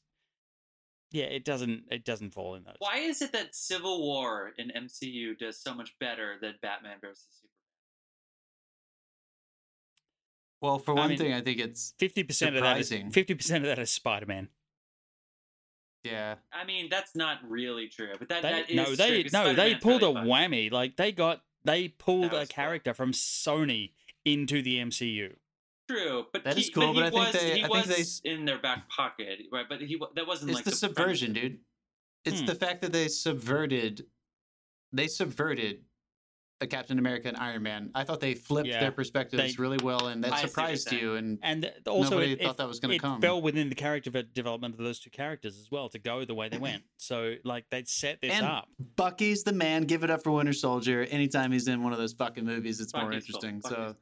[1.11, 2.75] yeah, it doesn't it doesn't fall in those.
[2.79, 7.27] Why is it that Civil War in MCU does so much better than Batman versus
[7.31, 7.50] Superman?
[10.61, 13.33] Well, for I one mean- thing, I think it's Fifty percent of that is fifty
[13.33, 14.49] percent of that is Spider Man.
[16.03, 16.35] yeah.
[16.53, 19.27] I mean, that's not really true, but that, They, that is no, true, no, they
[19.29, 20.27] Spider-Man's pulled really a fun.
[20.27, 20.71] whammy.
[20.71, 22.55] Like they got they pulled a was cool.
[22.55, 23.91] character from Sony
[24.25, 25.35] into the MCU.
[25.89, 27.67] True, but That he, is cool, But, he but I think was, they- he I
[27.67, 29.65] think was they in their back pocket, right?
[29.67, 30.79] But he that wasn't It's like the, premise.
[30.79, 31.59] subversion, dude.
[32.25, 32.45] It's Hmm.
[32.45, 34.05] the fact that they subverted
[34.93, 35.79] they subverted a
[36.67, 37.91] Captain America and Iron Man.
[37.95, 40.41] I thought they flipped Yeah, their perspectives they- really well and that I see what
[40.69, 43.17] you're surprised you and And also, Nobody it, thought that was gonna come.
[43.17, 46.35] it fell within the character development of those two characters as well to go the
[46.35, 46.83] way they went.
[46.97, 48.67] So, like, they'd set this And up.
[48.95, 49.83] Bucky's the man.
[49.83, 51.03] Give it up for Winter Soldier.
[51.05, 53.43] Anytime he's in one of those fucking movies, it's more Bucky's cool.
[53.43, 53.61] interesting.
[53.61, 53.95] So.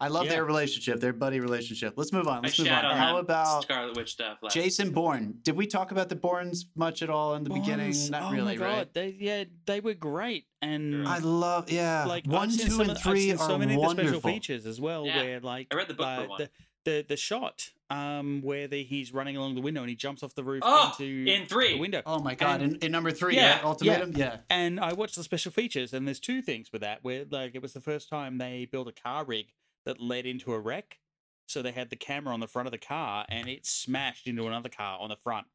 [0.00, 0.32] I love Yeah.
[0.32, 1.94] their relationship, their buddy relationship.
[1.96, 2.42] Let's move on.
[2.42, 2.84] Let's move on.
[2.86, 4.38] on How about Scarlet Witch stuff?
[4.42, 5.34] Last Jason Bourne?
[5.42, 7.86] Did we talk about the Bournes much at all in the beginning?
[7.92, 8.94] Bonds, Not oh really, my god, right?
[8.94, 10.46] they yeah, they were great.
[10.62, 12.04] And I love, yeah.
[12.06, 14.04] like one, two, some and of- I've three seen are so many of the special
[14.04, 14.30] wonderful.
[14.30, 15.16] features as well, Yeah.
[15.22, 16.38] where like I read the book for uh, one.
[16.38, 16.50] the,
[16.84, 20.34] the the shot um where the, he's running along the window and he jumps off
[20.34, 21.74] the roof Oh, into in three.
[21.74, 22.02] the window.
[22.06, 22.62] Oh my god!
[22.62, 23.64] And- in, in number three, Yeah, right?
[23.64, 24.38] Ultimatum, yeah.
[24.48, 27.00] And I watched the special features, and there's two things with that.
[27.02, 29.48] Where like it was the first time they built a car rig
[29.84, 30.98] that led into a wreck.
[31.46, 34.46] So they had the camera on the front of the car, and it smashed into
[34.46, 35.46] another car on the front.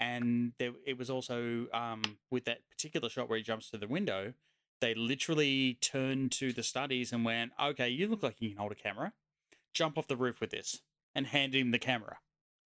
[0.00, 3.86] And there, it was also um, with that particular shot where he jumps to the
[3.86, 4.32] window.
[4.80, 8.72] They literally turned to the studies and went, "Okay, you look like you can hold
[8.72, 9.12] a camera.
[9.74, 10.80] Jump off the roof with this,"
[11.14, 12.18] and handed him the camera.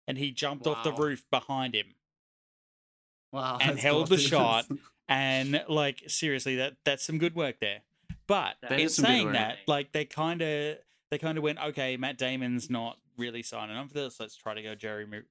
[0.08, 1.96] And he jumped off the roof behind him
[3.32, 4.66] Wow, and held the shot.
[5.08, 7.82] and like seriously that that's some good work there
[8.28, 10.78] but That in is some good saying that like they kind of
[11.12, 14.54] they kind of went okay matt damon's not really signing on for this let's try
[14.54, 15.22] to go jerry Mo-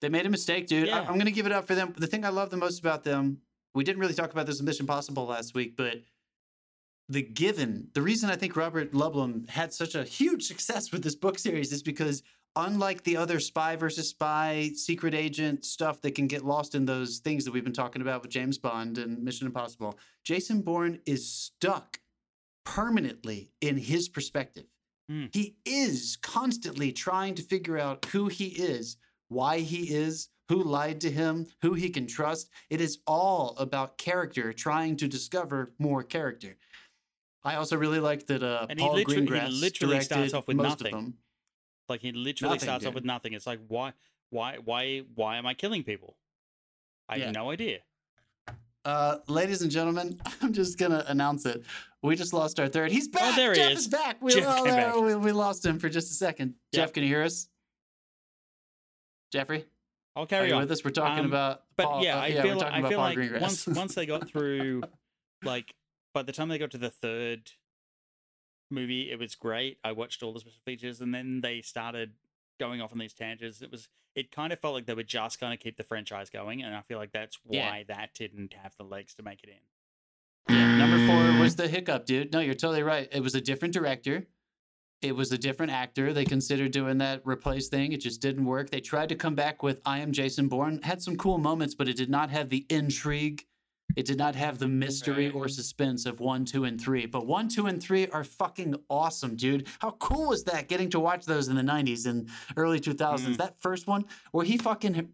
[0.00, 0.88] They made a mistake, dude.
[0.88, 1.08] I, Yeah.
[1.08, 1.94] I'm gonna give it up for them.
[1.96, 3.38] The thing I love the most about them,
[3.74, 6.02] we didn't really talk about this in Mission Possible last week, but
[7.08, 11.14] the given, the reason I think Robert Ludlum had such a huge success with this
[11.14, 12.22] book series is because
[12.56, 17.18] unlike the other spy versus spy, secret agent stuff that can get lost in those
[17.18, 21.30] things that we've been talking about with James Bond and Mission Impossible, Jason Bourne is
[21.30, 21.98] stuck
[22.64, 24.64] permanently in his perspective.
[25.08, 25.26] Hmm.
[25.32, 28.96] He is constantly trying to figure out who he is,
[29.28, 32.50] why he is, who lied to him, who he can trust.
[32.70, 36.56] It is all about character, trying to discover more character.
[37.44, 40.56] I also really like that uh, And he Paul literally- he literally starts off with
[40.56, 41.14] nothing.
[41.88, 43.92] like he literally Nothing, starts off with nothing it's like why
[44.30, 46.16] why why why am i killing people
[47.08, 47.26] i Yeah.
[47.26, 47.80] have no idea
[48.84, 51.62] Uh, ladies and gentlemen, I'm just gonna announce it.
[52.02, 52.90] We just lost our third.
[52.90, 53.22] He's back.
[53.24, 53.78] Oh, there he Jeff is.
[53.80, 54.20] is back.
[54.20, 54.96] We, Jeff oh, there, back.
[54.96, 56.54] we, we lost him for just a second.
[56.72, 56.82] Yep.
[56.82, 57.48] Jeff, can you hear us?
[59.32, 59.64] Jeffrey,
[60.14, 60.84] i'll are carry you on with us?
[60.84, 61.62] We're talking Um, about.
[61.76, 63.40] but Paul, yeah uh, i feel like, i feel Paul like Greengrass.
[63.40, 64.82] once once they got through
[65.42, 65.74] like
[66.12, 67.52] by the time they got to the third
[68.70, 72.12] movie it was great i watched all the special features and then they started
[72.62, 75.40] going off on these tangents it was it kind of felt like they were just
[75.40, 77.82] going to keep the franchise going and i feel like that's why Yeah.
[77.94, 81.40] that didn't have the legs to make it in Yeah, number four mm.
[81.40, 82.32] was the hiccup, dude.
[82.32, 83.08] No, you're totally right.
[83.12, 84.26] It was a different director.
[85.00, 86.12] It was a different actor.
[86.12, 87.92] They considered doing that replace thing.
[87.92, 88.70] It just didn't work.
[88.70, 90.80] They tried to come back with I am Jason Bourne.
[90.82, 93.44] Had some cool moments, but it did not have the intrigue.
[93.96, 95.34] It did not have the mystery Right.
[95.34, 97.06] or suspense of one, two, and three.
[97.06, 99.68] But one, two, and three are fucking awesome, dude.
[99.80, 103.34] How cool was that getting to watch those in the 90s and early 2000s?
[103.34, 103.36] Mm.
[103.38, 105.10] That first one where he fucking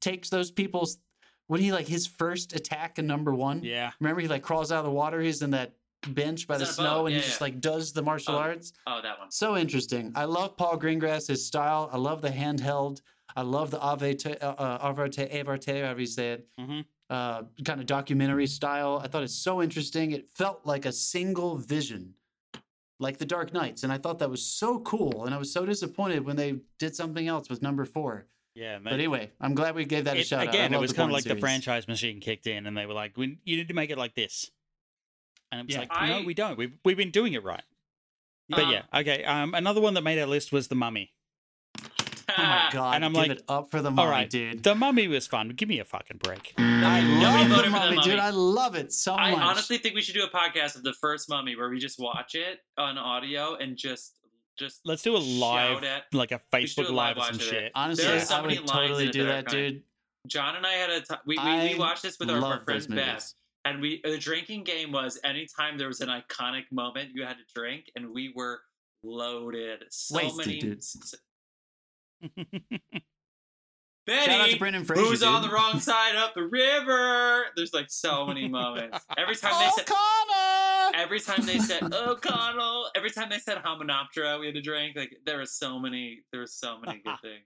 [0.00, 0.98] takes those people's,
[1.46, 3.62] when he like his first attack in number one.
[3.64, 5.20] yeah Remember, he like crawls out of the water.
[5.20, 5.72] He's in that
[6.06, 7.44] bench by He's the snow, and yeah, he just yeah.
[7.44, 8.38] like does the martial Oh.
[8.38, 8.72] arts.
[8.86, 9.30] Oh, that one.
[9.30, 10.12] So interesting.
[10.14, 11.90] I love Paul Greengrass, his style.
[11.92, 13.00] I love the handheld.
[13.36, 16.84] I love the Ave te, uh, uh, Avarte, Avarte, however you say it, Mhm.
[17.10, 19.00] Uh, kind of documentary style.
[19.04, 20.12] I thought it's so interesting.
[20.12, 22.14] It felt like a single vision,
[22.98, 25.24] like the Dark Knights, and I thought that was so cool.
[25.26, 28.26] And I was so disappointed when they did something else with number four.
[28.54, 30.46] yeah and But anyway, I'm glad we gave that a it- shout out.
[30.46, 32.86] I again, it was kind of Bourne like the franchise machine kicked in, and they
[32.86, 34.50] were like, we, "You need to make it like this,"
[35.50, 35.80] and it was Yeah.
[35.90, 36.56] like, "No, we don't.
[36.56, 37.64] We've we've been doing it right."
[38.48, 39.22] But Um, yeah, okay.
[39.24, 41.12] Um, another one that made our list was the Mummy.
[42.40, 42.94] Oh my god!
[42.96, 44.62] And I'm give like, it up for the mummy, right, dude.
[44.62, 45.50] The Mummy was fun.
[45.50, 46.54] Give me a fucking break.
[46.58, 48.18] I Nobody love voted the for the mummy, dude.
[48.18, 49.40] I love it so I much.
[49.40, 51.98] I honestly think we should do a podcast of the first Mummy where we just
[51.98, 54.14] watch it on audio and just
[54.58, 56.04] just Let's do a live, at.
[56.12, 57.44] like a Facebook a live live or some watch of it.
[57.50, 57.72] shit.
[57.74, 59.82] Honestly, There are so I many would lines totally it do that that, dude.
[60.26, 61.18] John and I had a time.
[61.26, 63.32] We, we, we watched this with our, love our friend Beth,
[63.64, 67.44] and we the drinking game was anytime there was an iconic moment you had to
[67.54, 68.60] drink, and we were
[69.02, 69.84] loaded.
[69.90, 70.58] So Wasted, many.
[70.60, 70.82] dude.
[72.22, 75.02] S- Shout out to Betty, Brendan Fraser.
[75.02, 77.44] who's on the wrong side of the river?
[77.54, 78.98] There's like so many moments.
[79.16, 80.96] Every time they said, O'Connor!
[80.96, 84.96] every time they said O'Connell, every time they said Hamunaptra, we had to drink.
[84.96, 87.44] Like there were so many, there were so many good things.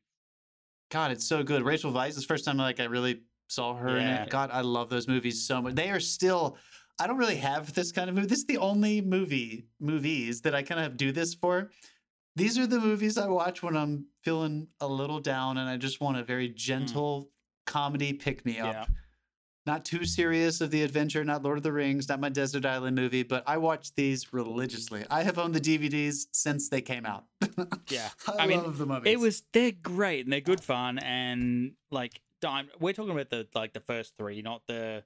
[0.91, 1.63] God, it's so good.
[1.65, 4.23] Rachel Weisz is the first time like I really saw her in Yeah.
[4.25, 4.31] it.
[4.31, 5.75] God, I love those movies so much.
[5.75, 6.57] They are still.
[7.01, 8.29] I don't really have this kind of movie.
[8.29, 11.71] This is the only movie movies that I kind of do this for.
[12.37, 16.01] These are the movies I watch when I'm feeling a little down and I just
[16.01, 16.55] want a very mm.
[16.55, 17.31] gentle
[17.67, 18.75] comedy pick me up.
[18.75, 18.87] Yeah.
[19.67, 22.97] Not too serious of the adventure, not Lord of the Rings, not my Desert Island
[22.97, 25.05] movie, but I watch these religiously.
[25.09, 27.25] I have owned the DVDs since they came out.
[27.89, 28.11] Yeah.
[28.29, 29.11] I, I mean, love the movies.
[29.11, 30.65] It was they're great and they're good oh.
[30.65, 32.69] fun and like dime.
[32.79, 35.03] We're talking about the like the first three, not the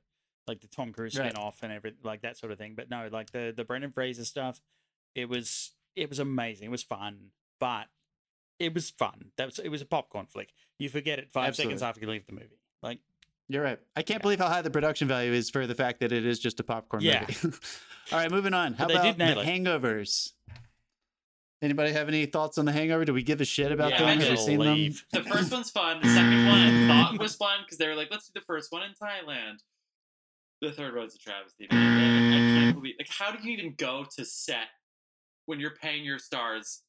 [0.49, 1.31] like the Tom Cruise Right.
[1.31, 2.75] spin off and everything like that sort of thing.
[2.75, 4.61] But no, like the the Brendan Fraser stuff,
[5.15, 6.66] it was it was amazing.
[6.66, 7.31] It was fun,
[7.61, 7.87] but
[8.59, 9.33] it was fun.
[9.37, 10.51] That was it was a popcorn flick.
[10.79, 12.59] You forget it five seconds after you leave the movie.
[12.83, 13.01] Like
[13.49, 13.79] You're right.
[13.97, 16.39] I can't believe how high the production value is for the fact that it is
[16.39, 17.27] just a popcorn Yeah.
[17.43, 17.57] movie.
[18.12, 18.75] All right, moving on.
[18.75, 19.47] How they about did the it.
[19.47, 20.33] Hangovers?
[21.61, 23.05] Anybody have any thoughts on the Hangover?
[23.05, 24.07] Do we give a shit about Yeah, them?
[24.07, 24.95] I Have you just seen them?
[25.12, 26.01] The first one's fun.
[26.01, 28.70] The second one I thought was fun because they were like, let's do the first
[28.70, 29.57] one in Thailand.
[30.61, 31.66] The third one's a travesty.
[31.70, 34.69] I can't believe like how do you even go to set
[35.49, 36.83] when you're paying your stars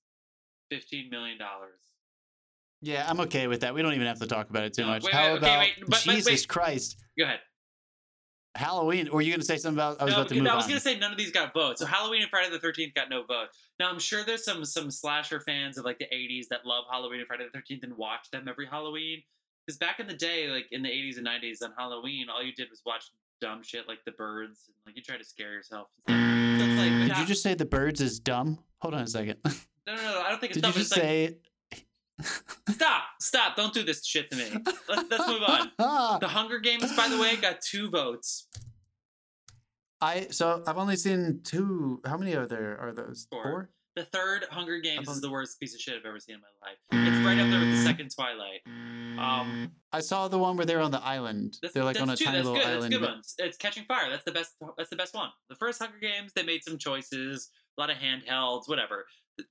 [0.69, 1.79] fifteen million dollars?
[2.81, 3.73] Yeah, I'm okay with that.
[3.73, 5.03] We don't even have to talk about it too much.
[5.03, 6.45] wait, How wait, okay, about wait, but- Jesus.
[6.45, 6.97] Christ?
[7.17, 7.39] Go ahead.
[8.55, 9.07] Halloween.
[9.07, 10.01] Or were you going to say something about?
[10.01, 11.79] I was no, about to move I was gonna say none of these got votes.
[11.79, 13.57] So Halloween and Friday the Thirteenth got no votes.
[13.79, 17.19] Now I'm sure there's some some slasher fans of like the '80s that love Halloween
[17.19, 19.21] and Friday the Thirteenth and watch them every Halloween.
[19.65, 22.51] Because back in the day, like in the '80s and '90s on Halloween, all you
[22.53, 23.03] did was watch
[23.41, 25.87] dumb shit like the birds and like you try to scare yourself.
[26.07, 26.57] So like, mm.
[26.59, 28.59] Did without- you just say the birds is dumb?
[28.81, 29.37] Hold on a second.
[29.87, 30.21] No, no, no.
[30.21, 30.73] I don't think it's Did dumb.
[30.75, 31.37] you just like, say?
[32.69, 33.55] stop, stop!
[33.55, 34.51] Don't do this shit to me.
[34.87, 35.71] Let's, let's move on.
[36.19, 38.45] The Hunger Games, by the way, got two votes.
[39.99, 42.01] I so I've only seen two.
[42.05, 42.77] How many are there?
[42.79, 43.71] Are those Four.
[43.95, 46.67] The third Hunger Games is the worst piece of shit I've ever seen in my
[46.69, 46.77] life.
[47.13, 48.61] It's right up there with the second Twilight.
[48.65, 51.57] Um, I saw the one where they're on the island.
[51.61, 52.67] that's, they're like on a tiny That's little good.
[52.67, 52.83] island.
[52.83, 53.21] That's good but- one.
[53.39, 54.09] It's Catching Fire.
[54.09, 54.55] That's the best.
[54.77, 55.29] That's the best one.
[55.49, 59.05] The first Hunger Games, they made some choices, a lot of handhelds, whatever.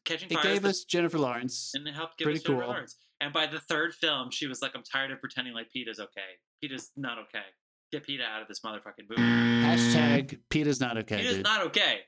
[0.05, 1.73] Catching It Fire is gave the- us Jennifer Lawrence.
[1.75, 2.71] and it helped give pretty us Jennifer cool.
[2.71, 2.97] Lawrence.
[3.21, 6.39] And by the third film, she was like, "I'm tired of pretending like Peeta's okay.
[6.65, 7.45] Peeta's not okay.
[7.91, 9.23] Get Peeta out of this motherfucking movie.
[9.23, 11.45] Hashtag Peeta's not okay, Peeta's dude.
[11.45, 12.01] not okay.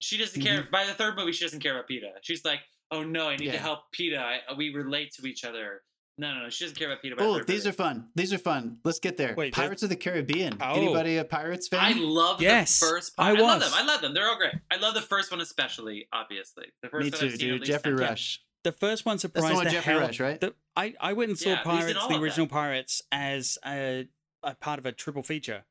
[0.00, 0.66] She doesn't care.
[0.70, 2.10] By the third movie, she doesn't care about Peeta.
[2.22, 2.60] She's like,
[2.90, 4.18] "Oh no, I need to help Peeta.
[4.18, 5.82] I, we relate to each other."
[6.20, 6.48] No, no, no.
[6.50, 7.14] She doesn't care about Peeta.
[7.18, 8.08] Oh, the third these are fun.
[8.16, 8.78] These are fun.
[8.84, 9.34] Let's get there.
[9.36, 10.56] Wait, that- Pirates of the Caribbean.
[10.60, 10.74] Oh.
[10.74, 11.80] Anybody a Pirates fan?
[11.80, 13.12] I love Yes, the first.
[13.18, 13.70] I I, love them.
[13.72, 14.14] I love them.
[14.14, 14.54] They're all great.
[14.70, 16.08] I love the first one especially.
[16.12, 17.60] Obviously, the first Me one too, I've seen dude.
[17.60, 18.00] least Geoffrey 10.
[18.00, 18.40] Rush.
[18.64, 20.00] the first one That's the surprised one the Geoffrey hell.
[20.00, 20.40] Rush, right?
[20.40, 22.52] The, I I went and saw Yeah, Pirates, the original them.
[22.52, 24.08] Pirates, as a,
[24.42, 25.64] a part of a triple feature,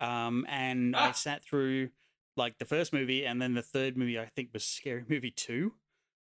[0.00, 1.12] um, and I Ah.
[1.12, 1.90] sat through
[2.40, 5.74] like the first movie, and then the third movie I think was Scary Movie two,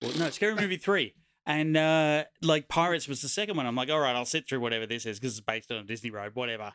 [0.02, 1.14] or no, Scary Movie three,
[1.44, 3.66] and uh, like Pirates was the second one.
[3.66, 5.82] I'm like, all right, I'll sit through whatever this is because it's based on a
[5.84, 6.72] Disney Road, whatever,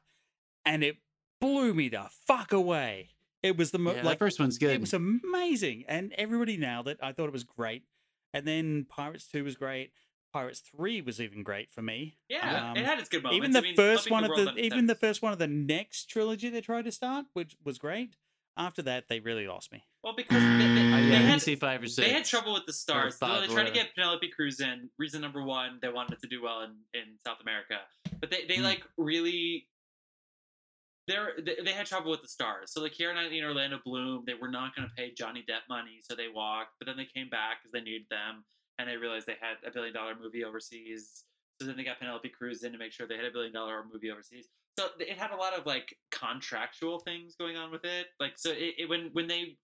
[0.66, 0.98] and it
[1.42, 3.10] blew me the fuck away.
[3.42, 4.72] It was the mo- Yeah, like first one's good.
[4.72, 7.00] it was amazing, and everybody nailed it.
[7.02, 7.84] I thought it was great,
[8.34, 9.92] and then Pirates Two was great.
[10.34, 12.18] Pirates Three was even great for me.
[12.28, 13.38] Yeah, Um, it had its good moments.
[13.38, 15.48] even the I mean, first flipping one of the even the first one of the
[15.48, 18.16] next trilogy they tried to start, which was great.
[18.60, 19.84] After that, they really lost me.
[20.04, 22.06] well because they, they, Uh, yeah, I didn't had five or six.
[22.08, 23.16] they had trouble with the stars.
[23.16, 24.90] five, they tried to get Penelope Cruz in.
[25.00, 27.78] Reason number one, they wanted it to do well in, in South America,
[28.20, 28.64] but they they Hmm.
[28.64, 29.68] like really.
[31.08, 32.72] They're, they they had trouble with the stars.
[32.72, 35.66] So like Keira Knightley and Orlando Bloom, they were not going to pay Johnny Depp
[35.68, 36.74] money, so they walked.
[36.80, 38.46] But then they came back because they needed them,
[38.78, 41.24] and they realized they had a billion dollar movie overseas.
[41.60, 43.84] So then they got Penelope Cruz in to make sure they had a billion dollar
[43.92, 44.48] movie overseas.
[44.80, 48.08] So it had a lot of like contractual things going on with it.
[48.20, 49.58] Like so, it, it when when they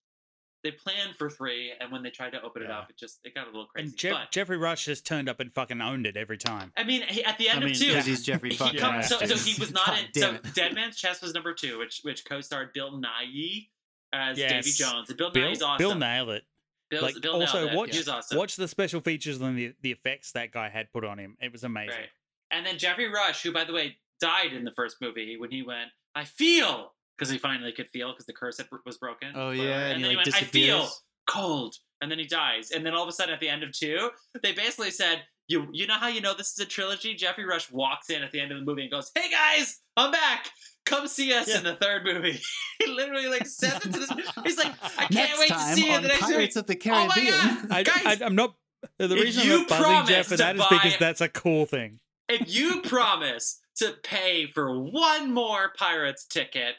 [0.64, 2.80] they planned for three, and when they tried to open it Yeah.
[2.80, 3.90] up, it just it got a little crazy.
[3.90, 6.74] And Jeff, but Geoffrey Rush just turned up and fucking owned it every time.
[6.76, 8.80] I mean, he, at the I end mean, of two, because he's Geoffrey he fucking
[8.80, 10.22] come, Rush, so, so he was not in.
[10.22, 10.54] So it.
[10.56, 13.70] Dead Man's Chest was number two, which which co-starred Bill Nighy
[14.12, 15.10] as Davy Jones.
[15.10, 15.78] And Bill, Bill, Nighy's awesome.
[15.78, 16.44] Bill nailed it.
[16.90, 18.38] Bill's, like Bill also watch He was awesome.
[18.38, 21.38] watch the special features and the the effects that guy had put on him.
[21.42, 21.90] It was amazing.
[21.92, 22.10] Right.
[22.52, 25.62] And then Geoffrey Rush, who by the way died in the first movie when he
[25.64, 29.30] went, I feel because he finally could feel because the curse had, was broken.
[29.36, 29.64] Oh Whatever.
[29.68, 30.90] yeah, and, and he then like he went, I feel
[31.28, 33.72] cold, and then he dies, and then all of a sudden at the end of
[33.72, 34.10] two,
[34.44, 37.72] they basically said, "You you know how you know this is a trilogy?" Geoffrey Rush
[37.72, 40.50] walks in at the end of the movie and goes, "Hey guys, I'm back."
[40.86, 41.58] Come see us Yeah.
[41.58, 42.40] in the third movie.
[42.80, 44.12] he literally like says it to this.
[44.44, 46.34] He's like, I can't Next wait to see you on the next movie.
[46.36, 47.34] Pirates of the Oh my Caribbean.
[47.34, 47.68] God.
[47.72, 48.56] I, Guys, I, I'm not.
[49.00, 51.30] The reason you I'm not buzzing promise Jeff for to that is because that's a
[51.30, 52.00] cool thing.
[52.30, 56.76] if you promise to pay for one more Pirates ticket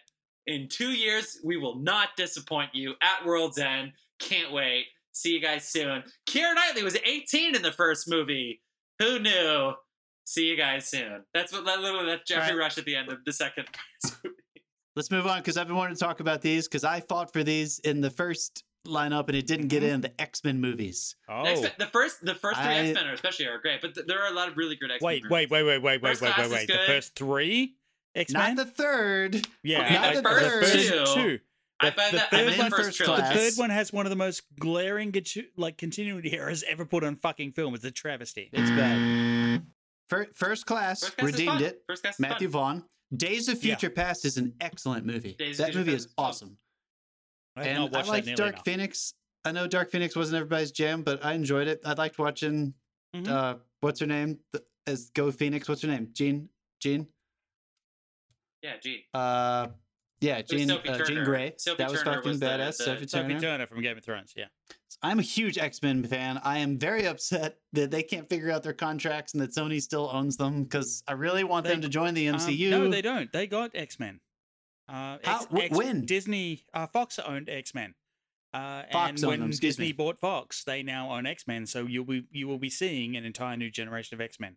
[0.46, 3.92] in two years, we will not disappoint you at World's End.
[4.20, 4.86] Can't wait.
[5.12, 6.04] See you guys soon.
[6.28, 8.62] Keira Knightley was 18 in the first movie.
[8.98, 9.72] Who knew?
[10.24, 11.24] See you guys soon.
[11.34, 12.58] That's what literally that's Geoffrey Right.
[12.64, 13.66] Rush at the end of the second
[14.24, 14.36] movie.
[14.94, 17.44] Let's move on because I've been wanting to talk about these because I fought for
[17.44, 19.88] these in the first lineup and it didn't get Mhm.
[19.94, 21.16] in the X Men movies.
[21.28, 23.94] Oh, X-Men- the first the first three I- X Men are especially are great, but
[23.94, 25.06] th- there are a lot of really good X Men.
[25.06, 26.66] wait, wait, wait, wait, wait, wait, First wait, class wait, is wait.
[26.68, 26.86] The good.
[26.86, 27.76] first three
[28.14, 28.56] X Not Men.
[28.56, 29.46] the third.
[29.62, 30.64] Yeah, Okay, not I- the the third.
[30.64, 31.14] first two.
[31.14, 31.40] two.
[31.78, 34.10] I The- find the that third one- first first The third one has one of
[34.10, 35.12] the most glaring
[35.56, 37.74] like continuity errors ever put on fucking film.
[37.74, 38.48] It's a travesty.
[38.52, 39.66] It's bad.
[40.08, 41.62] Fir- First class First class is redeemed fun.
[41.64, 41.82] it.
[41.86, 42.52] First class is Matthew fun.
[42.80, 42.84] Vaughn.
[43.14, 43.74] Days of Yeah.
[43.76, 45.34] Future Past is an excellent movie.
[45.34, 46.24] Days that movie is is fun.
[46.26, 46.58] awesome.
[47.56, 48.64] I have and I watched liked Dark enough.
[48.64, 49.14] Phoenix.
[49.44, 51.80] I know Dark Phoenix wasn't everybody's jam, but I enjoyed it.
[51.84, 52.74] I liked watching.
[53.14, 53.28] Mhm.
[53.28, 54.38] Uh, what's her name?
[54.52, 55.68] The, as Go Phoenix.
[55.68, 56.08] What's her name?
[56.12, 56.48] Jean.
[56.80, 57.06] Jean.
[58.62, 59.00] Yeah, Jean.
[59.14, 59.68] Uh,
[60.20, 60.68] yeah, Jean.
[60.68, 61.24] Sophie Uh, Jean Turner.
[61.24, 61.54] Grey.
[61.58, 62.76] Sophie that was Turner fucking was the- badass.
[62.78, 63.40] the- Sophie Sophie Turner.
[63.40, 64.32] Turner from Game of Thrones.
[64.36, 64.46] Yeah.
[65.02, 66.38] I'm a huge X Men fan.
[66.42, 70.08] I am very upset that they can't figure out their contracts and that Sony still
[70.10, 72.70] owns them because I really want them to join the Um, MCU.
[72.70, 73.30] no, they don't.
[73.30, 74.20] They got X Men.
[74.88, 76.04] Uh, How- X, X- when?
[76.04, 77.94] Disney uh, Fox owned X Men.
[78.54, 79.92] Uh, Fox and owned when them, Disney me.
[79.92, 81.66] bought Fox, they now own X Men.
[81.66, 84.56] So you'll be you will be seeing an entire new generation of X Men,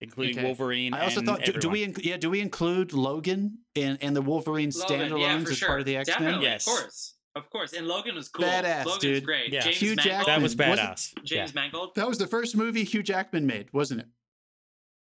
[0.00, 0.46] including Okay.
[0.46, 0.94] Wolverine.
[0.94, 4.14] I also and thought, do, do we, inc- yeah, do we include Logan and and
[4.14, 5.68] the Wolverine standalones yeah, as sure.
[5.68, 6.40] part of the X Men?
[6.42, 6.66] Yes.
[6.68, 7.72] of course, of course.
[7.72, 8.44] And Logan was cool.
[8.44, 9.24] Badass, Logan's dude.
[9.24, 9.52] great.
[9.52, 9.60] Yeah.
[9.62, 10.04] James Hugh Mangold.
[10.06, 10.26] Jackman.
[10.34, 11.24] That was Wasn't- badass.
[11.24, 11.94] James Mangold.
[11.96, 14.06] That was the first movie Hugh Jackman made, wasn't it?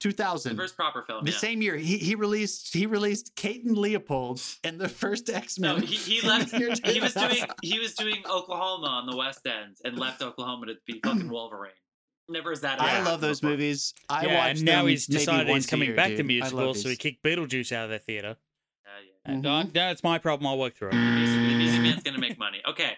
[0.05, 1.24] Two The first proper film.
[1.24, 1.39] The yeah.
[1.39, 5.76] same year, he, he released he released Kate and Leopold and the first X Men.
[5.76, 6.52] No, he, he left.
[6.85, 10.74] He was doing he was doing Oklahoma on the West End and left Oklahoma to
[10.86, 11.72] be fucking Wolverine.
[12.28, 12.82] Never is that.
[12.82, 13.52] I love those before.
[13.52, 13.94] movies.
[14.10, 16.18] I yeah, watched and now them he's maybe decided he's coming year, back dude.
[16.18, 16.98] to I musicals, love so he these.
[16.98, 18.36] kicked Beetlejuice out of the theater.
[18.85, 19.32] Yeah, yeah.
[19.32, 20.47] And uh, no, it's my problem.
[20.47, 20.97] I'll work through it.
[20.97, 22.60] Music, the Music Man's gonna make money.
[22.68, 22.93] Okay.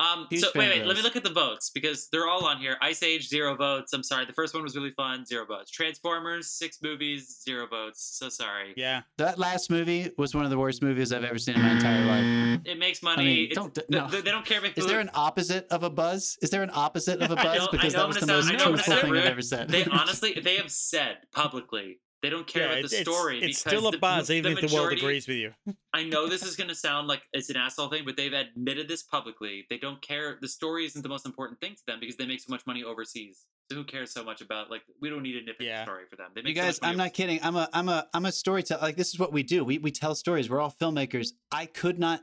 [0.00, 0.86] Um, Huge so wait, wait.
[0.86, 2.76] Let me look at the votes because they're all on here.
[2.80, 3.92] Ice Age zero votes.
[3.92, 4.24] I'm sorry.
[4.24, 5.26] The first one was really fun.
[5.26, 5.70] Zero votes.
[5.70, 7.40] Transformers six movies.
[7.44, 8.02] Zero votes.
[8.18, 8.72] So sorry.
[8.76, 9.02] Yeah.
[9.18, 12.04] That last movie was one of the worst movies I've ever seen in my entire
[12.06, 12.60] life.
[12.64, 13.22] It makes money.
[13.22, 14.08] I mean, don't- th- no.
[14.08, 16.38] th- they don't care if Is there an opposite of a buzz?
[16.40, 17.58] Is there an opposite of a buzz?
[17.58, 18.92] know- I because know that was the gonna most sound- I know I'm gonna truthful
[19.02, 19.68] sound thing I've ever said.
[19.68, 23.46] They honestly, they have said publicly they don't care yeah, about it's, the story it's,
[23.46, 25.52] it's because still a the- buzz, the even if the world majority- agrees with you.
[25.94, 28.88] I know this is going to sound like it's an asshole thing, but they've admitted
[28.88, 29.66] this publicly.
[29.70, 30.38] They don't care.
[30.40, 32.84] The story isn't the most important thing to them because they make so much money
[32.84, 33.46] overseas.
[33.70, 35.84] So who cares so much about like we don't need a nitpick Yeah.
[35.84, 36.30] story for them.
[36.34, 37.38] They You make so guys, much I'm not kidding.
[37.42, 38.80] I'm a I'm a I'm a storyteller.
[38.82, 39.64] Like this is what we do.
[39.64, 40.50] We we tell stories.
[40.50, 41.28] We're all filmmakers.
[41.52, 42.20] I could not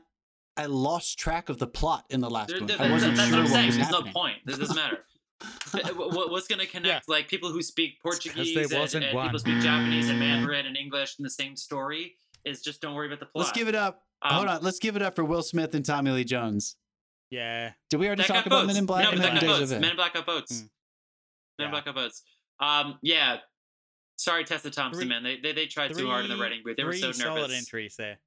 [0.58, 2.66] I lost track of the plot in the last There- one.
[2.66, 3.66] there- I wasn't that's sure what I'm what saying.
[3.68, 4.12] was There's happening.
[4.12, 4.36] no point.
[4.46, 4.98] It doesn't matter.
[5.72, 9.14] Th- wh- wh- What's going to connect like people who speak Portuguese there and, and
[9.14, 9.26] one.
[9.26, 13.06] people speak Japanese and Mandarin and English in the same story is just don't worry
[13.06, 13.44] about the plot.
[13.46, 14.02] Let's give it up.
[14.22, 14.62] Um, Hold on.
[14.62, 16.76] Let's give it up for Will Smith and Tommy Lee Jones.
[17.30, 17.72] Yeah.
[17.90, 18.66] Did we already That talk about votes.
[18.68, 19.70] Men in Black No, and but that got of votes.
[19.70, 20.52] Men in Black got votes.
[20.52, 20.60] Mm.
[20.60, 20.68] Men
[21.58, 21.64] Yeah.
[21.66, 22.22] in Black got votes.
[22.60, 23.36] Um, yeah.
[24.16, 25.22] Sorry, Tessa Thompson, Three- man.
[25.22, 26.76] They, they they tried too hard in the Three- writing booth.
[26.76, 27.58] They were three so solid nervous.
[27.58, 28.18] entries there.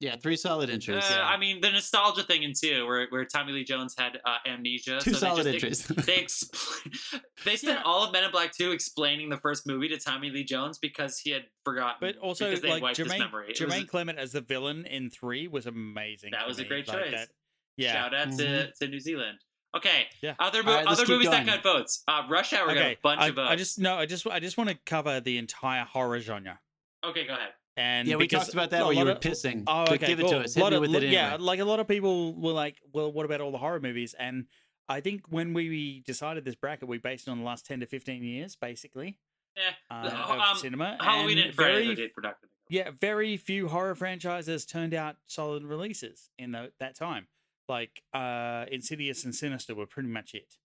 [0.00, 1.04] Yeah, three solid Uh, entries.
[1.10, 5.00] I mean, the nostalgia thing in two, where where Tommy Lee Jones had uh, amnesia.
[5.00, 6.06] Two so solid they just, entries.
[6.06, 7.84] They expl- they spent Yeah.
[7.84, 11.18] all of Men in Black 2 explaining the first movie to Tommy Lee Jones because
[11.18, 11.96] he had forgotten.
[12.00, 13.46] But also, because they like wiped his Jemaine, memory.
[13.46, 16.30] It was- Jemaine Clement as the villain in three was amazing.
[16.30, 17.10] That to was a great Like choice.
[17.12, 17.28] that-
[17.76, 17.92] yeah.
[17.92, 18.74] Shout out to, Mhm.
[18.80, 19.38] to New Zealand.
[19.76, 20.06] Okay.
[20.22, 20.34] Yeah.
[20.38, 22.02] Other mo- All right, let's other keep movies that got votes.
[22.08, 23.50] Uh, Rush Hour got a bunch I, of votes.
[23.50, 23.96] I just no.
[23.96, 26.60] I just I just want to cover the entire horror genre.
[27.04, 27.50] okay, go ahead.
[27.78, 29.62] And yeah, we talked about that a you lot were of- pissing.
[29.68, 30.30] Oh, okay, give it cool.
[30.32, 30.54] to us.
[30.54, 31.12] Hit Lot me of- with it anyway.
[31.12, 34.14] Yeah, like a lot of people were like, "Well, what about all the horror movies?"
[34.18, 34.46] And
[34.88, 37.86] I think when we decided this bracket, we based it on the last ten to
[37.86, 39.18] fifteen years, basically,
[39.56, 39.70] Yeah.
[39.90, 40.96] uh, The- of um, cinema.
[41.00, 42.50] Halloween and and Friday very, the 13th productive.
[42.68, 47.28] yeah, very few horror franchises turned out solid releases in tho- that time.
[47.68, 50.56] Like uh, Insidious and Sinister were pretty much it.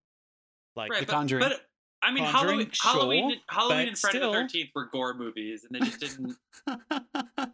[0.75, 1.43] Like Right, The but, Conjuring.
[1.47, 1.61] But
[2.03, 5.65] I mean, Halloween, Halloween, sure, Halloween but and Friday still- the Thirteenth were gore movies,
[5.69, 6.35] and they just didn't.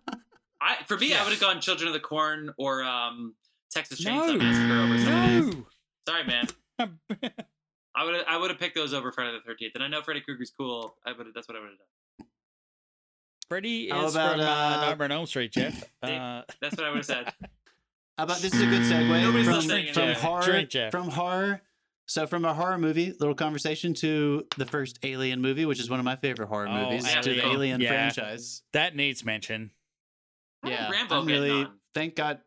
[0.62, 3.36] I for me, I would have gone Children of the Corn or um,
[3.72, 4.12] Texas No.
[4.12, 5.56] Chainsaw Massacre over some of these.
[5.56, 5.66] no.
[6.08, 6.48] Sorry, man.
[7.96, 10.02] I would have I would have picked those over Friday the Thirteenth, and I know
[10.02, 10.96] Freddy Krueger's cool.
[11.06, 12.28] I would that's what I would have done.
[13.48, 15.84] Freddy How is about, from uh, uh, Nightmare on Elm Street, Jeff.
[16.02, 17.34] They- Uh, That's what I would have said.
[18.18, 21.62] How about this is a good segue Nobody's from, listening from horror Drink, from horror
[22.10, 26.00] So from a horror movie, little conversation to the first Alien movie, which is one
[26.00, 27.46] of my favorite horror Oh, movies, yeah, to the.
[27.46, 27.90] Alien Yeah.
[27.90, 28.64] franchise.
[28.74, 29.70] That needs mention.
[30.64, 31.80] How Yeah, Rambo I'm really on?
[31.94, 32.40] thank God.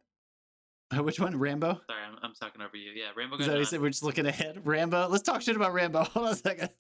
[0.93, 1.81] Uh, Which one, Rambo?
[1.87, 2.91] Sorry, I'm, I'm talking over you.
[2.91, 3.81] Yeah, Rambo Is got that what you said?
[3.81, 4.67] We're just looking ahead.
[4.67, 5.07] Rambo.
[5.09, 6.03] Let's talk shit about Rambo.
[6.13, 6.71] Hold on a second.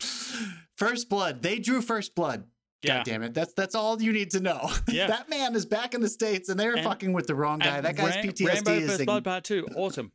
[0.77, 1.41] First Blood.
[1.41, 2.49] They drew First Blood.
[2.83, 2.97] Yeah.
[2.97, 3.33] God damn it.
[3.33, 4.69] That's that's all you need to know.
[4.89, 5.07] Yeah.
[5.07, 7.81] that man is back in the States and they're And- fucking with the wrong guy.
[7.81, 10.11] That guy's Ram- PTSD Rambo is First in- Blood Part Two, awesome.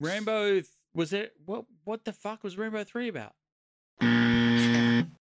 [0.00, 0.66] Rambo th-
[0.96, 1.34] was it?
[1.44, 1.64] What?
[1.84, 3.32] What the fuck was Rambo Three about?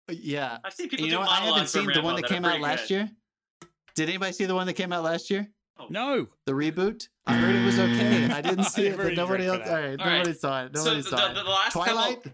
[0.10, 0.58] Yeah.
[0.64, 1.06] I've seen people.
[1.06, 1.30] You know, what?
[1.30, 2.92] I haven't monologues from seen the one that that came out last good.
[2.92, 3.10] year.
[3.96, 5.48] Did anybody see the one that came out last year?
[5.78, 5.88] Oh.
[5.90, 6.28] No.
[6.46, 7.08] The reboot?
[7.28, 8.26] I heard it was okay.
[8.32, 9.58] I didn't see it, but nobody else.
[9.58, 10.18] drank All for right, All right.
[10.20, 10.74] nobody saw it.
[10.74, 11.44] Nobody the, saw the, it.
[11.44, 12.16] the last Twilight.
[12.24, 12.32] couple,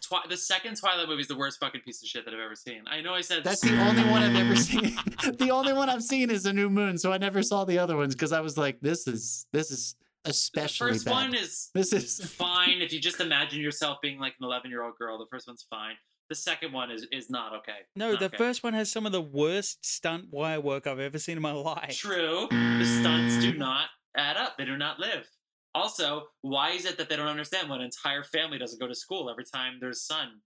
[0.00, 2.56] Twi- the second Twilight movie is the worst fucking piece of shit that I've ever
[2.56, 2.82] seen.
[2.86, 4.96] I know I said That's the only one I've ever seen.
[5.38, 7.96] the only one I've seen is a New Moon, so I never saw the other
[7.96, 9.94] ones because I was like, this is this is
[10.26, 11.10] the first bad.
[11.12, 14.82] one is this is fine if you just imagine yourself being like an 11 year
[14.82, 15.18] old girl.
[15.18, 15.94] The first one's fine.
[16.28, 17.78] The second one is is not okay.
[17.94, 18.36] No, Not the okay.
[18.36, 21.52] first one has some of the worst stunt wire work I've ever seen in my
[21.52, 21.96] life.
[21.96, 22.48] True.
[22.50, 24.56] The stunts do not add up.
[24.58, 25.28] They do not live.
[25.74, 28.94] Also, why is it that they don't understand when an entire family doesn't go to
[28.94, 30.40] school every time there's sun?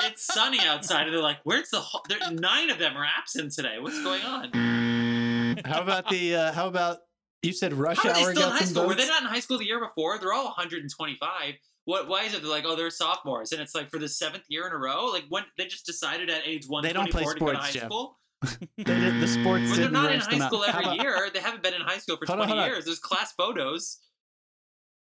[0.00, 2.02] it's sunny outside, and they're like, "Where's the ho-?
[2.32, 3.76] nine of them are absent today?
[3.80, 6.98] What's going on?" how about the uh, how about
[7.42, 8.86] you said Rush How are they Hour still in high some school?
[8.86, 10.18] Were they not in high school the year before?
[10.18, 11.54] They're all 125.
[11.84, 12.08] What?
[12.08, 14.66] Why is it they're like, oh, they're sophomores, and it's like for the seventh year
[14.66, 15.06] in a row?
[15.06, 17.56] Like when they just decided at age one, They don't play 124 to go to
[17.56, 17.90] sports, high Jeff.
[17.90, 18.18] school?
[18.76, 20.48] They did, the sports But they're didn't in high them out.
[20.52, 21.30] school every about- year.
[21.32, 22.66] They haven't been in high school for Hold 20 on.
[22.68, 22.84] years.
[22.84, 23.98] There's class photos.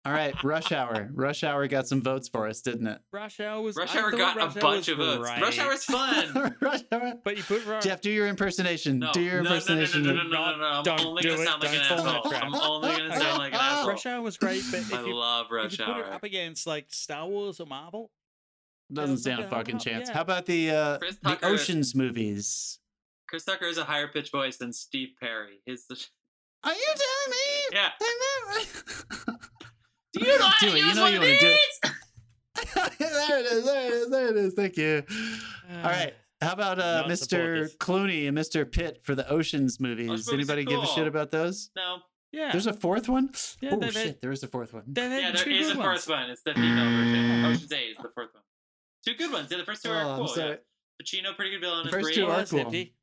[0.05, 1.09] All right, Rush Hour.
[1.13, 2.99] Rush Hour got some votes for us, didn't it?
[3.11, 3.75] Rush Hour was.
[3.75, 5.29] Rush I Hour got Rush a bunch was of votes.
[5.29, 5.59] Rush great.
[5.59, 6.55] Hour's fun.
[6.61, 7.13] Rush Hour.
[7.23, 7.83] But you put Rush.
[7.83, 8.99] Jeff, do your impersonation.
[8.99, 10.03] No, do your no, no, no, impersonation.
[10.03, 10.65] No, no, no, no, no, no, no.
[10.77, 11.45] I'm Don't only do gonna it.
[11.47, 12.31] sound like an Don't fall in that asshole.
[12.31, 12.43] trap.
[12.43, 13.89] I'm only gonna sound like an asshole.
[13.89, 16.13] Rush Hour was great, but if I you, love if Rush you put it Hour.
[16.13, 18.09] up against like Star Wars or Marvel,
[18.93, 20.07] Doesn't stand a fucking chance.
[20.07, 20.15] yeah.
[20.15, 22.79] How about the uh, Chris the Tucker- Ocean's movies?
[23.27, 25.59] Chris Tucker has a higher pitched voice than Steve Perry.
[25.65, 26.01] His the.
[26.63, 27.37] Are you telling me?
[27.73, 29.28] Yeah.
[30.13, 30.79] Do you know how Do it.
[30.79, 31.91] You know one you of wanna do it.
[32.99, 33.65] there it is.
[33.65, 34.09] There it is.
[34.09, 34.53] There it is.
[34.53, 35.03] Thank you.
[35.77, 36.13] All right.
[36.41, 37.63] How about uh, Mr.
[37.63, 37.75] this.
[37.77, 38.69] Clooney and Mr.
[38.69, 40.07] Pitt for the Ocean's movies?
[40.07, 41.69] movies are Anybody give a shit about those?
[41.75, 41.97] No.
[42.31, 42.51] Yeah.
[42.51, 43.31] There's a fourth one.
[43.59, 44.83] Yeah, oh they- they- shit, there is a fourth one.
[44.87, 46.07] They've Yeah, there two a good first ones.
[46.07, 46.29] one.
[46.29, 47.45] It's the female version.
[47.45, 48.43] Ocean's Eight is the fourth one.
[49.05, 49.47] Two good ones.
[49.51, 50.27] Yeah, the first two Oh, are I'm cool.
[50.27, 50.49] sorry.
[50.49, 50.55] Yeah.
[51.01, 51.85] Pacino, pretty good villain.
[51.85, 52.15] The first great.
[52.15, 52.59] two are cool.
[52.59, 52.93] empty.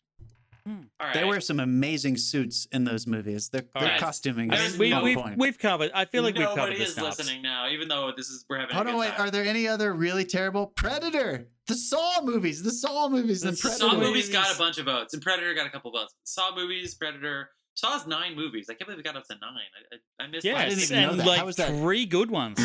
[0.67, 0.87] Mm.
[0.99, 1.15] All right.
[1.15, 3.49] They wear some amazing suits in those movies.
[3.51, 4.01] Their, All their right.
[4.01, 5.39] costuming I is mean, We, on we've, point.
[5.39, 5.91] we've covered.
[5.95, 7.19] I feel like we've Nobody covered the is snubs.
[7.19, 8.75] listening now, even though this is we're having.
[8.75, 9.11] Hold a on, wait.
[9.13, 9.29] time.
[9.29, 11.49] Are there any other really terrible Predator?
[11.69, 12.63] The Saw movies.
[12.63, 13.43] The Saw movies.
[13.43, 13.91] The and Saw Predator.
[13.91, 16.15] Saw movies got a bunch of votes, and Predator got a couple votes.
[16.25, 17.51] Saw movies, Predator.
[17.75, 18.67] Saw's nine movies.
[18.71, 19.53] I can't believe we got up to nine.
[19.93, 20.45] I, I, I missed.
[20.47, 21.27] Yeah, my- didn't even know and that.
[21.27, 21.69] like How was that?
[21.69, 22.59] three good ones.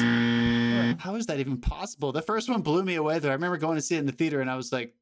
[0.99, 2.11] How is that even possible?
[2.11, 3.19] The first one blew me away.
[3.19, 4.93] Though I remember going to see it in the theater, and I was like,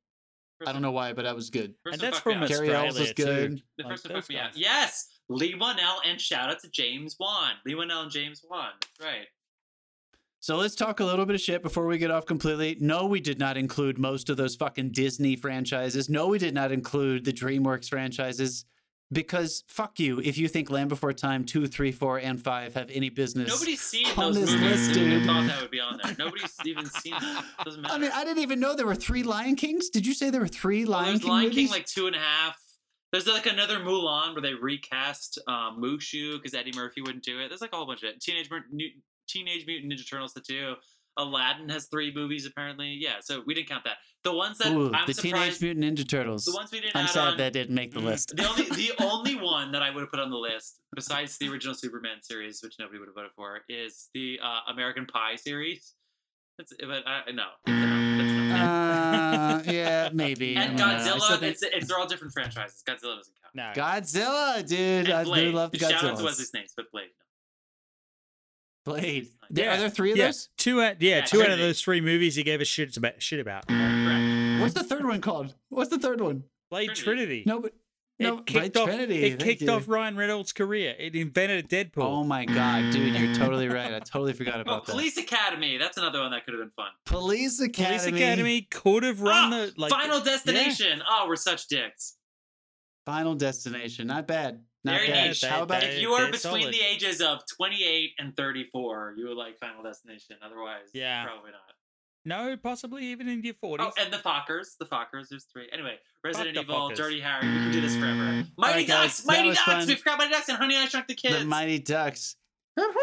[0.67, 1.73] I don't know why, but that was good.
[1.83, 2.47] First And that's from out.
[2.49, 3.61] Cary Elwes was good.
[3.77, 4.57] The Like first one those fucked me out.
[4.57, 7.51] Yes, Leigh Whannell, and shout out to James Wan.
[7.65, 8.71] Leigh Whannell and James Wan.
[8.81, 9.27] That's right.
[10.41, 12.77] So let's talk a little bit of shit before we get off completely.
[12.79, 16.09] No, we did not include most of those fucking Disney franchises.
[16.09, 18.63] No, we did not include the DreamWorks franchises
[19.11, 22.89] because fuck you if you think Land Before Time 2, 3, 4, and 5 have
[22.91, 23.49] any business.
[23.49, 25.25] Nobody's seen on those this movies list, dude.
[25.25, 26.15] thought that would be on there.
[26.17, 27.15] Nobody's even seen.
[27.65, 27.93] Doesn't matter.
[27.93, 29.89] I mean, I didn't even know there were three Lion Kings.
[29.89, 31.57] Did you say there were three Well, Lion there's King Lion movies?
[31.57, 32.57] King like two and a half.
[33.11, 37.49] There's like another Mulan where they recast um, Mushu because Eddie Murphy wouldn't do it.
[37.49, 38.21] There's like a whole bunch of it.
[38.21, 38.91] Teenage Mut- New-
[39.27, 40.75] Teenage Mutant Ninja Turtles the two.
[41.19, 42.97] Aladdin has three movies apparently.
[42.99, 43.97] Yeah, so we didn't count that.
[44.23, 45.59] The ones that Ooh, I'm the surprised.
[45.59, 46.45] Teenage Mutant Ninja Turtles.
[46.45, 47.37] the ones we didn't I'm add sad on.
[47.37, 48.33] that didn't make the Mm, list.
[48.35, 51.49] The only the only one that I would have put on the list, besides the
[51.49, 55.93] original Superman series, which nobody would have voted for, is the uh, American Pie series.
[56.57, 58.57] That's but I no, it's a no.
[58.57, 60.55] That's uh, yeah, maybe.
[60.57, 61.15] And don't know.
[61.15, 62.83] Godzilla, it's, it's they're all different franchises.
[62.85, 63.55] Godzilla doesn't count.
[63.55, 63.71] No.
[63.81, 65.05] Godzilla, dude.
[65.05, 65.53] And I do Blade.
[65.53, 66.23] love Shout out to Godzilla.
[66.25, 67.07] Wesley Snipes, but Blade.
[67.17, 67.25] No.
[68.85, 69.25] Blade.
[69.25, 69.47] Yeah.
[69.51, 70.49] There, are there three of yeah, those?
[70.57, 71.01] two out.
[71.01, 73.21] Yeah, Yeah, two out of those three movies he gave a shit about.
[73.21, 73.65] Shit about.
[74.61, 75.55] What's the third one called?
[75.69, 76.43] What's the third one?
[76.69, 77.43] Blade Trinity.
[77.43, 77.43] Trinity.
[77.47, 77.73] No, but
[78.19, 78.87] it no, kicked Blade off.
[78.89, 79.23] Trinity.
[79.25, 79.71] It kicked you.
[79.71, 80.93] off Ryan Reynolds' career.
[80.99, 82.03] It invented a Deadpool.
[82.03, 83.93] Oh my god, dude, you're totally right.
[83.93, 84.91] I totally forgot Oh, about that.
[84.91, 85.77] Police Academy.
[85.77, 86.89] That's another one that could have been fun.
[87.05, 87.97] Police Academy.
[87.97, 91.01] Police Academy could have run Ah, the like Final Destination.
[91.09, 92.17] Oh, we're such dicks.
[93.05, 94.07] Final Destination.
[94.07, 94.61] Not bad.
[94.85, 95.27] Not Very bad.
[95.27, 95.41] niche.
[95.43, 96.73] How about They- If you are between solid.
[96.73, 100.37] the ages of 28 and 34, you would like Final Destination.
[100.41, 101.25] Otherwise, Yeah.
[101.25, 101.61] probably not.
[102.25, 103.87] No, possibly even in your oh, forties.
[103.97, 104.77] Oh, and the Fockers.
[104.77, 105.29] The Fockers.
[105.29, 105.67] There's three.
[105.71, 106.95] Anyway, Resident Evil, Fockers.
[106.97, 107.47] Dirty Harry.
[107.47, 108.45] We can do this forever.
[108.57, 109.21] Mighty right, Ducks.
[109.21, 109.61] that Mighty Ducks.
[109.61, 109.87] fun.
[109.87, 111.39] We forgot Mighty Ducks and Honey I Shrunk the Kids.
[111.39, 112.35] the Mighty Ducks?
[112.75, 112.93] The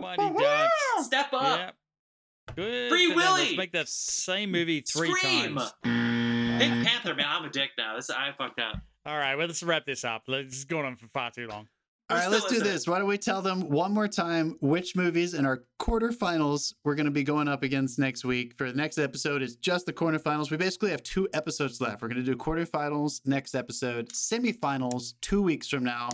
[0.00, 1.06] Mighty Ducks.
[1.06, 1.58] Step up.
[1.58, 1.74] Yep.
[2.56, 2.88] Good.
[2.90, 3.32] Free for them.
[3.34, 5.56] Let's make that same movie three Scream!
[5.56, 5.72] times.
[5.82, 7.96] Pink Panther, man, I'm a dick now.
[7.96, 8.76] This I fucked up.
[9.06, 10.24] All right, well, let's wrap this up.
[10.26, 11.68] Let's it's going on for far too long.
[12.10, 12.88] All We're right, let's do this.
[12.88, 17.06] Why don't we tell them one more time which movies in our quarterfinals we're going
[17.06, 18.54] to be going up against next week?
[18.58, 20.50] For the next episode, it's just the quarterfinals.
[20.50, 22.02] We basically have two episodes left.
[22.02, 26.08] We're going to do quarterfinals next episode, semifinals two weeks from now.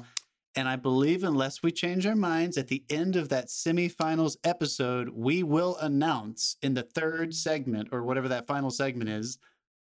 [0.55, 5.09] And I believe, unless we change our minds, at the end of that semifinals episode,
[5.09, 9.39] we will announce in the third segment or whatever that final segment is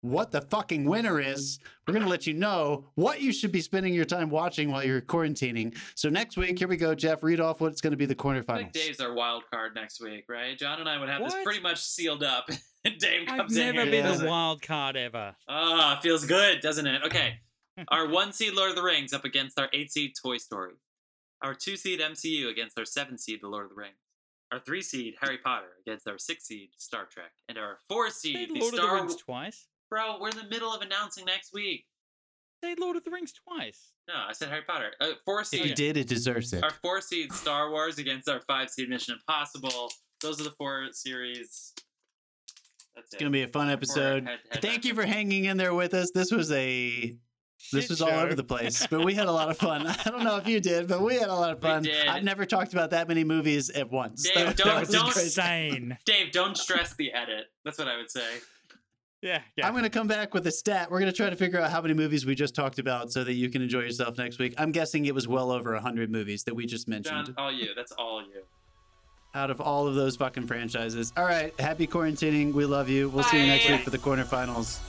[0.02, 1.58] what the fucking winner is.
[1.86, 4.84] We're going to let you know what you should be spending your time watching while
[4.84, 5.76] you're quarantining.
[5.94, 7.22] So next week, here we go, Jeff.
[7.22, 8.72] Read off what's going to be the I think quarterfinals.
[8.72, 10.56] Dave's our wild card next week, right?
[10.58, 12.48] John and I would have this pretty much sealed up.
[12.84, 13.90] and Dave I've in never here.
[13.90, 14.22] been Yeah.
[14.22, 15.34] a wild card ever.
[15.48, 17.02] Ah, feels good, doesn't it?
[17.06, 17.40] Okay.
[17.88, 20.74] our one seed Lord of the Rings up against our eight seed Toy Story.
[21.42, 23.94] Our two seed MCU against our seven seed The Lord of the Rings.
[24.52, 27.32] Our three seed Harry Potter against our six seed Star Trek.
[27.48, 29.22] And our four Say seed the Lord of the Star Rings Wars.
[29.22, 29.66] twice.
[29.92, 31.84] Bro, we're in the middle of announcing next week.
[32.64, 33.90] Say Lord of the Rings twice.
[34.08, 34.92] No, I said Harry Potter.
[34.98, 35.66] Uh, four If seed.
[35.66, 36.64] you did, it deserves it.
[36.64, 39.90] Our four seed Star Wars against our five seed Mission Impossible.
[40.22, 41.74] Those are the four series.
[42.96, 43.16] That's it.
[43.16, 44.24] It's going to be a fun episode.
[44.26, 46.10] head-to-head Thank you for hanging in there with us.
[46.10, 47.14] This was a
[47.70, 49.86] this was all over the place, but we had a lot of fun.
[50.06, 51.82] I don't know if you did, but we had a lot of fun.
[51.82, 52.08] did.
[52.08, 54.22] I've never talked about that many movies at once.
[54.22, 55.98] Dave, That- don't- that was don't- insane.
[56.06, 57.48] Dave, don't stress the edit.
[57.66, 58.38] That's what I would say.
[59.22, 59.66] Yeah, yeah.
[59.66, 60.90] I'm going to come back with a stat.
[60.90, 63.22] We're going to try to figure out how many movies we just talked about so
[63.22, 64.52] that you can enjoy yourself next week.
[64.58, 67.68] I'm guessing it was well over 100 movies that we just mentioned John, all you.
[67.76, 68.42] That's all you.
[69.34, 71.12] out of all of those fucking franchises.
[71.16, 71.58] All right.
[71.60, 72.52] Happy quarantining.
[72.52, 73.08] We love you.
[73.10, 74.80] We'll see you next week for the quarterfinals.